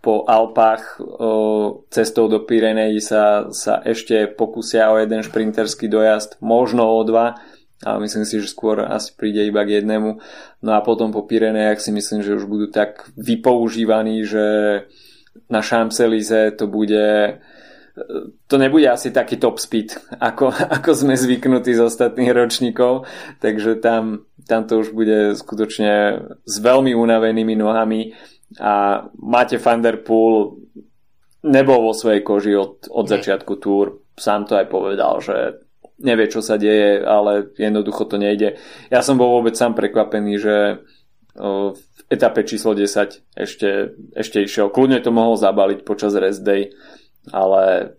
po 0.05 0.15
Alpách 0.29 1.01
uh, 1.01 1.81
cestou 1.89 2.29
do 2.29 2.45
Pyrenejí 2.45 3.01
sa, 3.01 3.49
sa 3.51 3.81
ešte 3.81 4.29
pokusia 4.29 4.93
o 4.93 5.01
jeden 5.01 5.25
šprinterský 5.25 5.89
dojazd, 5.89 6.39
možno 6.45 6.85
o 6.85 7.01
dva 7.09 7.41
ale 7.83 8.07
myslím 8.07 8.23
si, 8.23 8.39
že 8.39 8.53
skôr 8.53 8.87
asi 8.87 9.11
príde 9.19 9.43
iba 9.43 9.67
k 9.67 9.83
jednému. 9.83 10.23
No 10.63 10.71
a 10.73 10.81
potom 10.81 11.11
po 11.11 11.27
Pirenejach 11.27 11.83
si 11.83 11.91
myslím, 11.91 12.23
že 12.23 12.39
už 12.39 12.47
budú 12.47 12.71
tak 12.71 13.11
vypoužívaní, 13.19 14.23
že 14.23 14.47
na 15.51 15.61
Champs-Élysées 15.61 16.55
to 16.55 16.71
bude 16.71 17.39
to 18.51 18.59
nebude 18.59 18.91
asi 18.91 19.15
taký 19.15 19.39
top 19.39 19.63
speed, 19.63 19.95
ako, 20.19 20.51
ako 20.83 20.91
sme 20.95 21.15
zvyknutí 21.15 21.79
z 21.79 21.87
ostatných 21.87 22.35
ročníkov, 22.35 23.07
takže 23.39 23.79
tam, 23.79 24.27
tam 24.51 24.67
to 24.67 24.83
už 24.83 24.91
bude 24.91 25.39
skutočne 25.39 26.19
s 26.43 26.57
veľmi 26.59 26.91
unavenými 26.91 27.55
nohami. 27.55 28.15
A 28.59 29.07
máte 29.19 29.63
Van 29.63 29.83
Der 29.83 30.03
Poel 30.03 30.59
nebol 31.47 31.79
vo 31.91 31.95
svojej 31.95 32.23
koži 32.27 32.55
od, 32.59 32.91
od 32.91 33.07
začiatku 33.07 33.63
túr, 33.63 34.03
sám 34.19 34.47
to 34.47 34.59
aj 34.59 34.67
povedal, 34.71 35.19
že 35.23 35.64
nevie, 36.01 36.27
čo 36.27 36.43
sa 36.43 36.59
deje, 36.59 37.03
ale 37.03 37.55
jednoducho 37.55 38.07
to 38.09 38.17
nejde. 38.19 38.59
Ja 38.91 39.01
som 39.03 39.19
bol 39.19 39.31
vôbec 39.41 39.55
sám 39.55 39.79
prekvapený, 39.79 40.33
že 40.39 40.57
v 41.35 41.83
etape 42.11 42.47
číslo 42.47 42.79
10 42.79 43.35
ešte, 43.35 43.71
ešte 44.15 44.39
išiel. 44.43 44.71
Kľudne 44.71 45.03
to 45.03 45.11
mohol 45.11 45.35
zabaliť 45.35 45.83
počas 45.83 46.15
rest 46.15 46.47
day, 46.47 46.71
ale 47.35 47.95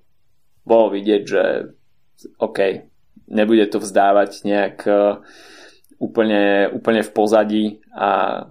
bolo 0.64 0.92
vidieť, 0.96 1.22
že 1.28 1.44
OK, 2.40 2.60
nebude 3.28 3.68
to 3.68 3.84
vzdávať 3.84 4.32
nejak 4.48 4.78
úplne, 6.00 6.72
úplne 6.72 7.02
v 7.04 7.12
pozadí 7.12 7.66
a 7.92 8.44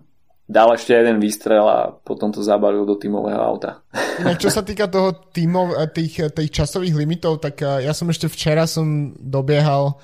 dal 0.44 0.68
ešte 0.76 0.92
jeden 0.92 1.16
výstrel 1.16 1.64
a 1.64 1.88
potom 1.92 2.28
to 2.28 2.44
zabalil 2.44 2.84
do 2.84 3.00
tímového 3.00 3.40
auta. 3.40 3.80
Inak 4.20 4.40
čo 4.40 4.52
sa 4.52 4.60
týka 4.68 4.92
toho 4.92 5.16
tímov, 5.32 5.76
eh, 5.80 5.88
tých, 5.88 6.14
eh, 6.20 6.30
tých 6.30 6.52
časových 6.52 6.94
limitov, 6.94 7.40
tak 7.40 7.64
eh, 7.64 7.88
ja 7.88 7.92
som 7.96 8.08
ešte 8.12 8.28
včera 8.28 8.68
som 8.68 9.12
dobiehal 9.16 9.96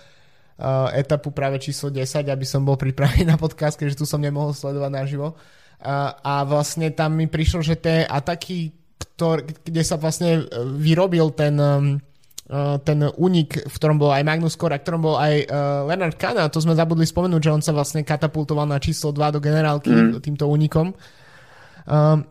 etapu 0.93 1.33
práve 1.33 1.57
číslo 1.57 1.89
10, 1.89 2.29
aby 2.29 2.45
som 2.45 2.61
bol 2.61 2.77
pripravený 2.77 3.25
na 3.25 3.41
podcast, 3.41 3.81
keďže 3.81 3.97
tu 3.97 4.05
som 4.05 4.21
nemohol 4.21 4.53
sledovať 4.53 4.93
naživo. 4.93 5.33
Uh, 5.81 6.13
a 6.21 6.45
vlastne 6.45 6.93
tam 6.93 7.17
mi 7.17 7.33
prišlo, 7.33 7.65
že 7.65 7.81
tie 7.81 8.05
ataky, 8.05 8.69
ktor, 9.01 9.41
kde 9.41 9.81
sa 9.81 9.97
vlastne 9.97 10.45
vyrobil 10.77 11.33
ten 11.33 11.57
um, 11.57 11.97
Eh, 11.97 12.10
ten 12.83 12.99
únik, 13.15 13.63
v 13.63 13.75
ktorom 13.79 14.03
bol 14.03 14.11
aj 14.11 14.27
Magnus 14.27 14.59
Kora, 14.59 14.83
v 14.83 14.83
ktorom 14.83 15.03
bol 15.07 15.15
aj 15.15 15.47
uh, 15.47 15.87
Leonard 15.87 16.19
Kana, 16.19 16.51
to 16.51 16.59
sme 16.59 16.75
zabudli 16.75 17.07
spomenúť, 17.07 17.43
že 17.47 17.55
on 17.55 17.63
sa 17.63 17.71
vlastne 17.71 18.03
katapultoval 18.03 18.67
na 18.67 18.83
číslo 18.83 19.15
2 19.15 19.39
do 19.39 19.41
generálky 19.41 19.95
mm. 19.95 20.19
týmto 20.19 20.51
únikom. 20.51 20.91
Um, 21.87 22.27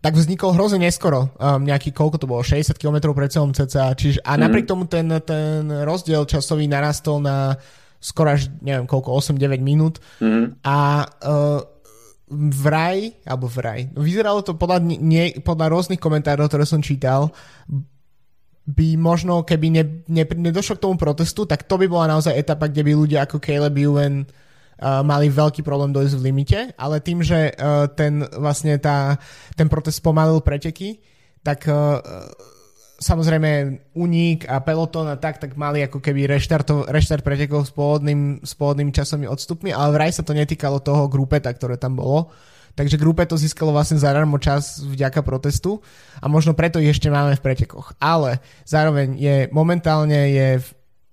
tak 0.00 0.16
vznikol 0.16 0.56
hrozne 0.56 0.88
neskoro, 0.88 1.36
um, 1.36 1.60
nejaký, 1.68 1.92
koľko 1.92 2.16
to 2.16 2.24
bolo, 2.24 2.40
60 2.40 2.80
km 2.80 3.12
pred 3.12 3.28
celom 3.28 3.52
cca, 3.52 3.92
čiže, 3.92 4.24
a 4.24 4.34
mm. 4.34 4.40
napriek 4.40 4.64
tomu 4.64 4.88
ten, 4.88 5.04
ten 5.20 5.68
rozdiel 5.68 6.24
časový 6.24 6.64
narastol 6.64 7.20
na 7.20 7.52
skoro 8.00 8.32
až, 8.32 8.48
neviem 8.64 8.88
koľko, 8.88 9.20
8-9 9.36 9.60
minút 9.60 10.00
mm. 10.24 10.64
a 10.64 11.04
uh, 11.04 11.60
vraj, 12.32 13.20
alebo 13.28 13.52
vraj, 13.52 13.92
vyzeralo 13.92 14.40
to 14.40 14.56
podľa, 14.56 14.80
nie, 14.80 15.36
podľa 15.44 15.68
rôznych 15.68 16.00
komentárov, 16.00 16.48
ktoré 16.48 16.64
som 16.64 16.80
čítal, 16.80 17.28
by 18.62 18.94
možno, 18.94 19.42
keby 19.42 19.66
ne, 19.74 19.84
ne, 20.06 20.24
nedošlo 20.24 20.78
k 20.78 20.84
tomu 20.86 20.94
protestu, 20.94 21.42
tak 21.50 21.66
to 21.66 21.74
by 21.74 21.90
bola 21.90 22.06
naozaj 22.06 22.34
etapa, 22.34 22.70
kde 22.70 22.86
by 22.86 22.92
ľudia 22.94 23.26
ako 23.26 23.42
Caleb 23.42 23.74
Ewan 23.74 24.22
uh, 24.22 25.02
mali 25.02 25.26
veľký 25.26 25.66
problém 25.66 25.90
dojsť 25.90 26.14
v 26.14 26.24
limite, 26.30 26.60
ale 26.78 27.02
tým, 27.02 27.26
že 27.26 27.50
uh, 27.50 27.90
ten 27.90 28.22
vlastne 28.22 28.78
tá, 28.78 29.18
ten 29.58 29.66
protest 29.66 29.98
pomalil 29.98 30.38
preteky, 30.38 31.02
tak 31.42 31.66
uh, 31.66 31.98
samozrejme 33.02 33.82
unik 33.98 34.46
a 34.46 34.62
peloton 34.62 35.10
a 35.10 35.18
tak, 35.18 35.42
tak 35.42 35.58
mali 35.58 35.82
ako 35.82 35.98
keby 35.98 36.30
reštart, 36.30 36.86
reštart 36.86 37.26
pretekov 37.26 37.66
s 37.66 37.74
pôvodným, 37.74 38.46
s 38.46 38.54
pôvodnými 38.54 38.94
časovými 38.94 39.26
odstupmi, 39.26 39.74
ale 39.74 39.90
vraj 39.98 40.14
sa 40.14 40.22
to 40.22 40.38
netýkalo 40.38 40.78
toho 40.78 41.10
grupeta, 41.10 41.50
ktoré 41.50 41.74
tam 41.74 41.98
bolo. 41.98 42.30
Takže 42.72 42.96
grupe 42.96 43.28
to 43.28 43.36
získalo 43.36 43.72
vlastne 43.72 44.00
zadarmo 44.00 44.40
čas 44.40 44.80
vďaka 44.80 45.20
protestu 45.20 45.84
a 46.20 46.26
možno 46.28 46.56
preto 46.56 46.80
ich 46.80 46.96
ešte 46.96 47.12
máme 47.12 47.36
v 47.36 47.44
pretekoch. 47.44 47.92
Ale 48.00 48.40
zároveň 48.64 49.12
je 49.20 49.36
momentálne 49.52 50.32
je 50.32 50.48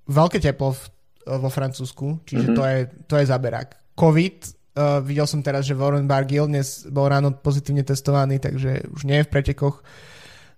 veľké 0.08 0.40
teplo 0.40 0.72
v, 0.72 0.82
vo 1.28 1.50
Francúzsku, 1.52 2.24
čiže 2.24 2.52
mm-hmm. 2.52 2.58
to, 2.58 2.64
je, 2.64 2.80
to 3.06 3.14
je 3.20 3.26
zaberák. 3.28 3.70
COVID, 4.00 4.36
uh, 4.40 5.04
videl 5.04 5.28
som 5.28 5.44
teraz, 5.44 5.68
že 5.68 5.76
Warren 5.76 6.08
Bargill 6.08 6.48
dnes 6.48 6.88
bol 6.88 7.12
ráno 7.12 7.36
pozitívne 7.36 7.84
testovaný, 7.84 8.40
takže 8.40 8.88
už 8.96 9.04
nie 9.04 9.20
je 9.20 9.28
v 9.28 9.32
pretekoch. 9.32 9.84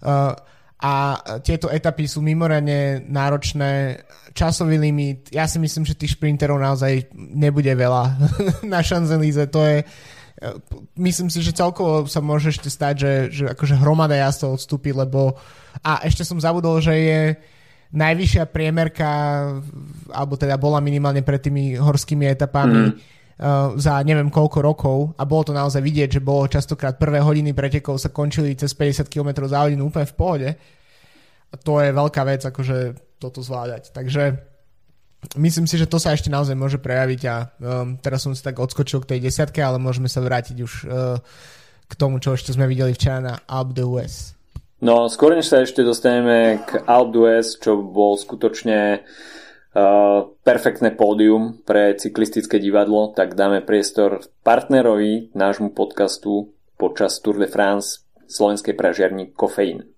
Uh, 0.06 0.38
a 0.82 1.22
tieto 1.46 1.70
etapy 1.70 2.10
sú 2.10 2.26
mimoriadne 2.26 3.06
náročné, 3.06 4.02
časový 4.34 4.82
limit, 4.82 5.30
ja 5.30 5.46
si 5.46 5.62
myslím, 5.62 5.86
že 5.86 5.94
tých 5.94 6.18
šprinterov 6.18 6.58
naozaj 6.58 7.14
nebude 7.14 7.70
veľa 7.70 8.18
na 8.74 8.82
Champs-Élysées, 8.82 9.54
to 9.54 9.62
je 9.62 9.86
myslím 10.98 11.30
si, 11.30 11.46
že 11.46 11.54
celkovo 11.54 12.10
sa 12.10 12.20
môže 12.20 12.50
ešte 12.50 12.70
stať, 12.70 12.96
že, 12.98 13.14
že 13.30 13.44
akože 13.54 13.78
hromada 13.78 14.18
jazdcov 14.18 14.58
odstúpi, 14.58 14.90
lebo 14.90 15.38
a 15.86 16.02
ešte 16.02 16.26
som 16.26 16.42
zabudol, 16.42 16.82
že 16.82 16.94
je 16.98 17.22
najvyššia 17.92 18.44
priemerka, 18.50 19.10
alebo 20.10 20.40
teda 20.40 20.56
bola 20.56 20.80
minimálne 20.80 21.22
pred 21.22 21.44
tými 21.44 21.76
horskými 21.76 22.24
etapami 22.32 22.90
mm. 22.90 22.94
uh, 22.94 23.76
za 23.76 24.00
neviem 24.02 24.32
koľko 24.32 24.60
rokov 24.64 24.98
a 25.20 25.28
bolo 25.28 25.52
to 25.52 25.54
naozaj 25.54 25.84
vidieť, 25.84 26.20
že 26.20 26.22
bolo 26.24 26.48
častokrát 26.48 26.96
prvé 26.96 27.20
hodiny 27.20 27.52
pretekov 27.52 28.00
sa 28.00 28.10
končili 28.10 28.56
cez 28.56 28.72
50 28.74 29.12
km 29.12 29.44
za 29.46 29.68
hodinu 29.68 29.92
úplne 29.92 30.08
v 30.08 30.18
pohode. 30.18 30.50
A 31.52 31.56
to 31.60 31.84
je 31.84 31.92
veľká 31.92 32.24
vec, 32.24 32.42
akože 32.48 32.96
toto 33.20 33.44
zvládať. 33.44 33.92
Takže 33.92 34.51
myslím 35.38 35.66
si, 35.70 35.78
že 35.78 35.90
to 35.90 36.02
sa 36.02 36.14
ešte 36.14 36.34
naozaj 36.34 36.58
môže 36.58 36.78
prejaviť 36.82 37.22
a 37.30 37.36
um, 37.62 37.98
teraz 37.98 38.26
som 38.26 38.34
si 38.34 38.42
tak 38.42 38.58
odskočil 38.58 39.04
k 39.06 39.16
tej 39.16 39.20
desiatke, 39.30 39.62
ale 39.62 39.78
môžeme 39.78 40.10
sa 40.10 40.22
vrátiť 40.22 40.58
už 40.62 40.74
uh, 40.86 41.18
k 41.86 41.94
tomu, 42.00 42.18
čo 42.24 42.34
ešte 42.34 42.56
sme 42.56 42.66
videli 42.66 42.96
včera 42.96 43.20
na 43.20 43.34
Alp 43.46 43.76
de 43.76 43.84
US. 43.86 44.34
No, 44.82 45.06
skôr 45.14 45.38
než 45.38 45.46
sa 45.46 45.62
ešte 45.62 45.86
dostaneme 45.86 46.66
k 46.66 46.82
Alp 46.90 47.14
d'Huez, 47.14 47.62
čo 47.62 47.78
bol 47.86 48.18
skutočne 48.18 49.06
uh, 49.06 50.26
perfektné 50.42 50.98
pódium 50.98 51.62
pre 51.62 51.94
cyklistické 51.94 52.58
divadlo, 52.58 53.14
tak 53.14 53.38
dáme 53.38 53.62
priestor 53.62 54.26
partnerovi 54.42 55.30
nášmu 55.38 55.78
podcastu 55.78 56.50
počas 56.82 57.22
Tour 57.22 57.38
de 57.38 57.46
France 57.46 58.02
slovenskej 58.26 58.74
pražiarni 58.74 59.30
Kofeín. 59.38 59.91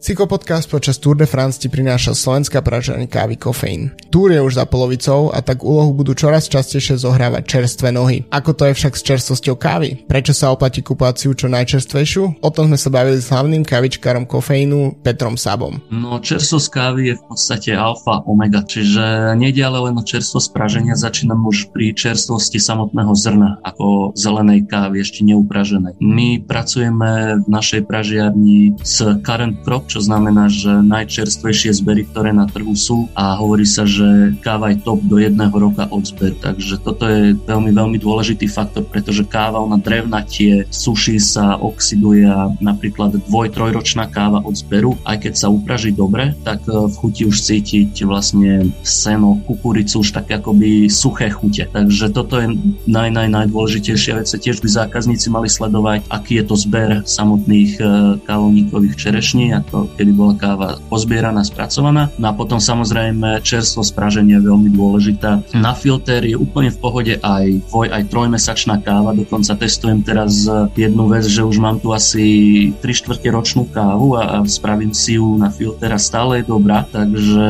Cyklopodcast 0.00 0.72
počas 0.72 0.96
Tour 0.96 1.12
de 1.12 1.28
France 1.28 1.60
ti 1.60 1.68
prináša 1.68 2.16
slovenská 2.16 2.64
praženie 2.64 3.04
kávy 3.04 3.36
Kofeín. 3.36 3.92
Túr 4.08 4.32
je 4.32 4.40
už 4.40 4.56
za 4.56 4.64
polovicou 4.64 5.28
a 5.28 5.44
tak 5.44 5.60
úlohu 5.60 5.92
budú 5.92 6.16
čoraz 6.16 6.48
častejšie 6.48 6.96
zohrávať 6.96 7.44
čerstvé 7.44 7.92
nohy. 7.92 8.24
Ako 8.32 8.56
to 8.56 8.64
je 8.64 8.80
však 8.80 8.96
s 8.96 9.04
čerstvosťou 9.04 9.60
kávy? 9.60 10.08
Prečo 10.08 10.32
sa 10.32 10.56
oplatí 10.56 10.80
kúpať 10.80 11.36
čo 11.36 11.52
najčerstvejšiu? 11.52 12.40
O 12.40 12.48
tom 12.48 12.72
sme 12.72 12.80
sa 12.80 12.88
bavili 12.88 13.20
s 13.20 13.28
hlavným 13.28 13.60
kavičkárom 13.60 14.24
kofeínu 14.24 15.04
Petrom 15.04 15.36
Sabom. 15.36 15.84
No 15.92 16.16
čerstvosť 16.16 16.68
kávy 16.72 17.12
je 17.12 17.14
v 17.20 17.24
podstate 17.28 17.70
alfa 17.76 18.24
omega, 18.24 18.64
čiže 18.64 19.36
nejde 19.36 19.60
ale 19.68 19.92
len 19.92 20.00
o 20.00 20.04
čerstvosť 20.08 20.48
praženia, 20.56 20.96
začínam 20.96 21.44
už 21.44 21.76
pri 21.76 21.92
čerstvosti 21.92 22.56
samotného 22.56 23.12
zrna, 23.12 23.60
ako 23.68 24.16
zelenej 24.16 24.64
kávy, 24.64 25.04
ešte 25.04 25.28
neupraženej. 25.28 26.00
My 26.00 26.40
pracujeme 26.40 27.44
v 27.44 27.46
našej 27.52 27.84
pražiarni 27.84 28.80
s 28.80 29.04
current 29.20 29.60
crop, 29.60 29.89
čo 29.90 29.98
znamená, 29.98 30.46
že 30.46 30.70
najčerstvejšie 30.70 31.82
zbery, 31.82 32.06
ktoré 32.06 32.30
na 32.30 32.46
trhu 32.46 32.78
sú 32.78 33.10
a 33.18 33.34
hovorí 33.34 33.66
sa, 33.66 33.82
že 33.82 34.38
káva 34.38 34.70
je 34.70 34.78
top 34.86 35.02
do 35.02 35.18
jedného 35.18 35.50
roka 35.50 35.90
od 35.90 36.06
zberu. 36.06 36.38
Takže 36.38 36.78
toto 36.78 37.10
je 37.10 37.34
veľmi, 37.34 37.74
veľmi 37.74 37.98
dôležitý 37.98 38.46
faktor, 38.46 38.86
pretože 38.86 39.26
káva 39.26 39.58
ona 39.58 39.82
drevnatie, 39.82 40.70
suší 40.70 41.18
sa, 41.18 41.58
oxiduje 41.58 42.22
a 42.22 42.54
napríklad 42.62 43.18
dvoj, 43.26 43.50
trojročná 43.50 44.06
káva 44.06 44.38
od 44.46 44.54
zberu, 44.54 44.94
aj 45.02 45.26
keď 45.26 45.32
sa 45.34 45.50
upraží 45.50 45.90
dobre, 45.90 46.38
tak 46.46 46.62
e, 46.68 46.86
v 46.86 46.94
chuti 46.94 47.26
už 47.26 47.42
cítiť 47.42 48.06
vlastne 48.06 48.70
seno, 48.86 49.42
kukuricu, 49.48 50.04
už 50.04 50.14
také 50.14 50.38
akoby 50.38 50.86
suché 50.86 51.32
chute. 51.32 51.66
Takže 51.66 52.12
toto 52.12 52.38
je 52.38 52.52
naj, 52.86 53.10
naj, 53.10 53.28
najdôležitejšia 53.32 54.20
vec. 54.20 54.28
Tiež 54.28 54.60
by 54.60 54.68
zákazníci 54.68 55.32
mali 55.32 55.48
sledovať, 55.48 56.06
aký 56.12 56.38
je 56.38 56.44
to 56.44 56.54
zber 56.54 57.02
samotných 57.08 57.72
e, 57.80 57.84
kávovníkových 58.28 58.94
čerešní, 59.00 59.56
ako 59.56 59.79
kedy 59.96 60.12
bola 60.12 60.34
káva 60.36 60.68
pozbieraná, 60.90 61.44
spracovaná. 61.46 62.10
No 62.18 62.30
a 62.30 62.36
potom 62.36 62.58
samozrejme 62.60 63.40
čerstvo 63.44 63.84
spraženia 63.86 64.40
je 64.40 64.48
veľmi 64.48 64.70
dôležitá. 64.74 65.44
Na 65.56 65.72
filter 65.72 66.24
je 66.24 66.36
úplne 66.36 66.72
v 66.72 66.78
pohode 66.80 67.14
aj 67.20 67.44
dvoj, 67.70 67.88
aj 67.92 68.02
trojmesačná 68.10 68.82
káva, 68.82 69.16
dokonca 69.16 69.56
testujem 69.56 70.02
teraz 70.02 70.48
jednu 70.74 71.08
vec, 71.08 71.24
že 71.24 71.44
už 71.44 71.56
mám 71.62 71.78
tu 71.78 71.94
asi 71.94 72.24
3 72.82 73.00
čtvrte 73.00 73.28
ročnú 73.30 73.68
kávu 73.70 74.18
a 74.18 74.42
spravím 74.48 74.92
si 74.96 75.16
ju 75.16 75.38
na 75.38 75.52
filter 75.52 75.92
a 75.92 76.00
stále 76.00 76.42
je 76.42 76.50
dobrá, 76.50 76.84
takže 76.90 77.46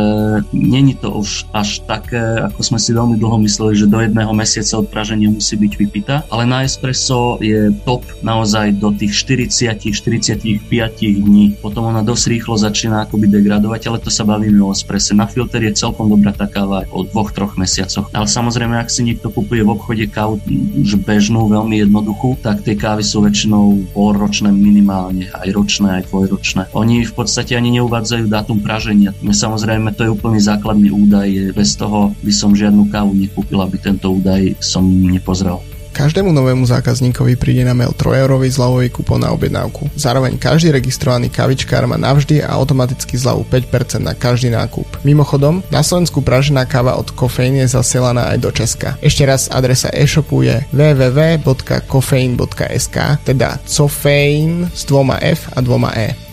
není 0.52 0.94
to 0.94 1.10
už 1.10 1.48
až 1.54 1.80
také, 1.86 2.20
ako 2.44 2.60
sme 2.60 2.78
si 2.78 2.92
veľmi 2.92 3.16
dlho 3.16 3.38
mysleli, 3.46 3.74
že 3.78 3.90
do 3.90 4.02
jedného 4.02 4.32
mesiaca 4.36 4.82
od 4.82 4.88
praženia 4.90 5.32
musí 5.32 5.56
byť 5.56 5.72
vypitá, 5.78 6.16
ale 6.28 6.44
na 6.44 6.66
espresso 6.66 7.38
je 7.40 7.72
top 7.86 8.04
naozaj 8.20 8.76
do 8.76 8.92
tých 8.92 9.14
40-45 9.16 10.60
dní. 11.00 11.56
Potom 11.62 11.88
ona 11.88 12.04
dosť 12.04 12.19
rýchlo 12.26 12.58
začína 12.58 13.06
akoby 13.06 13.30
degradovať, 13.30 13.88
ale 13.88 13.98
to 14.02 14.10
sa 14.10 14.26
bavíme 14.26 14.60
o 14.60 14.74
espresse. 14.74 15.14
Na 15.14 15.24
filter 15.24 15.62
je 15.64 15.78
celkom 15.78 16.10
dobrá 16.10 16.34
tá 16.34 16.50
káva 16.50 16.84
po 16.88 17.06
dvoch, 17.06 17.30
troch 17.30 17.54
mesiacoch. 17.54 18.10
Ale 18.10 18.26
samozrejme, 18.26 18.76
ak 18.76 18.90
si 18.90 19.06
niekto 19.06 19.30
kupuje 19.30 19.62
v 19.62 19.72
obchode 19.72 20.04
kávu 20.10 20.42
už 20.80 21.00
bežnú, 21.06 21.46
veľmi 21.46 21.80
jednoduchú, 21.86 22.40
tak 22.42 22.66
tie 22.66 22.74
kávy 22.74 23.06
sú 23.06 23.22
väčšinou 23.22 23.94
polročné 23.94 24.50
minimálne, 24.50 25.30
aj 25.30 25.48
ročné, 25.54 26.02
aj 26.02 26.10
dvojročné. 26.10 26.62
Oni 26.74 27.06
v 27.06 27.12
podstate 27.14 27.54
ani 27.54 27.78
neuvádzajú 27.80 28.26
dátum 28.26 28.58
praženia. 28.60 29.14
No, 29.22 29.30
samozrejme, 29.30 29.94
to 29.94 30.04
je 30.08 30.10
úplný 30.10 30.42
základný 30.42 30.90
údaj. 30.90 31.54
Bez 31.54 31.78
toho 31.78 32.12
by 32.24 32.32
som 32.34 32.56
žiadnu 32.56 32.90
kávu 32.90 33.14
nekúpil, 33.14 33.60
aby 33.62 33.78
tento 33.78 34.10
údaj 34.10 34.58
som 34.58 34.82
nepozrel. 34.84 35.62
Každému 35.90 36.30
novému 36.30 36.62
zákazníkovi 36.66 37.34
príde 37.34 37.66
na 37.66 37.74
mail 37.74 37.90
3 37.92 38.22
eurový 38.24 38.46
zľavový 38.46 38.94
kupón 38.94 39.26
na 39.26 39.34
objednávku. 39.34 39.90
Zároveň 39.98 40.38
každý 40.38 40.70
registrovaný 40.70 41.26
kavičkár 41.28 41.84
má 41.90 41.98
navždy 41.98 42.46
a 42.46 42.54
automaticky 42.56 43.18
zľavu 43.18 43.42
5% 43.50 43.98
na 44.00 44.14
každý 44.14 44.54
nákup. 44.54 44.86
Mimochodom, 45.02 45.66
na 45.68 45.82
Slovensku 45.82 46.22
pražená 46.22 46.62
káva 46.64 46.94
od 46.94 47.10
Kofein 47.12 47.58
je 47.58 47.66
zasielaná 47.68 48.30
aj 48.30 48.38
do 48.38 48.54
Česka. 48.54 48.94
Ešte 49.02 49.26
raz 49.26 49.50
adresa 49.50 49.90
e-shopu 49.90 50.46
je 50.46 50.62
www.kofein.sk 50.70 52.96
teda 53.26 53.58
cofein 53.66 54.70
s 54.70 54.86
dvoma 54.86 55.18
F 55.20 55.50
a 55.52 55.60
dvoma 55.60 55.92
E. 55.98 56.30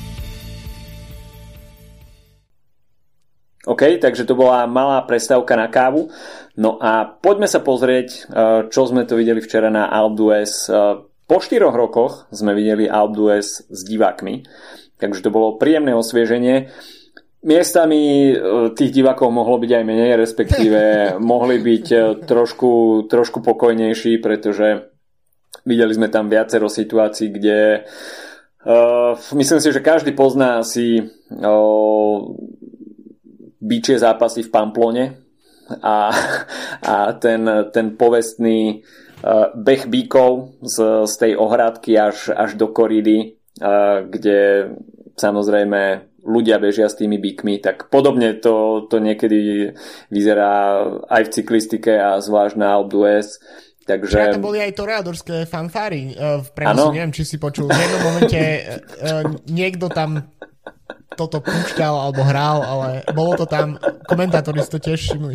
OK, 3.68 4.00
takže 4.00 4.24
to 4.24 4.32
bola 4.32 4.64
malá 4.64 5.04
prestávka 5.04 5.52
na 5.60 5.68
kávu. 5.68 6.08
No 6.58 6.82
a 6.82 7.06
poďme 7.06 7.46
sa 7.46 7.62
pozrieť, 7.62 8.10
eh, 8.10 8.24
čo 8.74 8.90
sme 8.90 9.06
to 9.06 9.14
videli 9.14 9.38
včera 9.46 9.70
na 9.70 9.86
Alp 9.94 10.18
Dues. 10.18 10.66
Eh, 10.66 11.06
po 11.30 11.38
štyroch 11.38 11.78
rokoch 11.78 12.26
sme 12.34 12.58
videli 12.58 12.90
Alp 12.90 13.14
Dues 13.14 13.70
s 13.70 13.80
divákmi, 13.86 14.42
takže 14.98 15.22
to 15.22 15.30
bolo 15.30 15.62
príjemné 15.62 15.94
osvieženie. 15.94 16.74
Miestami 17.46 18.34
eh, 18.34 18.38
tých 18.74 18.90
divákov 18.90 19.30
mohlo 19.30 19.62
byť 19.62 19.72
aj 19.72 19.84
menej, 19.86 20.18
respektíve 20.18 20.82
mohli 21.22 21.62
byť 21.62 21.86
trošku, 22.26 23.06
trošku 23.06 23.46
pokojnejší, 23.46 24.18
pretože 24.18 24.90
videli 25.62 25.94
sme 25.94 26.10
tam 26.10 26.26
viacero 26.26 26.72
situácií, 26.72 27.28
kde 27.28 27.84
uh, 28.64 29.20
myslím 29.36 29.60
si, 29.60 29.76
že 29.76 29.84
každý 29.84 30.16
pozná 30.16 30.64
si 30.64 31.04
uh, 31.04 32.18
bičie 33.60 34.00
zápasy 34.00 34.48
v 34.48 34.52
Pamplone, 34.56 35.27
a, 35.84 36.12
a 36.82 36.96
ten, 37.20 37.44
ten 37.76 38.00
povestný 38.00 38.82
uh, 39.24 39.52
beh 39.54 39.88
bíkov 39.88 40.60
z, 40.64 41.08
z 41.08 41.14
tej 41.20 41.32
ohradky 41.36 41.96
až, 42.00 42.32
až 42.32 42.56
do 42.56 42.72
koridy, 42.72 43.36
uh, 43.60 44.04
kde 44.08 44.72
samozrejme 45.18 46.08
ľudia 46.28 46.60
bežia 46.60 46.92
s 46.92 47.00
tými 47.00 47.16
bíkmi, 47.24 47.64
tak 47.64 47.88
podobne 47.88 48.36
to, 48.36 48.84
to 48.92 49.00
niekedy 49.00 49.72
vyzerá 50.12 50.84
aj 51.08 51.22
v 51.24 51.34
cyklistike 51.40 51.94
a 51.96 52.20
zvlášť 52.20 52.56
na 52.60 52.76
Alpe 52.76 52.92
d'Huez. 52.92 53.40
Takže... 53.88 54.20
Ja, 54.20 54.36
to 54.36 54.44
boli 54.44 54.60
aj 54.60 54.76
toreadorské 54.76 55.48
fanfári 55.48 56.12
uh, 56.12 56.44
v 56.44 56.50
prenosu, 56.52 56.92
neviem, 56.92 57.16
či 57.16 57.24
si 57.24 57.40
počul. 57.40 57.72
V 57.72 57.80
jednom 57.80 58.04
momente 58.04 58.40
niekto 59.48 59.88
tam 59.88 60.28
toto 61.18 61.42
púšťal 61.42 61.94
alebo 62.08 62.22
hral, 62.22 62.62
ale 62.62 62.90
bolo 63.18 63.34
to 63.34 63.50
tam, 63.50 63.82
komentátori 64.06 64.62
si 64.62 64.70
to 64.70 64.78
tiež 64.78 65.00
všimli. 65.02 65.34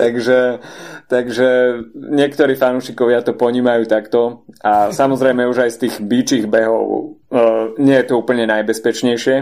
takže, 0.00 0.58
takže 1.06 1.48
niektorí 1.94 2.58
fanúšikovia 2.58 3.22
to 3.22 3.38
ponímajú 3.38 3.86
takto 3.86 4.42
a 4.66 4.90
samozrejme 4.90 5.46
už 5.46 5.64
aj 5.64 5.70
z 5.78 5.78
tých 5.86 5.94
bíčich 6.02 6.44
behov 6.50 7.16
uh, 7.30 7.70
nie 7.78 7.94
je 7.94 8.06
to 8.10 8.18
úplne 8.18 8.44
najbezpečnejšie 8.50 9.36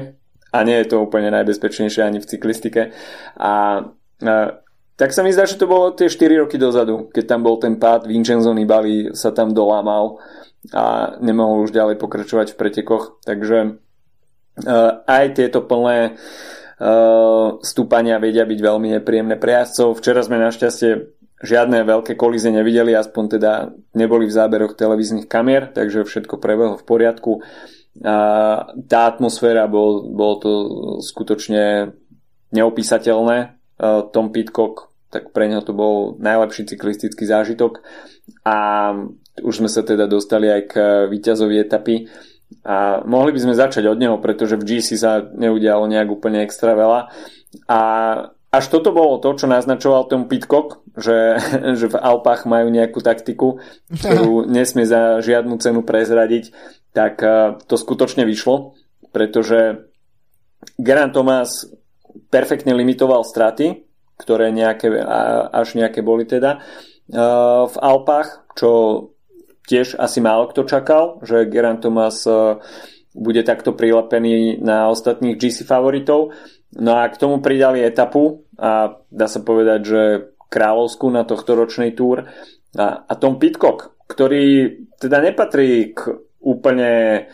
a 0.53 0.59
nie 0.63 0.77
je 0.85 0.87
to 0.93 1.01
úplne 1.01 1.33
najbezpečnejšie 1.33 2.05
ani 2.05 2.21
v 2.21 2.29
cyklistike 2.29 2.83
a 3.41 3.53
uh, 4.23 4.49
tak 4.97 5.13
sa 5.13 5.21
mi 5.21 5.29
zdá, 5.29 5.45
že 5.45 5.61
to 5.61 5.69
bolo 5.69 5.93
tie 5.93 6.09
4 6.09 6.41
roky 6.41 6.57
dozadu, 6.57 7.13
keď 7.13 7.25
tam 7.37 7.45
bol 7.45 7.61
ten 7.61 7.77
pád, 7.77 8.09
Vincenzo 8.09 8.57
Nibali 8.57 9.13
sa 9.13 9.29
tam 9.29 9.53
dolámal 9.53 10.17
a 10.73 11.15
nemohol 11.21 11.69
už 11.69 11.77
ďalej 11.77 12.01
pokračovať 12.01 12.57
v 12.57 12.59
pretekoch, 12.59 13.21
takže 13.23 13.77
aj 15.05 15.25
tieto 15.37 15.61
plné 15.69 16.13
eh, 16.13 17.47
stúpania 17.61 18.17
vedia 18.17 18.49
byť 18.49 18.61
veľmi 18.61 18.89
nepríjemné 19.01 19.37
pre 19.37 19.61
jazdcov. 19.61 20.01
Včera 20.01 20.25
sme 20.25 20.41
našťastie 20.41 21.13
žiadne 21.45 21.85
veľké 21.85 22.17
kolíze 22.17 22.49
nevideli, 22.49 22.97
aspoň 22.97 23.25
teda 23.37 23.53
neboli 23.93 24.25
v 24.25 24.37
záberoch 24.37 24.73
televíznych 24.73 25.29
kamier, 25.29 25.69
takže 25.69 26.09
všetko 26.09 26.41
prebehlo 26.41 26.81
v 26.81 26.89
poriadku. 26.89 27.45
A 28.05 28.17
tá 28.89 29.01
atmosféra, 29.09 29.69
bol, 29.69 30.13
bolo 30.13 30.35
to 30.41 30.51
skutočne 31.05 31.93
neopísateľné. 32.57 33.39
Eh, 33.77 34.01
Tom 34.09 34.33
Pitcock, 34.33 34.89
tak 35.13 35.37
pre 35.37 35.53
neho 35.53 35.61
to 35.61 35.77
bol 35.77 36.17
najlepší 36.17 36.65
cyklistický 36.65 37.29
zážitok 37.29 37.85
a 38.43 38.93
už 39.37 39.55
sme 39.61 39.69
sa 39.69 39.85
teda 39.85 40.09
dostali 40.09 40.49
aj 40.49 40.63
k 40.67 40.75
víťazovi 41.13 41.57
etapy 41.61 42.09
a 42.67 43.03
mohli 43.07 43.35
by 43.35 43.41
sme 43.43 43.55
začať 43.59 43.87
od 43.87 43.99
neho, 43.99 44.17
pretože 44.19 44.59
v 44.59 44.67
GC 44.67 44.99
sa 44.99 45.23
neudialo 45.23 45.87
nejak 45.91 46.09
úplne 46.11 46.43
extra 46.43 46.75
veľa. 46.75 47.11
A 47.67 47.81
až 48.51 48.65
toto 48.71 48.95
bolo 48.95 49.19
to, 49.19 49.35
čo 49.35 49.51
naznačoval 49.51 50.07
ten 50.07 50.27
Pitcock, 50.31 50.83
že, 50.95 51.39
že 51.79 51.87
v 51.91 51.97
Alpách 51.99 52.47
majú 52.47 52.71
nejakú 52.71 53.03
taktiku, 53.03 53.63
ktorú 53.91 54.47
nesmie 54.57 54.87
za 54.87 55.23
žiadnu 55.23 55.59
cenu 55.59 55.83
prezradiť, 55.83 56.55
tak 56.97 57.21
to 57.69 57.75
skutočne 57.77 58.25
vyšlo, 58.25 58.73
pretože 59.13 59.85
Geraint 60.81 61.13
Thomas 61.13 61.69
perfektne 62.33 62.73
limitoval 62.73 63.21
straty, 63.21 63.85
ktoré 64.17 64.49
nejaké, 64.49 64.89
až 65.53 65.77
nejaké 65.77 66.01
boli 66.01 66.25
teda 66.25 66.65
v 67.69 67.77
Alpách, 67.77 68.57
čo 68.57 68.71
tiež 69.67 69.99
asi 69.99 70.19
málo 70.23 70.49
kto 70.49 70.65
čakal, 70.65 71.21
že 71.27 71.51
Geraint 71.51 71.83
Thomas 71.83 72.23
e, 72.25 72.63
bude 73.13 73.43
takto 73.43 73.75
prilepený 73.75 74.63
na 74.63 74.89
ostatných 74.89 75.37
GC 75.37 75.67
favoritov. 75.67 76.33
No 76.79 76.93
a 76.99 77.11
k 77.11 77.21
tomu 77.21 77.43
pridali 77.43 77.83
etapu 77.83 78.47
a 78.57 78.97
dá 79.11 79.27
sa 79.27 79.41
povedať, 79.43 79.81
že 79.83 80.03
kráľovskú 80.47 81.11
na 81.11 81.27
tohto 81.27 81.59
ročnej 81.59 81.93
túr 81.99 82.25
a, 82.79 82.87
a 83.03 83.13
Tom 83.19 83.43
Pitcock, 83.43 83.99
ktorý 84.07 84.79
teda 84.97 85.19
nepatrí 85.21 85.93
k 85.93 86.15
úplne 86.47 87.27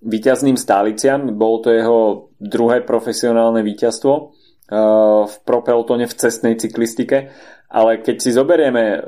víťazným 0.00 0.56
stáliciam, 0.56 1.28
bolo 1.34 1.56
to 1.60 1.68
jeho 1.74 1.98
druhé 2.40 2.80
profesionálne 2.86 3.60
víťazstvo 3.60 4.39
v 4.70 5.34
propelotone 5.42 6.06
v 6.06 6.14
cestnej 6.14 6.54
cyklistike, 6.54 7.34
ale 7.70 7.98
keď 7.98 8.16
si 8.22 8.30
zoberieme, 8.30 9.02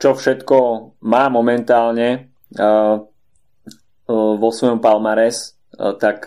čo 0.00 0.16
všetko 0.16 0.56
má 1.04 1.28
momentálne 1.28 2.32
vo 4.08 4.48
svojom 4.48 4.80
palmares, 4.80 5.60
tak 5.76 6.24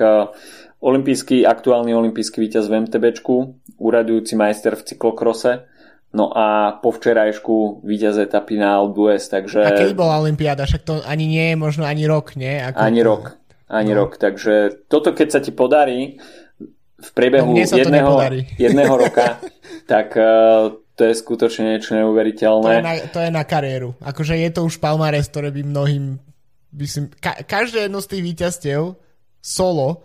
olimpijský, 0.78 1.42
aktuálny 1.42 1.98
olimpijský 1.98 2.38
víťaz 2.38 2.70
v 2.70 2.86
MTBčku, 2.86 3.36
úradujúci 3.82 4.38
majster 4.38 4.78
v 4.78 4.86
cyklokrose, 4.94 5.66
No 6.16 6.32
a 6.32 6.80
po 6.80 6.96
včerajšku 6.96 7.84
víťaz 7.84 8.16
etapy 8.24 8.56
na 8.56 8.80
Albues, 8.80 9.28
takže... 9.28 9.60
A 9.60 9.76
kedy 9.76 9.92
bola 9.92 10.24
Olympiáda? 10.24 10.64
Však 10.64 10.84
to 10.88 10.94
ani 11.04 11.28
nie 11.28 11.52
je 11.52 11.56
možno 11.60 11.84
ani 11.84 12.08
rok, 12.08 12.40
nie? 12.40 12.64
Ako... 12.64 12.80
Ani 12.80 13.04
rok, 13.04 13.36
ani 13.68 13.92
no. 13.92 14.08
rok. 14.08 14.16
Takže 14.16 14.88
toto 14.88 15.12
keď 15.12 15.28
sa 15.36 15.40
ti 15.44 15.52
podarí 15.52 16.16
v 16.98 17.10
priebehu 17.14 17.54
no, 17.54 17.62
jedného, 17.62 18.14
jedného 18.66 18.94
roka, 18.98 19.38
tak 19.86 20.18
uh, 20.18 20.74
to 20.98 21.02
je 21.06 21.14
skutočne 21.14 21.78
niečo 21.78 21.94
neuveriteľné. 21.94 22.66
To 22.66 22.74
je, 22.74 22.86
na, 22.86 22.96
to 23.14 23.20
je 23.22 23.32
na 23.32 23.44
kariéru. 23.46 23.94
Akože 24.02 24.34
je 24.34 24.50
to 24.50 24.66
už 24.66 24.82
palmares, 24.82 25.30
ktoré 25.30 25.54
by 25.54 25.62
mnohým... 25.62 26.18
By 26.74 26.86
si, 26.90 27.06
ka, 27.22 27.38
každé 27.46 27.88
jedno 27.88 28.02
z 28.02 28.10
tých 28.18 28.24
víťazstiev 28.26 28.82
solo 29.38 30.02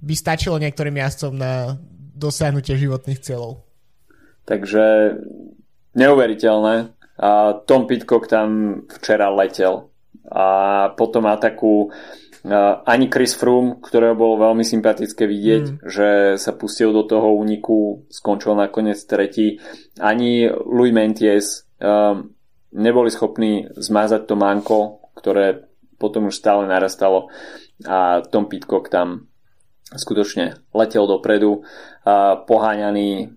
by 0.00 0.14
stačilo 0.16 0.56
niektorým 0.56 0.96
jazdcom 0.96 1.36
na 1.36 1.76
dosiahnutie 2.16 2.74
životných 2.80 3.20
cieľov. 3.20 3.60
Takže 4.48 5.16
neuveriteľné. 5.92 6.74
A 7.20 7.52
Tom 7.68 7.84
Pitcock 7.84 8.24
tam 8.24 8.80
včera 8.88 9.28
letel. 9.28 9.92
A 10.24 10.88
potom 10.96 11.28
ataku 11.28 11.92
ani 12.88 13.12
Chris 13.12 13.36
Froome, 13.36 13.84
ktorého 13.84 14.16
bolo 14.16 14.40
veľmi 14.40 14.64
sympatické 14.64 15.28
vidieť, 15.28 15.64
mm. 15.66 15.76
že 15.84 16.08
sa 16.40 16.56
pustil 16.56 16.88
do 16.88 17.04
toho 17.04 17.36
úniku, 17.36 18.08
skončil 18.08 18.56
nakoniec 18.56 18.96
tretí. 19.04 19.60
Ani 20.00 20.48
Louis 20.48 20.92
Menties 20.92 21.68
um, 21.76 22.32
neboli 22.72 23.12
schopní 23.12 23.68
zmazať 23.76 24.24
to 24.24 24.34
manko, 24.40 24.78
ktoré 25.20 25.68
potom 26.00 26.32
už 26.32 26.40
stále 26.40 26.64
narastalo 26.64 27.28
a 27.84 28.24
Tom 28.24 28.48
Pitcock 28.48 28.88
tam 28.88 29.28
skutočne 29.90 30.64
letel 30.72 31.04
dopredu, 31.04 31.60
a 32.08 32.40
poháňaný 32.40 33.36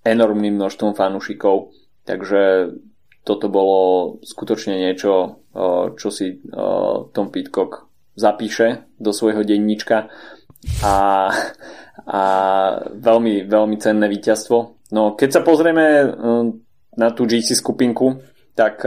enormným 0.00 0.56
množstvom 0.56 0.96
fanúšikov, 0.96 1.76
takže 2.08 2.72
toto 3.24 3.48
bolo 3.48 3.80
skutočne 4.20 4.80
niečo, 4.80 5.44
čo 5.96 6.08
si 6.12 6.40
Tom 7.12 7.28
Pitcock 7.32 7.88
zapíše 8.14 8.86
do 8.98 9.10
svojho 9.10 9.42
denníčka 9.42 10.08
a, 10.80 10.96
a 12.06 12.22
veľmi, 12.94 13.44
veľmi 13.44 13.76
cenné 13.78 14.06
víťazstvo. 14.08 14.58
No 14.94 15.18
keď 15.18 15.28
sa 15.30 15.42
pozrieme 15.42 15.86
na 16.94 17.08
tú 17.10 17.26
GC 17.26 17.58
skupinku, 17.58 18.22
tak 18.54 18.86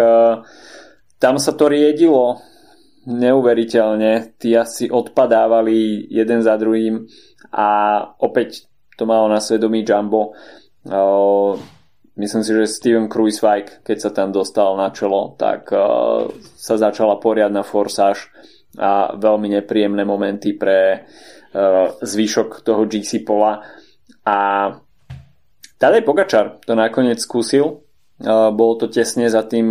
tam 1.19 1.35
sa 1.37 1.51
to 1.53 1.67
riedilo 1.67 2.39
neuveriteľne. 3.07 4.39
Tí 4.39 4.55
asi 4.55 4.87
odpadávali 4.87 6.07
jeden 6.07 6.39
za 6.39 6.55
druhým 6.55 7.03
a 7.51 7.69
opäť 8.23 8.67
to 8.95 9.03
malo 9.03 9.27
na 9.27 9.43
svedomí 9.43 9.83
Jumbo 9.83 10.33
myslím 12.17 12.43
si, 12.43 12.51
že 12.51 12.67
Steven 12.67 13.07
Kruiswijk, 13.07 13.85
keď 13.85 13.97
sa 14.01 14.09
tam 14.09 14.33
dostal 14.33 14.73
na 14.75 14.89
čelo, 14.89 15.37
tak 15.37 15.69
sa 16.57 16.75
začala 16.75 17.21
poriadna 17.21 17.61
forsáž 17.61 18.33
a 18.77 19.17
veľmi 19.17 19.57
nepríjemné 19.57 20.05
momenty 20.05 20.53
pre 20.53 21.05
zvyšok 22.01 22.61
toho 22.61 22.85
GC 22.85 23.25
pola. 23.25 23.61
A 24.27 24.37
Tadej 25.77 26.01
Pogačar 26.05 26.61
to 26.65 26.73
nakoniec 26.73 27.21
skúsil. 27.21 27.85
Bolo 28.27 28.73
to 28.81 28.89
tesne 28.89 29.29
za 29.29 29.45
tým 29.45 29.69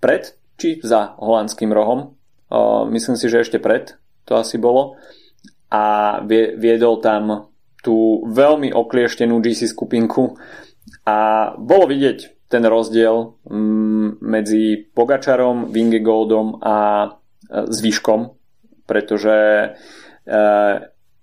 pred 0.00 0.22
či 0.60 0.78
za 0.84 1.16
holandským 1.16 1.72
rohom. 1.72 2.14
Myslím 2.92 3.16
si, 3.16 3.26
že 3.32 3.42
ešte 3.42 3.58
pred 3.58 3.96
to 4.24 4.36
asi 4.36 4.56
bolo. 4.60 4.96
A 5.72 6.20
viedol 6.56 7.00
tam 7.02 7.50
tú 7.84 8.24
veľmi 8.24 8.72
oklieštenú 8.72 9.44
GC 9.44 9.68
skupinku 9.68 10.40
a 11.04 11.52
bolo 11.60 11.84
vidieť 11.84 12.48
ten 12.48 12.64
rozdiel 12.64 13.36
mm, 13.44 14.24
medzi 14.24 14.88
Pogačarom, 14.94 15.68
Vingegoldom 15.68 16.64
a 16.64 16.76
zvyškom, 17.50 18.32
pretože 18.88 19.36
e, 19.36 19.68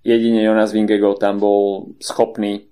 jedine 0.03 0.41
Jonas 0.43 0.73
Vingegold 0.73 1.21
tam 1.21 1.41
bol 1.41 1.93
schopný 2.01 2.53
e, 2.57 2.63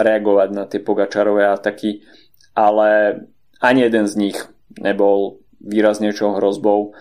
reagovať 0.00 0.48
na 0.52 0.64
tie 0.68 0.80
Pogačarové 0.80 1.48
ataky, 1.48 2.04
ale 2.56 3.20
ani 3.60 3.80
jeden 3.88 4.06
z 4.08 4.14
nich 4.16 4.38
nebol 4.80 5.40
výraznejšou 5.60 6.40
hrozbou, 6.40 6.96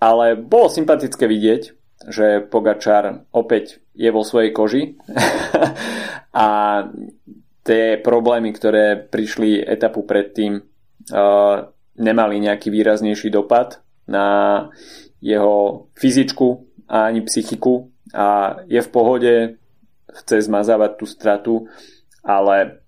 ale 0.00 0.36
bolo 0.36 0.68
sympatické 0.68 1.24
vidieť, 1.24 1.62
že 2.08 2.44
Pogačar 2.44 3.24
opäť 3.32 3.80
je 3.96 4.10
vo 4.12 4.20
svojej 4.20 4.52
koži 4.52 5.00
a 6.44 6.46
tie 7.64 7.96
problémy, 7.96 8.52
ktoré 8.52 9.00
prišli 9.08 9.64
etapu 9.64 10.04
predtým, 10.04 10.60
uh, 10.60 11.64
nemali 11.96 12.44
nejaký 12.44 12.68
výraznejší 12.68 13.32
dopad 13.32 13.80
na 14.04 14.68
jeho 15.24 15.88
fyzičku 15.96 16.68
a 16.84 17.08
ani 17.08 17.24
psychiku 17.24 17.88
a 18.12 18.60
je 18.68 18.84
v 18.84 18.92
pohode, 18.92 19.34
chce 20.12 20.44
zmazávať 20.44 20.90
tú 21.00 21.06
stratu, 21.08 21.54
ale 22.20 22.84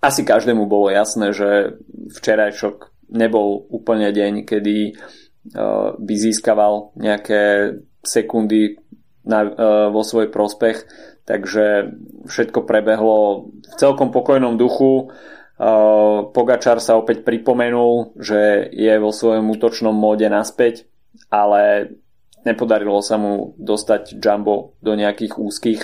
asi 0.00 0.24
každému 0.24 0.64
bolo 0.64 0.88
jasné, 0.88 1.36
že 1.36 1.78
včerajšok 2.16 3.06
nebol 3.12 3.68
úplne 3.68 4.08
deň, 4.10 4.48
kedy 4.48 4.96
uh, 4.96 5.94
by 6.00 6.14
získaval 6.16 6.96
nejaké 6.96 7.76
sekundy 8.00 8.80
na, 9.28 9.44
uh, 9.44 9.52
vo 9.92 10.00
svoj 10.00 10.32
prospech, 10.32 10.88
takže 11.28 11.94
všetko 12.24 12.64
prebehlo 12.64 13.52
v 13.52 13.74
celkom 13.76 14.08
pokojnom 14.08 14.56
duchu. 14.56 15.12
Uh, 15.58 16.30
Pogačar 16.32 16.80
sa 16.80 16.96
opäť 16.96 17.26
pripomenul, 17.26 18.16
že 18.16 18.72
je 18.72 18.94
vo 18.96 19.12
svojom 19.12 19.50
útočnom 19.52 19.92
móde 19.92 20.26
naspäť, 20.30 20.87
ale 21.28 21.92
nepodarilo 22.46 23.02
sa 23.02 23.20
mu 23.20 23.54
dostať 23.58 24.16
Jumbo 24.16 24.78
do 24.80 24.94
nejakých 24.94 25.36
úzkých 25.36 25.80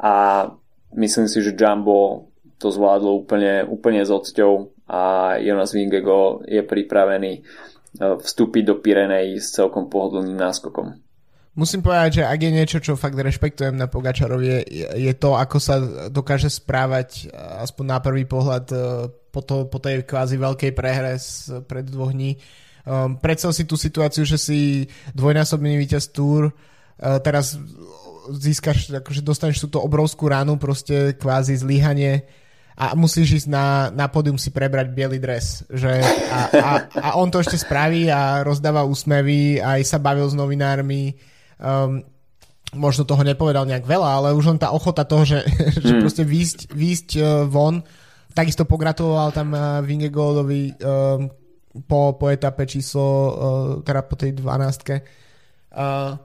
a 0.00 0.46
myslím 0.96 1.26
si, 1.28 1.38
že 1.44 1.56
Jumbo 1.56 2.30
to 2.60 2.68
zvládlo 2.68 3.24
úplne, 3.24 3.64
úplne 3.64 4.04
s 4.04 4.10
odsťou 4.12 4.84
a 4.90 5.34
Jonas 5.40 5.72
Vingego 5.72 6.44
je 6.44 6.60
pripravený 6.60 7.44
vstúpiť 8.00 8.62
do 8.66 8.78
Pirenej 8.78 9.38
s 9.38 9.54
celkom 9.54 9.90
pohodlným 9.90 10.36
náskokom 10.36 11.10
musím 11.60 11.82
povedať, 11.82 12.22
že 12.22 12.24
ak 12.24 12.40
je 12.40 12.50
niečo, 12.56 12.78
čo 12.80 12.96
fakt 12.96 13.18
rešpektujem 13.18 13.74
na 13.74 13.90
Pogačarovi, 13.90 14.64
je, 14.64 14.86
je 14.96 15.12
to, 15.12 15.34
ako 15.34 15.56
sa 15.60 15.76
dokáže 16.08 16.48
správať 16.48 17.28
aspoň 17.34 17.84
na 17.84 17.98
prvý 17.98 18.24
pohľad 18.24 18.66
e, 18.70 18.76
po, 19.28 19.40
to, 19.42 19.66
po 19.66 19.76
tej 19.82 20.06
kvázi 20.06 20.38
veľkej 20.38 20.72
prehre 20.72 21.18
z 21.18 21.60
pred 21.66 21.84
dvoch 21.84 22.14
dní. 22.14 22.40
Um, 22.86 23.16
predstav 23.20 23.52
si 23.52 23.68
tú 23.68 23.76
situáciu, 23.76 24.24
že 24.24 24.40
si 24.40 24.88
dvojnásobný 25.12 25.76
víťaz 25.76 26.12
Tour, 26.12 26.50
uh, 26.50 27.18
teraz 27.20 27.60
získaš, 28.30 28.92
akože 29.00 29.24
dostaneš 29.24 29.64
túto 29.66 29.80
obrovskú 29.82 30.28
ránu, 30.28 30.60
proste 30.60 31.16
kvázi 31.16 31.56
zlyhanie 31.56 32.28
a 32.80 32.96
musíš 32.96 33.44
ísť 33.44 33.48
na, 33.52 33.92
na 33.92 34.08
pódium 34.08 34.40
si 34.40 34.48
prebrať 34.48 34.88
biely 34.96 35.20
dres. 35.20 35.68
Že, 35.68 36.00
a, 36.32 36.38
a, 36.48 36.70
a 36.96 37.08
on 37.20 37.28
to 37.28 37.42
ešte 37.44 37.60
spraví 37.60 38.08
a 38.08 38.40
rozdáva 38.40 38.88
úsmevy, 38.88 39.60
aj 39.60 39.84
sa 39.84 40.00
bavil 40.00 40.24
s 40.24 40.32
novinármi 40.32 41.12
um, 41.60 42.00
možno 42.72 43.02
toho 43.04 43.20
nepovedal 43.26 43.66
nejak 43.66 43.84
veľa, 43.84 44.10
ale 44.22 44.28
už 44.32 44.54
len 44.54 44.58
tá 44.62 44.70
ochota 44.70 45.02
toho, 45.04 45.26
že, 45.26 45.42
mm. 45.44 45.82
že 45.86 45.92
proste 46.00 46.24
výjsť, 46.24 46.58
výjsť 46.72 47.08
uh, 47.18 47.24
von, 47.44 47.84
takisto 48.32 48.64
pogratuloval 48.64 49.34
tam 49.34 49.52
uh, 49.52 49.84
Vingegoldovi 49.84 50.80
um, 50.80 51.28
po, 51.86 52.18
po 52.18 52.26
etape 52.30 52.66
číslo, 52.66 53.06
uh, 53.06 53.32
teda 53.86 54.02
po 54.02 54.18
tej 54.18 54.34
12. 54.34 54.42
Uh, 55.70 56.18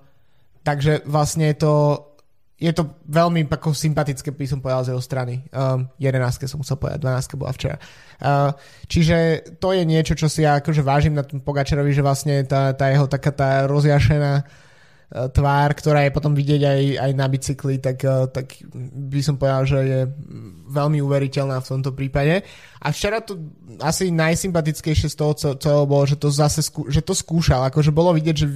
takže 0.66 1.06
vlastne 1.06 1.54
je 1.54 1.58
to 1.62 1.74
je 2.56 2.72
to 2.72 2.88
veľmi 3.12 3.52
ako 3.52 3.76
sympatické, 3.76 4.32
by 4.32 4.48
som 4.48 4.64
povedal 4.64 4.88
z 4.88 4.90
jeho 4.96 5.04
strany. 5.04 5.44
Um, 5.52 5.92
11 6.00 6.48
som 6.48 6.64
musel 6.64 6.80
povedať, 6.80 7.04
12 7.04 7.36
bola 7.36 7.52
včera. 7.52 7.76
Uh, 8.24 8.56
čiže 8.88 9.44
to 9.60 9.76
je 9.76 9.84
niečo, 9.84 10.16
čo 10.16 10.32
si 10.32 10.48
ja 10.48 10.64
akože 10.64 10.80
vážim 10.80 11.12
na 11.12 11.28
tom 11.28 11.44
Pogačerovi, 11.44 11.92
že 11.92 12.00
vlastne 12.00 12.48
tá, 12.48 12.72
tá 12.72 12.88
jeho 12.88 13.12
taká 13.12 13.36
tá 13.36 13.50
rozjašená 13.68 14.48
tvár, 15.10 15.70
ktorá 15.78 16.02
je 16.04 16.16
potom 16.16 16.34
vidieť 16.34 16.62
aj, 16.66 16.82
aj 16.98 17.12
na 17.14 17.28
bicykli, 17.30 17.78
tak, 17.78 18.02
e, 18.02 18.26
tak 18.34 18.58
by 18.74 19.22
som 19.22 19.38
povedal, 19.38 19.64
že 19.64 19.80
je 19.86 20.02
veľmi 20.74 21.00
uveriteľná 21.00 21.62
v 21.62 21.70
tomto 21.78 21.94
prípade. 21.94 22.42
A 22.82 22.88
včera 22.90 23.22
to 23.22 23.38
asi 23.80 24.10
najsympatickejšie 24.10 25.14
z 25.14 25.18
toho 25.18 25.34
celého 25.38 25.86
bolo, 25.86 26.10
že 26.10 26.18
to 26.18 26.34
zase 26.34 26.66
skú, 26.66 26.90
že 26.90 27.06
to 27.06 27.14
skúšal, 27.14 27.70
akože 27.70 27.94
bolo 27.94 28.18
vidieť, 28.18 28.36
že 28.36 28.48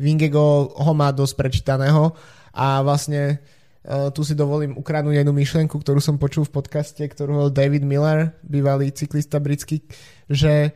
Vingego 0.00 0.72
ho 0.72 0.92
má 0.96 1.12
dosť 1.12 1.34
prečítaného 1.36 2.16
a 2.56 2.80
vlastne 2.80 3.40
Uh, 3.82 4.14
tu 4.14 4.22
si 4.22 4.38
dovolím 4.38 4.78
ukradnúť 4.78 5.18
jednu 5.18 5.34
myšlienku, 5.34 5.74
ktorú 5.74 5.98
som 5.98 6.14
počul 6.14 6.46
v 6.46 6.54
podcaste, 6.54 7.02
ktorú 7.02 7.34
hovoril 7.34 7.50
David 7.50 7.82
Miller, 7.82 8.30
bývalý 8.46 8.94
cyklista 8.94 9.42
britský, 9.42 9.82
že 10.30 10.70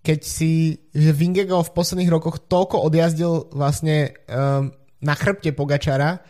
keď 0.00 0.20
si 0.24 0.80
že 0.96 1.12
Vingego 1.12 1.60
v 1.60 1.74
posledných 1.76 2.12
rokoch 2.12 2.40
toľko 2.48 2.80
odjazdil 2.88 3.52
vlastne 3.52 4.16
um, 4.26 4.72
na 5.04 5.14
chrbte 5.16 5.52
Pogačara, 5.52 6.20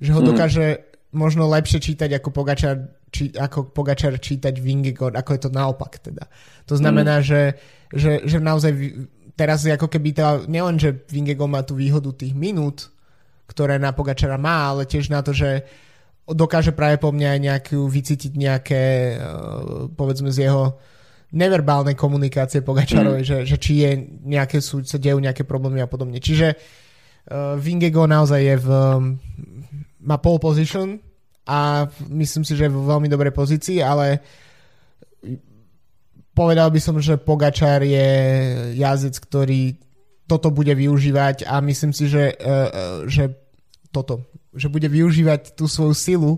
že 0.00 0.10
ho 0.16 0.20
mhm. 0.24 0.28
dokáže 0.32 0.66
mm. 0.66 0.80
možno 1.16 1.44
lepšie 1.48 1.80
čítať 1.80 2.16
ako 2.16 2.28
Pogačar, 2.32 2.76
či, 3.12 3.32
ako 3.36 3.72
Pogačar 3.76 4.16
čítať 4.16 4.56
Vingego, 4.56 5.12
ako 5.12 5.30
je 5.36 5.40
to 5.40 5.50
naopak 5.52 6.00
teda. 6.00 6.24
To 6.68 6.74
znamená, 6.80 7.20
mm. 7.20 7.24
že, 7.24 7.40
že, 7.92 8.12
že 8.24 8.38
naozaj 8.40 8.72
teraz 9.36 9.64
je 9.64 9.72
ako 9.72 9.88
keby 9.88 10.10
tá, 10.16 10.40
nielen, 10.44 10.80
že 10.80 11.04
Vingego 11.08 11.48
má 11.48 11.64
tú 11.64 11.76
výhodu 11.76 12.12
tých 12.12 12.32
minút, 12.36 12.92
ktoré 13.48 13.76
na 13.76 13.92
Pogačara 13.92 14.36
má, 14.36 14.72
ale 14.72 14.88
tiež 14.88 15.10
na 15.10 15.20
to, 15.20 15.32
že 15.32 15.64
dokáže 16.30 16.70
práve 16.70 17.00
po 17.02 17.10
mne 17.10 17.34
aj 17.36 17.40
nejakú 17.40 17.78
vycítiť 17.90 18.32
nejaké, 18.36 18.82
eh, 19.16 19.20
povedzme 19.92 20.30
z 20.30 20.48
jeho 20.48 20.78
neverbálnej 21.30 21.94
komunikácie 21.94 22.66
Pogačarovej, 22.66 23.22
mm. 23.22 23.28
že, 23.28 23.38
že 23.46 23.56
či 23.56 23.72
je 23.86 23.90
nejaké 24.26 24.58
sú, 24.58 24.82
sa 24.82 24.98
dejú 24.98 25.22
nejaké 25.22 25.46
problémy 25.46 25.78
a 25.78 25.90
podobne. 25.90 26.18
Čiže 26.18 26.58
uh, 26.58 27.54
Vingego 27.54 28.06
naozaj 28.10 28.40
je 28.42 28.56
v, 28.58 28.68
má 30.02 30.16
pole 30.18 30.42
position 30.42 30.98
a 31.46 31.86
myslím 32.10 32.42
si, 32.42 32.58
že 32.58 32.66
je 32.66 32.74
v 32.74 32.82
veľmi 32.82 33.06
dobrej 33.06 33.30
pozícii, 33.30 33.78
ale 33.78 34.18
povedal 36.34 36.70
by 36.74 36.80
som, 36.82 36.98
že 36.98 37.18
Pogačar 37.18 37.86
je 37.86 38.08
jazdec, 38.74 39.14
ktorý 39.22 39.78
toto 40.26 40.50
bude 40.50 40.74
využívať 40.74 41.46
a 41.46 41.58
myslím 41.62 41.94
si, 41.94 42.10
že, 42.10 42.34
uh, 42.42 43.06
že 43.06 43.38
toto, 43.94 44.26
že 44.50 44.66
bude 44.66 44.90
využívať 44.90 45.54
tú 45.54 45.70
svoju 45.70 45.94
silu 45.94 46.32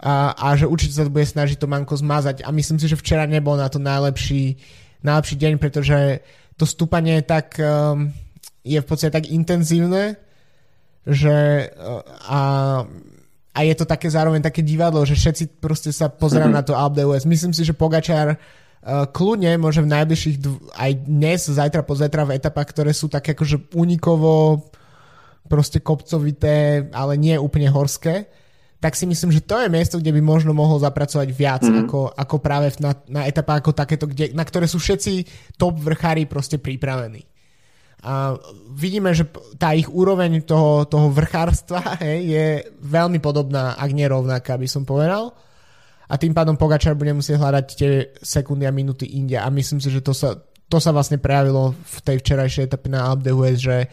a, 0.00 0.34
a 0.34 0.46
že 0.58 0.66
určite 0.66 0.96
sa 0.96 1.06
bude 1.06 1.26
snažiť 1.26 1.58
to 1.58 1.70
manko 1.70 1.94
zmazať 1.94 2.42
a 2.42 2.50
myslím 2.50 2.78
si, 2.82 2.90
že 2.90 2.98
včera 2.98 3.26
nebol 3.26 3.54
na 3.54 3.70
to 3.70 3.78
najlepší, 3.78 4.58
najlepší 5.06 5.36
deň, 5.38 5.52
pretože 5.62 6.24
to 6.58 6.64
stúpanie 6.66 7.22
je 7.22 7.24
tak 7.24 7.58
um, 7.62 8.10
je 8.64 8.78
v 8.80 8.86
podstate 8.86 9.12
tak 9.12 9.30
intenzívne, 9.30 10.18
že 11.04 11.68
uh, 11.70 12.00
a, 12.26 12.40
a 13.54 13.58
je 13.62 13.74
to 13.76 13.84
také 13.86 14.10
zároveň 14.10 14.42
také 14.42 14.64
divadlo, 14.64 15.04
že 15.06 15.14
všetci 15.14 15.60
proste 15.62 15.92
sa 15.94 16.10
pozerajú 16.10 16.50
mm-hmm. 16.50 16.58
na 16.58 16.66
to 16.66 16.74
d'Huez. 16.74 17.24
Myslím 17.28 17.52
si, 17.54 17.62
že 17.62 17.76
Pogačar 17.76 18.38
Uh, 18.84 19.08
kľudne 19.08 19.56
môže 19.56 19.80
v 19.80 19.88
najbližších 19.88 20.36
dv- 20.44 20.60
aj 20.76 21.08
dnes, 21.08 21.40
zajtra, 21.40 21.88
pozajtra 21.88 22.28
v 22.28 22.36
etapách, 22.36 22.68
ktoré 22.68 22.92
sú 22.92 23.08
také 23.08 23.32
akože 23.32 23.72
unikovo 23.72 24.60
proste 25.48 25.80
kopcovité, 25.80 26.92
ale 26.92 27.16
nie 27.16 27.32
úplne 27.40 27.72
horské, 27.72 28.28
tak 28.84 29.00
si 29.00 29.08
myslím, 29.08 29.32
že 29.32 29.40
to 29.40 29.56
je 29.64 29.72
miesto, 29.72 29.96
kde 29.96 30.12
by 30.12 30.20
možno 30.20 30.52
mohol 30.52 30.76
zapracovať 30.76 31.32
viac 31.32 31.64
mm-hmm. 31.64 31.88
ako, 31.88 32.12
ako 32.12 32.36
práve 32.36 32.68
na, 32.84 32.92
na 33.08 33.24
etapách 33.24 33.64
ako 33.64 33.72
takéto, 33.72 34.04
kde, 34.04 34.36
na 34.36 34.44
ktoré 34.44 34.68
sú 34.68 34.76
všetci 34.76 35.24
top 35.56 35.80
vrchári 35.80 36.28
proste 36.28 36.60
pripravení. 36.60 37.24
A 38.04 38.36
vidíme, 38.76 39.16
že 39.16 39.24
tá 39.56 39.72
ich 39.72 39.88
úroveň 39.88 40.44
toho, 40.44 40.84
toho 40.84 41.08
vrchárstva 41.08 41.80
hej, 42.04 42.18
je 42.28 42.46
veľmi 42.84 43.24
podobná, 43.24 43.72
ak 43.80 43.88
nie 43.96 44.04
rovnaká, 44.04 44.60
by 44.60 44.68
som 44.68 44.84
povedal 44.84 45.32
a 46.04 46.14
tým 46.20 46.36
pádom 46.36 46.60
Pogačar 46.60 46.92
bude 46.92 47.16
musieť 47.16 47.40
hľadať 47.40 47.66
tie 47.72 48.12
sekundy 48.20 48.68
a 48.68 48.76
minúty 48.76 49.16
inde 49.16 49.40
a 49.40 49.48
myslím 49.48 49.80
si, 49.80 49.88
že 49.88 50.04
to 50.04 50.12
sa, 50.12 50.36
to 50.68 50.76
sa 50.76 50.92
vlastne 50.92 51.16
prejavilo 51.16 51.72
v 51.72 51.96
tej 52.04 52.20
včerajšej 52.20 52.68
etape 52.68 52.92
na 52.92 53.08
Alpe 53.08 53.32
d'Huez, 53.32 53.56
že 53.56 53.88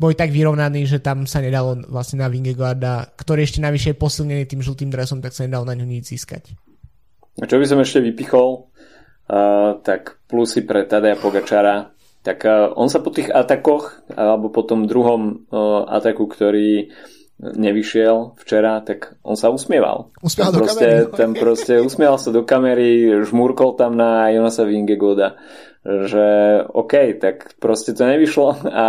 boli 0.00 0.14
tak 0.16 0.32
vyrovnaní, 0.32 0.88
že 0.88 1.02
tam 1.02 1.28
sa 1.28 1.44
nedalo 1.44 1.76
vlastne 1.88 2.20
na 2.20 2.28
Vingegaarda, 2.32 3.12
ktorý 3.16 3.44
ešte 3.44 3.60
navyše 3.60 3.92
je 3.92 4.00
posilnený 4.00 4.44
tým 4.48 4.64
žltým 4.64 4.88
dresom, 4.88 5.20
tak 5.20 5.36
sa 5.36 5.44
nedalo 5.44 5.68
na 5.68 5.76
ňu 5.76 5.84
nič 5.84 6.12
získať. 6.12 6.56
A 7.40 7.48
čo 7.48 7.56
by 7.56 7.66
som 7.68 7.80
ešte 7.80 8.04
vypichol, 8.04 8.68
uh, 9.28 9.80
tak 9.80 10.20
plusy 10.28 10.64
pre 10.64 10.84
Tadeja 10.84 11.16
Pogačara, 11.16 11.92
tak 12.20 12.44
uh, 12.44 12.72
on 12.76 12.92
sa 12.92 13.00
po 13.00 13.12
tých 13.12 13.32
atakoch, 13.32 14.08
alebo 14.12 14.52
po 14.52 14.62
tom 14.64 14.84
druhom 14.84 15.48
uh, 15.48 15.88
ataku, 15.88 16.28
ktorý 16.28 16.92
nevyšiel 17.42 18.38
včera, 18.38 18.78
tak 18.86 19.18
on 19.26 19.34
sa 19.34 19.50
usmieval. 19.50 20.14
Usmieval 20.22 20.52
do 20.54 20.62
proste, 20.62 20.86
kamery. 20.86 21.18
Tam 21.18 21.30
proste 21.34 21.74
usmieval 21.82 22.18
sa 22.22 22.30
do 22.30 22.46
kamery, 22.46 23.10
žmúrkol 23.26 23.74
tam 23.74 23.98
na 23.98 24.30
Jonasa 24.30 24.62
Vingegoda, 24.62 25.34
že 25.82 26.26
OK, 26.70 27.18
tak 27.18 27.58
proste 27.58 27.90
to 27.90 28.06
nevyšlo 28.06 28.48
a 28.82 28.86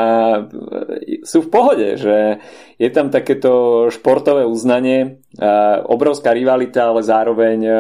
sú 1.25 1.41
v 1.41 1.49
pohode, 1.49 1.97
že 1.97 2.37
je 2.77 2.89
tam 2.93 3.09
takéto 3.09 3.85
športové 3.89 4.45
uznanie, 4.45 5.25
obrovská 5.89 6.33
rivalita, 6.33 6.93
ale 6.93 7.01
zároveň 7.01 7.57
e, 7.65 7.73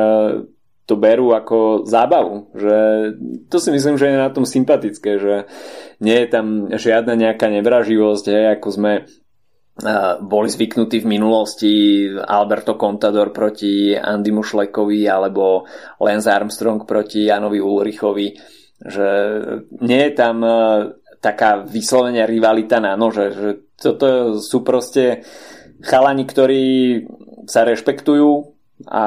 to 0.89 0.95
berú 0.97 1.31
ako 1.37 1.85
zábavu. 1.85 2.49
Že 2.57 2.77
to 3.47 3.57
si 3.61 3.69
myslím, 3.69 3.95
že 4.01 4.09
je 4.09 4.17
na 4.17 4.33
tom 4.33 4.49
sympatické, 4.49 5.21
že 5.21 5.35
nie 6.01 6.17
je 6.17 6.27
tam 6.27 6.73
žiadna 6.73 7.13
nejaká 7.13 7.53
nevraživosť, 7.53 8.25
hej, 8.33 8.45
ako 8.57 8.67
sme 8.73 8.93
boli 10.21 10.53
zvyknutí 10.53 11.01
v 11.01 11.11
minulosti 11.17 11.73
Alberto 12.13 12.77
Contador 12.77 13.33
proti 13.33 13.97
Andy 13.97 14.29
Mušlekovi 14.29 15.09
alebo 15.09 15.65
Lance 15.97 16.29
Armstrong 16.29 16.85
proti 16.85 17.25
Janovi 17.25 17.57
Ulrichovi, 17.57 18.37
že 18.83 19.09
nie 19.79 20.01
je 20.09 20.11
tam 20.11 20.43
e, 20.43 20.55
taká 21.23 21.63
vyslovene 21.63 22.27
rivalita 22.27 22.83
na 22.83 22.99
nože, 22.99 23.31
že 23.31 23.49
toto 23.79 24.39
sú 24.43 24.63
proste 24.63 25.23
chalani, 25.83 26.27
ktorí 26.27 26.63
sa 27.47 27.63
rešpektujú 27.63 28.29
a 28.87 29.05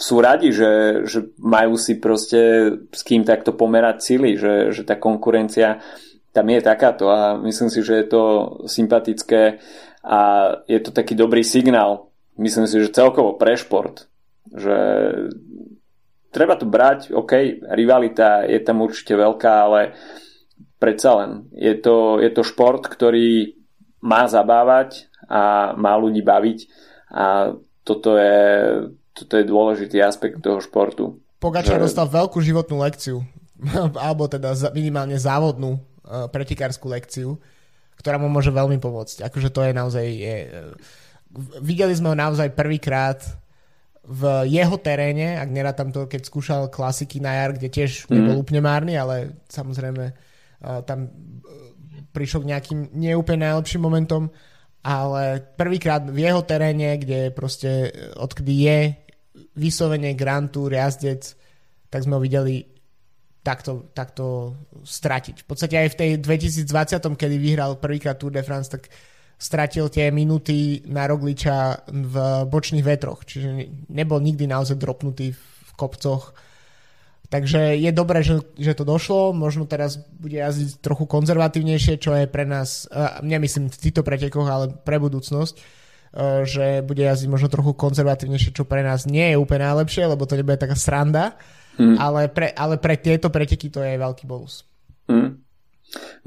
sú 0.00 0.16
radi, 0.22 0.48
že, 0.54 1.04
že 1.04 1.36
majú 1.36 1.76
si 1.76 2.00
proste 2.00 2.72
s 2.88 3.02
kým 3.04 3.26
takto 3.26 3.52
pomerať 3.52 3.96
sily, 4.00 4.38
že, 4.40 4.54
že 4.72 4.82
tá 4.86 4.96
konkurencia 4.96 5.82
tam 6.30 6.46
je 6.46 6.60
takáto 6.62 7.10
a 7.10 7.34
myslím 7.42 7.68
si, 7.68 7.82
že 7.82 8.00
je 8.00 8.06
to 8.06 8.22
sympatické 8.70 9.58
a 10.06 10.20
je 10.64 10.78
to 10.80 10.94
taký 10.94 11.18
dobrý 11.18 11.42
signál. 11.42 12.08
Myslím 12.38 12.64
si, 12.70 12.80
že 12.80 12.94
celkovo 12.94 13.36
pre 13.36 13.58
šport, 13.58 14.08
že 14.48 14.78
treba 16.30 16.54
to 16.56 16.66
brať, 16.66 17.10
OK, 17.10 17.62
rivalita 17.74 18.46
je 18.46 18.58
tam 18.62 18.82
určite 18.86 19.18
veľká, 19.18 19.52
ale 19.66 19.94
predsa 20.80 21.10
len 21.20 21.30
je 21.52 21.74
to, 21.76 22.22
je 22.22 22.30
to 22.32 22.42
šport, 22.46 22.86
ktorý 22.86 23.58
má 24.00 24.24
zabávať 24.24 25.10
a 25.28 25.74
má 25.76 25.94
ľudí 26.00 26.24
baviť 26.24 26.58
a 27.12 27.52
toto 27.84 28.16
je, 28.16 28.46
toto 29.12 29.32
je 29.36 29.44
dôležitý 29.44 29.98
aspekt 30.00 30.40
toho 30.40 30.62
športu. 30.62 31.18
Pogačar 31.42 31.82
že... 31.82 31.90
dostal 31.90 32.06
veľkú 32.06 32.38
životnú 32.40 32.80
lekciu, 32.80 33.26
alebo 34.06 34.30
teda 34.30 34.54
minimálne 34.72 35.18
závodnú 35.18 35.76
uh, 35.76 36.30
pretikárskú 36.30 36.88
lekciu, 36.88 37.36
ktorá 37.98 38.16
mu 38.16 38.32
môže 38.32 38.48
veľmi 38.54 38.80
pomôcť. 38.80 39.26
Akože 39.26 39.50
to 39.52 39.60
je 39.66 39.72
naozaj... 39.74 40.06
Je, 40.06 40.36
uh, 40.48 40.72
videli 41.60 41.94
sme 41.94 42.14
ho 42.14 42.16
naozaj 42.16 42.54
prvýkrát 42.54 43.22
v 44.10 44.50
jeho 44.50 44.74
teréne, 44.82 45.38
ak 45.38 45.78
tam 45.78 45.94
to, 45.94 46.10
keď 46.10 46.26
skúšal 46.26 46.62
klasiky 46.66 47.22
na 47.22 47.30
jar, 47.38 47.54
kde 47.54 47.70
tiež 47.70 48.10
mm. 48.10 48.10
nebol 48.10 48.42
úplne 48.42 48.58
márny, 48.58 48.98
ale 48.98 49.38
samozrejme 49.46 50.04
uh, 50.10 50.82
tam 50.82 51.06
uh, 51.06 51.10
prišiel 52.10 52.42
k 52.42 52.50
nejakým 52.50 52.80
neúplne 52.90 53.46
najlepším 53.46 53.86
momentom, 53.86 54.26
ale 54.82 55.38
prvýkrát 55.54 56.02
v 56.10 56.26
jeho 56.26 56.42
teréne, 56.42 56.98
kde 56.98 57.30
proste 57.30 57.94
odkedy 58.18 58.54
je 58.66 58.78
vyslovene 59.54 60.18
Grand 60.18 60.50
Tour 60.50 60.74
jazdec, 60.74 61.38
tak 61.86 62.02
sme 62.02 62.18
ho 62.18 62.22
videli 62.22 62.66
takto, 63.46 63.92
takto 63.94 64.56
stratiť. 64.82 65.44
V 65.44 65.46
podstate 65.46 65.76
aj 65.78 65.88
v 65.94 65.98
tej 65.98 66.10
2020, 66.18 66.66
kedy 67.14 67.36
vyhral 67.38 67.78
prvýkrát 67.78 68.18
Tour 68.18 68.34
de 68.34 68.42
France, 68.42 68.72
tak 68.72 68.90
stratil 69.40 69.88
tie 69.88 70.12
minuty 70.12 70.84
na 70.84 71.08
Rogliča 71.08 71.88
v 71.88 72.14
bočných 72.44 72.84
vetroch, 72.84 73.24
čiže 73.24 73.72
nebol 73.88 74.20
nikdy 74.20 74.44
naozaj 74.44 74.76
dropnutý 74.76 75.32
v 75.32 75.70
kopcoch. 75.80 76.36
Takže 77.30 77.78
je 77.78 77.90
dobré, 77.94 78.20
že, 78.20 78.42
že 78.58 78.76
to 78.76 78.84
došlo, 78.84 79.32
možno 79.32 79.64
teraz 79.64 79.96
bude 79.96 80.36
jazdiť 80.36 80.84
trochu 80.84 81.08
konzervatívnejšie, 81.08 81.96
čo 81.96 82.12
je 82.12 82.26
pre 82.28 82.44
nás, 82.44 82.90
nemyslím 83.24 83.70
v 83.70 83.80
týchto 83.80 84.04
pretekoch, 84.04 84.44
ale 84.50 84.74
pre 84.74 84.98
budúcnosť, 84.98 85.54
že 86.42 86.82
bude 86.82 87.06
jazdiť 87.06 87.30
možno 87.30 87.48
trochu 87.48 87.72
konzervatívnejšie, 87.78 88.50
čo 88.50 88.66
pre 88.66 88.82
nás 88.82 89.06
nie 89.06 89.30
je 89.30 89.40
úplne 89.40 89.62
najlepšie, 89.62 90.10
lebo 90.10 90.26
to 90.26 90.36
nebude 90.36 90.58
taká 90.58 90.74
sranda 90.74 91.38
Mm. 91.80 91.96
Ale, 91.96 92.28
pre, 92.28 92.52
ale 92.52 92.76
pre 92.76 93.00
tieto 93.00 93.32
preteky 93.32 93.72
to 93.72 93.80
je 93.80 93.96
veľký 93.96 94.28
bonus. 94.28 94.68
Mm. 95.08 95.40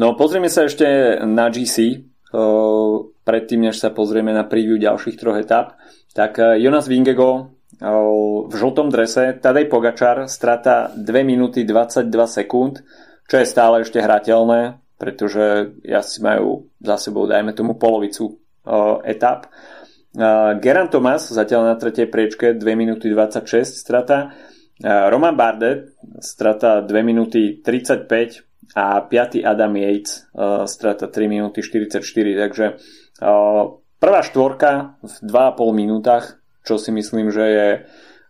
No 0.01 0.17
pozrieme 0.17 0.49
sa 0.49 0.65
ešte 0.65 1.19
na 1.29 1.47
GC, 1.53 2.01
predtým 3.23 3.69
než 3.69 3.77
sa 3.77 3.93
pozrieme 3.93 4.33
na 4.33 4.43
preview 4.43 4.81
ďalších 4.81 5.17
troch 5.21 5.37
etap. 5.37 5.77
Tak 6.17 6.33
uh, 6.41 6.57
Jonas 6.57 6.89
Vingego 6.89 7.53
v 8.47 8.53
žltom 8.53 8.93
drese, 8.93 9.41
Tadej 9.41 9.65
Pogačar, 9.65 10.29
strata 10.29 10.93
2 10.93 11.03
minúty 11.25 11.65
22 11.65 12.05
sekúnd, 12.29 12.85
čo 13.25 13.35
je 13.41 13.49
stále 13.49 13.81
ešte 13.81 13.97
hrateľné, 13.99 14.77
pretože 14.95 15.73
si 15.83 16.19
majú 16.21 16.69
za 16.79 16.95
sebou, 17.01 17.25
dajme 17.25 17.51
tomu, 17.51 17.75
polovicu 17.75 18.39
etap. 19.03 19.49
Geran 20.61 20.87
Thomas 20.93 21.33
zatiaľ 21.33 21.73
na 21.73 21.75
tretej 21.75 22.07
priečke 22.07 22.53
2 22.53 22.61
minúty 22.77 23.09
26 23.09 23.65
strata. 23.73 24.31
Roman 24.83 25.33
Bardet 25.33 25.97
strata 26.21 26.85
2 26.85 26.93
minúty 27.01 27.59
35 27.59 28.52
a 28.71 29.03
5. 29.03 29.43
Adam 29.43 29.73
Yates 29.75 30.31
strata 30.65 31.11
3 31.11 31.27
minúty 31.27 31.59
44. 31.59 31.99
Takže 32.47 32.65
prvá 33.99 34.21
štvorka 34.23 34.99
v 35.03 35.13
2,5 35.27 35.75
minútach, 35.75 36.39
čo 36.63 36.79
si 36.79 36.95
myslím, 36.95 37.29
že 37.29 37.43
je 37.43 37.69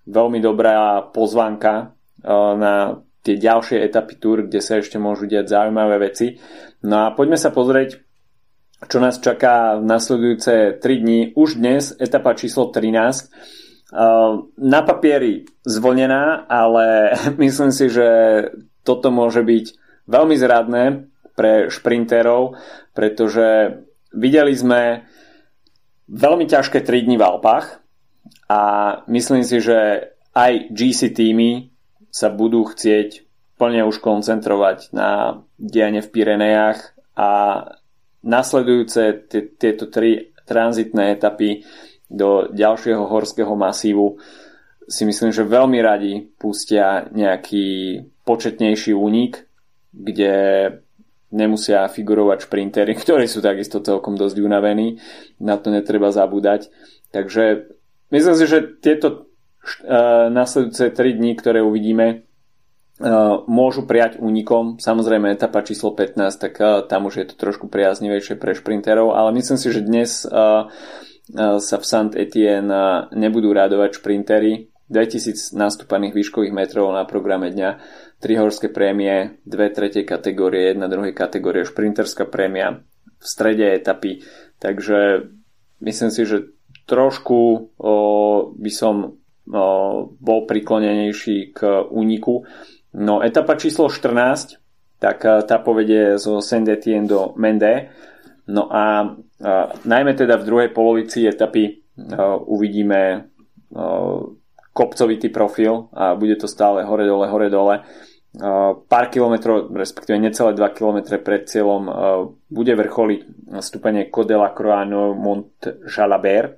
veľmi 0.09 0.41
dobrá 0.41 1.05
pozvánka 1.13 1.93
na 2.57 3.03
tie 3.23 3.39
ďalšie 3.39 3.79
etapy 3.87 4.19
túr, 4.19 4.49
kde 4.49 4.59
sa 4.59 4.83
ešte 4.83 4.99
môžu 4.99 5.29
diať 5.29 5.53
zaujímavé 5.55 6.11
veci. 6.11 6.35
No 6.83 7.07
a 7.07 7.15
poďme 7.15 7.39
sa 7.39 7.55
pozrieť 7.55 8.03
čo 8.87 8.99
nás 8.99 9.19
čaká 9.19 9.79
v 9.79 9.85
nasledujúce 9.87 10.79
3 10.79 11.03
dní. 11.03 11.19
Už 11.35 11.55
dnes 11.55 11.95
etapa 11.99 12.35
číslo 12.35 12.67
13. 12.67 13.31
Na 14.59 14.81
papieri 14.81 15.45
zvonená, 15.63 16.49
ale 16.49 17.13
myslím 17.43 17.71
si, 17.71 17.87
že 17.87 18.07
toto 18.83 19.13
môže 19.13 19.45
byť 19.45 19.65
veľmi 20.07 20.35
zradné 20.35 20.83
pre 21.33 21.67
šprinterov, 21.71 22.57
pretože 22.93 23.79
videli 24.13 24.53
sme 24.53 25.03
veľmi 26.07 26.45
ťažké 26.45 26.85
3 26.85 27.05
dní 27.09 27.15
v 27.17 27.25
Alpách 27.25 27.81
a 28.49 28.61
myslím 29.09 29.41
si, 29.41 29.57
že 29.63 30.11
aj 30.33 30.73
GC 30.73 31.13
týmy 31.13 31.73
sa 32.13 32.29
budú 32.29 32.65
chcieť 32.69 33.25
plne 33.57 33.85
už 33.85 34.01
koncentrovať 34.01 34.93
na 34.93 35.41
dianie 35.57 36.01
v 36.01 36.11
Pirenejach 36.11 36.93
a 37.17 37.29
nasledujúce 38.25 39.29
tieto 39.57 39.89
tri 39.89 40.33
tranzitné 40.43 41.15
etapy 41.17 41.63
do 42.09 42.51
ďalšieho 42.51 43.09
horského 43.09 43.53
masívu 43.57 44.19
si 44.87 45.07
myslím, 45.07 45.31
že 45.31 45.47
veľmi 45.47 45.79
radi 45.79 46.13
pustia 46.35 47.07
nejaký 47.07 47.99
početnejší 48.27 48.91
únik, 48.91 49.47
kde 49.93 50.33
nemusia 51.29 51.85
figurovať 51.85 52.49
šprintery, 52.49 52.97
ktorí 53.01 53.29
sú 53.29 53.39
takisto 53.39 53.79
celkom 53.79 54.17
dosť 54.17 54.41
unavení. 54.41 54.99
Na 55.37 55.61
to 55.61 55.69
netreba 55.69 56.09
zabúdať. 56.09 56.73
Takže 57.13 57.69
myslím 58.09 58.35
si, 58.35 58.45
že 58.49 58.65
tieto 58.81 59.29
uh, 59.85 60.33
nasledujúce 60.33 60.89
3 60.89 61.19
dní, 61.21 61.37
ktoré 61.37 61.61
uvidíme, 61.61 62.25
Eh, 63.03 63.35
môžu 63.49 63.89
prijať 63.89 64.21
únikom. 64.21 64.77
Samozrejme 64.77 65.33
etapa 65.33 65.65
číslo 65.65 65.97
15, 65.97 66.37
tak 66.37 66.53
eh, 66.61 66.85
tam 66.85 67.09
už 67.09 67.13
je 67.19 67.25
to 67.25 67.35
trošku 67.35 67.65
priaznivejšie 67.65 68.37
pre 68.37 68.53
šprinterov, 68.53 69.17
ale 69.17 69.33
myslím 69.33 69.57
si, 69.57 69.73
že 69.73 69.81
dnes 69.81 70.23
eh, 70.23 70.69
sa 71.57 71.75
v 71.79 71.85
Saint 71.87 72.13
Etienne 72.13 73.09
nebudú 73.17 73.49
rádovať 73.49 73.97
šprintery. 73.97 74.69
2000 74.93 75.57
nastúpaných 75.57 76.13
výškových 76.13 76.53
metrov 76.53 76.93
na 76.93 77.07
programe 77.07 77.49
dňa, 77.49 77.69
3 78.23 78.39
horské 78.39 78.71
prémie, 78.71 79.43
2 79.43 79.75
tretej 79.75 80.07
kategórie, 80.07 80.71
1 80.71 80.79
druhej 80.87 81.11
kategórie, 81.11 81.67
šprinterská 81.67 82.23
prémia 82.31 82.79
v 83.19 83.25
strede 83.27 83.67
etapy. 83.67 84.23
Takže 84.63 85.27
myslím 85.83 86.11
si, 86.15 86.23
že 86.23 86.55
trošku 86.87 87.39
o, 87.75 87.93
by 88.55 88.71
som 88.71 88.95
o, 89.03 89.67
bol 90.07 90.39
priklonenejší 90.47 91.51
k 91.51 91.83
úniku 91.91 92.47
No 92.93 93.25
etapa 93.25 93.57
číslo 93.57 93.89
14, 93.89 95.01
tak 95.01 95.25
eh, 95.25 95.41
tá 95.49 95.57
povedie 95.57 96.21
zo 96.21 96.37
Saint-Étienne 96.37 97.09
do 97.09 97.33
Mende. 97.41 97.89
No 98.45 98.69
a, 98.69 99.01
a 99.01 99.01
eh, 99.41 99.67
najmä 99.83 100.13
teda 100.13 100.37
v 100.37 100.45
druhej 100.45 100.69
polovici 100.69 101.25
etapy 101.25 101.65
a, 101.73 101.77
eh, 101.97 102.37
uvidíme 102.45 103.01
a, 103.09 103.21
kopcovitý 104.73 105.29
profil 105.29 105.89
a 105.93 106.17
bude 106.17 106.33
to 106.37 106.49
stále 106.49 106.85
hore-dole, 106.85 107.29
hore-dole. 107.29 107.85
Pár 108.89 109.05
kilometrov, 109.13 109.69
respektíve 109.77 110.17
necelé 110.17 110.57
2 110.57 110.73
km 110.73 111.21
pred 111.21 111.45
cieľom 111.45 111.85
bude 112.49 112.73
vrcholiť 112.73 113.21
stupenie 113.61 114.09
Codela 114.09 114.49
Croano 114.57 115.13
Mont 115.13 115.53
Jalabert. 115.85 116.57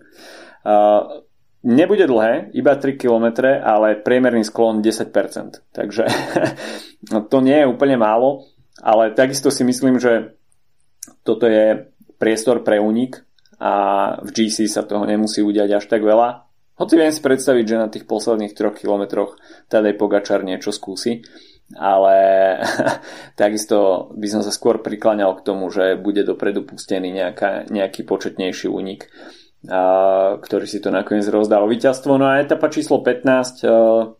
Nebude 1.66 2.06
dlhé, 2.08 2.56
iba 2.56 2.80
3 2.80 2.96
km, 2.96 3.44
ale 3.60 4.00
priemerný 4.00 4.48
sklon 4.48 4.80
10%. 4.80 5.12
Takže 5.76 6.04
to 7.32 7.38
nie 7.44 7.58
je 7.60 7.68
úplne 7.68 8.00
málo, 8.00 8.48
ale 8.80 9.12
takisto 9.12 9.52
si 9.52 9.68
myslím, 9.68 10.00
že 10.00 10.38
toto 11.28 11.50
je 11.50 11.92
priestor 12.22 12.64
pre 12.64 12.80
únik 12.80 13.20
a 13.60 13.74
v 14.24 14.30
GC 14.32 14.70
sa 14.72 14.88
toho 14.88 15.04
nemusí 15.04 15.44
udiať 15.44 15.82
až 15.82 15.86
tak 15.92 16.06
veľa. 16.06 16.48
Hoci 16.76 17.00
viem 17.00 17.12
si 17.12 17.24
predstaviť, 17.24 17.66
že 17.66 17.82
na 17.82 17.88
tých 17.88 18.06
posledných 18.06 18.54
3 18.54 18.80
kilometroch 18.80 19.40
Tadej 19.72 19.96
Pogačar 19.98 20.44
niečo 20.44 20.70
skúsi, 20.70 21.24
ale 21.74 22.16
takisto 23.42 24.10
by 24.14 24.28
som 24.30 24.42
sa 24.46 24.54
skôr 24.54 24.86
prikláňal 24.86 25.42
k 25.42 25.46
tomu, 25.46 25.74
že 25.74 25.98
bude 25.98 26.22
dopredu 26.22 26.62
pustený 26.62 27.10
nejaká, 27.10 27.66
nejaký 27.74 28.06
početnejší 28.06 28.70
únik 28.70 29.10
ktorý 30.42 30.66
si 30.70 30.78
to 30.78 30.94
nakoniec 30.94 31.26
rozdal 31.26 31.66
víťazstvo. 31.66 32.22
No 32.22 32.30
a 32.30 32.42
etapa 32.42 32.70
číslo 32.70 33.02
15, 33.02 33.66
a, 33.66 33.74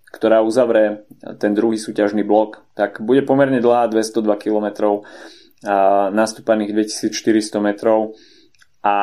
ktorá 0.10 0.42
uzavre 0.42 1.06
ten 1.38 1.54
druhý 1.54 1.78
súťažný 1.78 2.26
blok, 2.26 2.66
tak 2.74 3.04
bude 3.04 3.22
pomerne 3.22 3.62
dlhá, 3.62 3.92
202 3.92 4.26
km, 4.42 5.04
nastúpaných 6.12 6.72
2400 6.78 7.58
metrov 7.58 8.14
a 8.86 8.96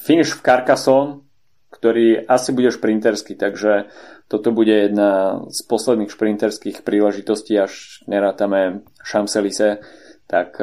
finish 0.00 0.32
v 0.32 0.40
Carcassonne, 0.40 1.20
ktorý 1.68 2.24
asi 2.24 2.50
bude 2.56 2.72
šprinterský, 2.72 3.36
takže 3.36 3.92
toto 4.28 4.52
bude 4.52 4.72
jedna 4.72 5.42
z 5.48 5.60
posledných 5.64 6.12
šprinterských 6.12 6.84
príležitostí, 6.84 7.56
až 7.56 8.04
nerátame 8.04 8.84
Champs-Élysées, 9.00 9.80
tak 10.28 10.60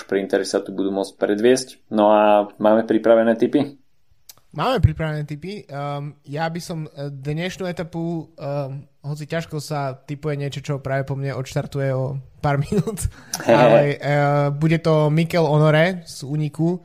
šprintery 0.00 0.48
sa 0.48 0.64
tu 0.64 0.72
budú 0.72 0.88
môcť 0.88 1.20
predviesť. 1.20 1.92
No 1.92 2.08
a 2.08 2.48
máme 2.56 2.88
pripravené 2.88 3.36
typy? 3.36 3.76
Máme 4.52 4.84
pripravené 4.84 5.24
typy. 5.24 5.64
Um, 5.64 6.12
ja 6.28 6.44
by 6.44 6.60
som 6.60 6.84
eh, 6.84 7.08
dnešnú 7.08 7.64
etapu, 7.64 8.28
um, 8.36 8.84
hoci 9.00 9.24
ťažko 9.24 9.56
sa 9.64 9.96
typuje 9.96 10.36
niečo, 10.36 10.60
čo 10.60 10.84
práve 10.84 11.08
po 11.08 11.16
mne 11.16 11.32
odštartuje 11.32 11.88
o 11.96 12.20
pár 12.44 12.60
minút, 12.64 13.08
ale 13.48 13.96
uh, 13.96 14.52
bude 14.52 14.84
to 14.84 15.08
Mikel 15.08 15.48
Honore 15.48 16.04
z 16.04 16.28
Uniku, 16.28 16.76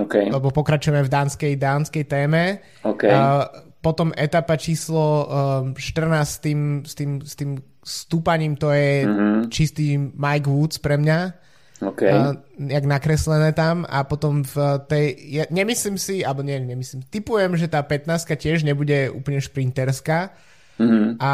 okay. 0.00 0.32
lebo 0.32 0.48
pokračujeme 0.48 1.04
v 1.04 1.12
dánskej, 1.12 1.52
dánskej 1.60 2.04
téme. 2.08 2.64
Okay. 2.80 3.12
Uh, 3.12 3.63
potom 3.84 4.16
etapa 4.16 4.56
číslo 4.56 5.28
um, 5.28 5.76
14 5.76 6.24
s 6.24 6.38
tým, 6.40 6.60
s, 6.80 6.92
tým, 6.96 7.20
s 7.20 7.36
tým 7.36 7.60
stúpaním, 7.84 8.56
to 8.56 8.72
je 8.72 9.04
mm-hmm. 9.04 9.52
čistý 9.52 10.00
Mike 10.00 10.48
Woods 10.48 10.80
pre 10.80 10.96
mňa. 10.96 11.44
Okay. 11.84 12.08
Uh, 12.08 12.32
jak 12.56 12.88
nakreslené 12.88 13.52
tam 13.52 13.84
a 13.84 14.08
potom 14.08 14.40
v 14.40 14.56
tej, 14.88 15.04
ja 15.28 15.44
nemyslím 15.52 16.00
si, 16.00 16.24
alebo 16.24 16.40
nie, 16.40 16.56
nemyslím, 16.56 17.04
typujem, 17.12 17.60
že 17.60 17.68
tá 17.68 17.84
15 17.84 18.24
tiež 18.24 18.64
nebude 18.64 19.12
úplne 19.12 19.36
šprinterská 19.36 20.32
mm-hmm. 20.80 21.20
a 21.20 21.32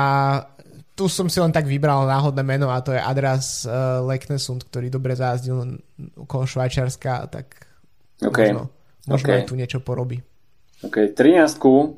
tu 0.98 1.06
som 1.06 1.30
si 1.30 1.38
len 1.38 1.54
tak 1.54 1.70
vybral 1.70 2.02
náhodné 2.08 2.42
meno 2.42 2.72
a 2.72 2.82
to 2.82 2.90
je 2.90 2.98
Adras 2.98 3.62
uh, 3.62 4.02
Leknesund, 4.02 4.66
ktorý 4.66 4.90
dobre 4.90 5.14
zázdil 5.14 5.80
okolo 6.18 6.44
Švajčiarska, 6.48 7.30
tak 7.30 7.70
okay. 8.18 8.50
možno, 8.50 8.74
možno 9.06 9.28
okay. 9.30 9.36
aj 9.38 9.42
tu 9.46 9.54
niečo 9.54 9.78
porobí. 9.78 10.18
Ok, 10.80 11.14
13 11.14 11.56
uh, 11.62 11.94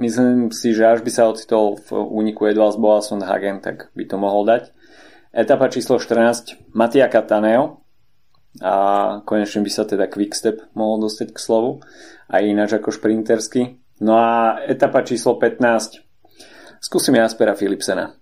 myslím 0.00 0.48
si, 0.50 0.72
že 0.72 0.84
až 0.84 1.00
by 1.04 1.10
sa 1.12 1.28
ocitol 1.28 1.78
v 1.84 1.96
úniku 1.96 2.48
Edvalds 2.48 2.80
Boasson 2.80 3.22
Hagen, 3.22 3.60
tak 3.60 3.92
by 3.92 4.04
to 4.08 4.16
mohol 4.16 4.44
dať. 4.48 4.72
Etapa 5.34 5.66
číslo 5.68 5.98
14, 5.98 6.72
Matia 6.72 7.10
Cataneo 7.10 7.82
a 8.62 8.74
konečne 9.26 9.66
by 9.66 9.70
sa 9.70 9.82
teda 9.82 10.06
Quickstep 10.06 10.70
mohol 10.78 11.02
dostať 11.02 11.34
k 11.34 11.38
slovu 11.42 11.82
aj 12.30 12.42
ináč 12.42 12.70
ako 12.78 12.94
šprintersky. 12.94 13.82
No 14.02 14.18
a 14.18 14.62
etapa 14.66 15.02
číslo 15.06 15.38
15, 15.38 16.02
skúsim 16.82 17.14
Jaspera 17.14 17.54
Philipsena. 17.54 18.14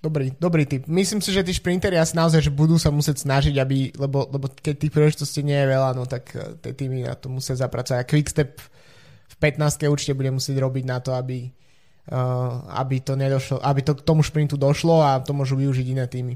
Dobrý, 0.00 0.32
dobrý 0.40 0.64
typ. 0.64 0.88
Myslím 0.88 1.20
si, 1.20 1.28
že 1.28 1.44
tí 1.44 1.52
šprinteri 1.52 2.00
asi 2.00 2.16
naozaj 2.16 2.48
že 2.48 2.52
budú 2.52 2.80
sa 2.80 2.88
musieť 2.88 3.20
snažiť, 3.20 3.60
aby, 3.60 3.92
lebo, 4.00 4.32
lebo 4.32 4.48
keď 4.48 4.80
tých 4.80 4.92
príležitostí 4.96 5.44
nie 5.44 5.60
je 5.60 5.68
veľa, 5.76 5.92
no 5.92 6.08
tak 6.08 6.32
eh, 6.32 6.56
tie 6.56 6.72
týmy 6.72 7.04
na 7.04 7.12
to 7.12 7.28
musia 7.28 7.52
zapracovať. 7.52 8.00
A 8.00 8.08
Quickstep 8.08 8.64
15. 9.40 9.88
určite 9.88 10.12
bude 10.12 10.30
musieť 10.30 10.60
robiť 10.60 10.84
na 10.84 11.00
to, 11.00 11.16
aby, 11.16 11.48
Uh, 12.10 12.64
aby 12.80 13.06
to, 13.06 13.14
nedošlo, 13.14 13.62
aby 13.62 13.86
to 13.86 13.94
k 13.94 14.02
tomu 14.02 14.24
šprintu 14.24 14.58
došlo 14.58 14.98
a 14.98 15.22
to 15.22 15.30
môžu 15.30 15.54
využiť 15.54 15.86
iné 15.94 16.10
týmy. 16.10 16.34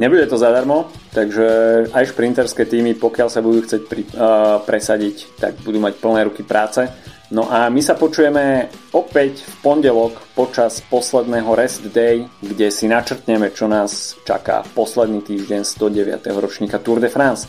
Nebude 0.00 0.24
to 0.24 0.40
zadarmo, 0.40 0.88
takže 1.12 1.44
aj 1.92 2.16
šprinterské 2.16 2.64
týmy, 2.64 2.96
pokiaľ 2.96 3.28
sa 3.28 3.44
budú 3.44 3.60
chcieť 3.60 3.82
pri, 3.92 4.08
uh, 4.16 4.64
presadiť, 4.64 5.36
tak 5.36 5.60
budú 5.60 5.84
mať 5.84 6.00
plné 6.00 6.20
ruky 6.32 6.40
práce. 6.46 6.88
No 7.28 7.44
a 7.48 7.68
my 7.68 7.84
sa 7.84 7.92
počujeme 7.92 8.72
opäť 8.96 9.44
v 9.44 9.54
pondelok 9.60 10.16
počas 10.32 10.80
posledného 10.88 11.52
rest 11.52 11.84
day, 11.92 12.24
kde 12.40 12.72
si 12.72 12.88
načrtneme, 12.88 13.52
čo 13.52 13.68
nás 13.68 14.16
čaká 14.24 14.64
posledný 14.72 15.20
týždeň 15.20 15.60
109. 15.60 16.24
ročníka 16.40 16.80
Tour 16.80 17.04
de 17.04 17.12
France. 17.12 17.48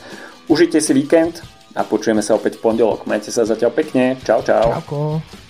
Užite 0.52 0.84
si 0.84 0.92
víkend 0.92 1.40
a 1.74 1.82
počujeme 1.82 2.22
sa 2.22 2.38
opäť 2.38 2.62
v 2.62 2.70
pondelok. 2.70 3.10
Majte 3.10 3.34
sa 3.34 3.46
zatiaľ 3.46 3.74
pekne. 3.74 4.18
Čau, 4.22 4.46
čau. 4.46 4.78
Čauko. 4.78 5.43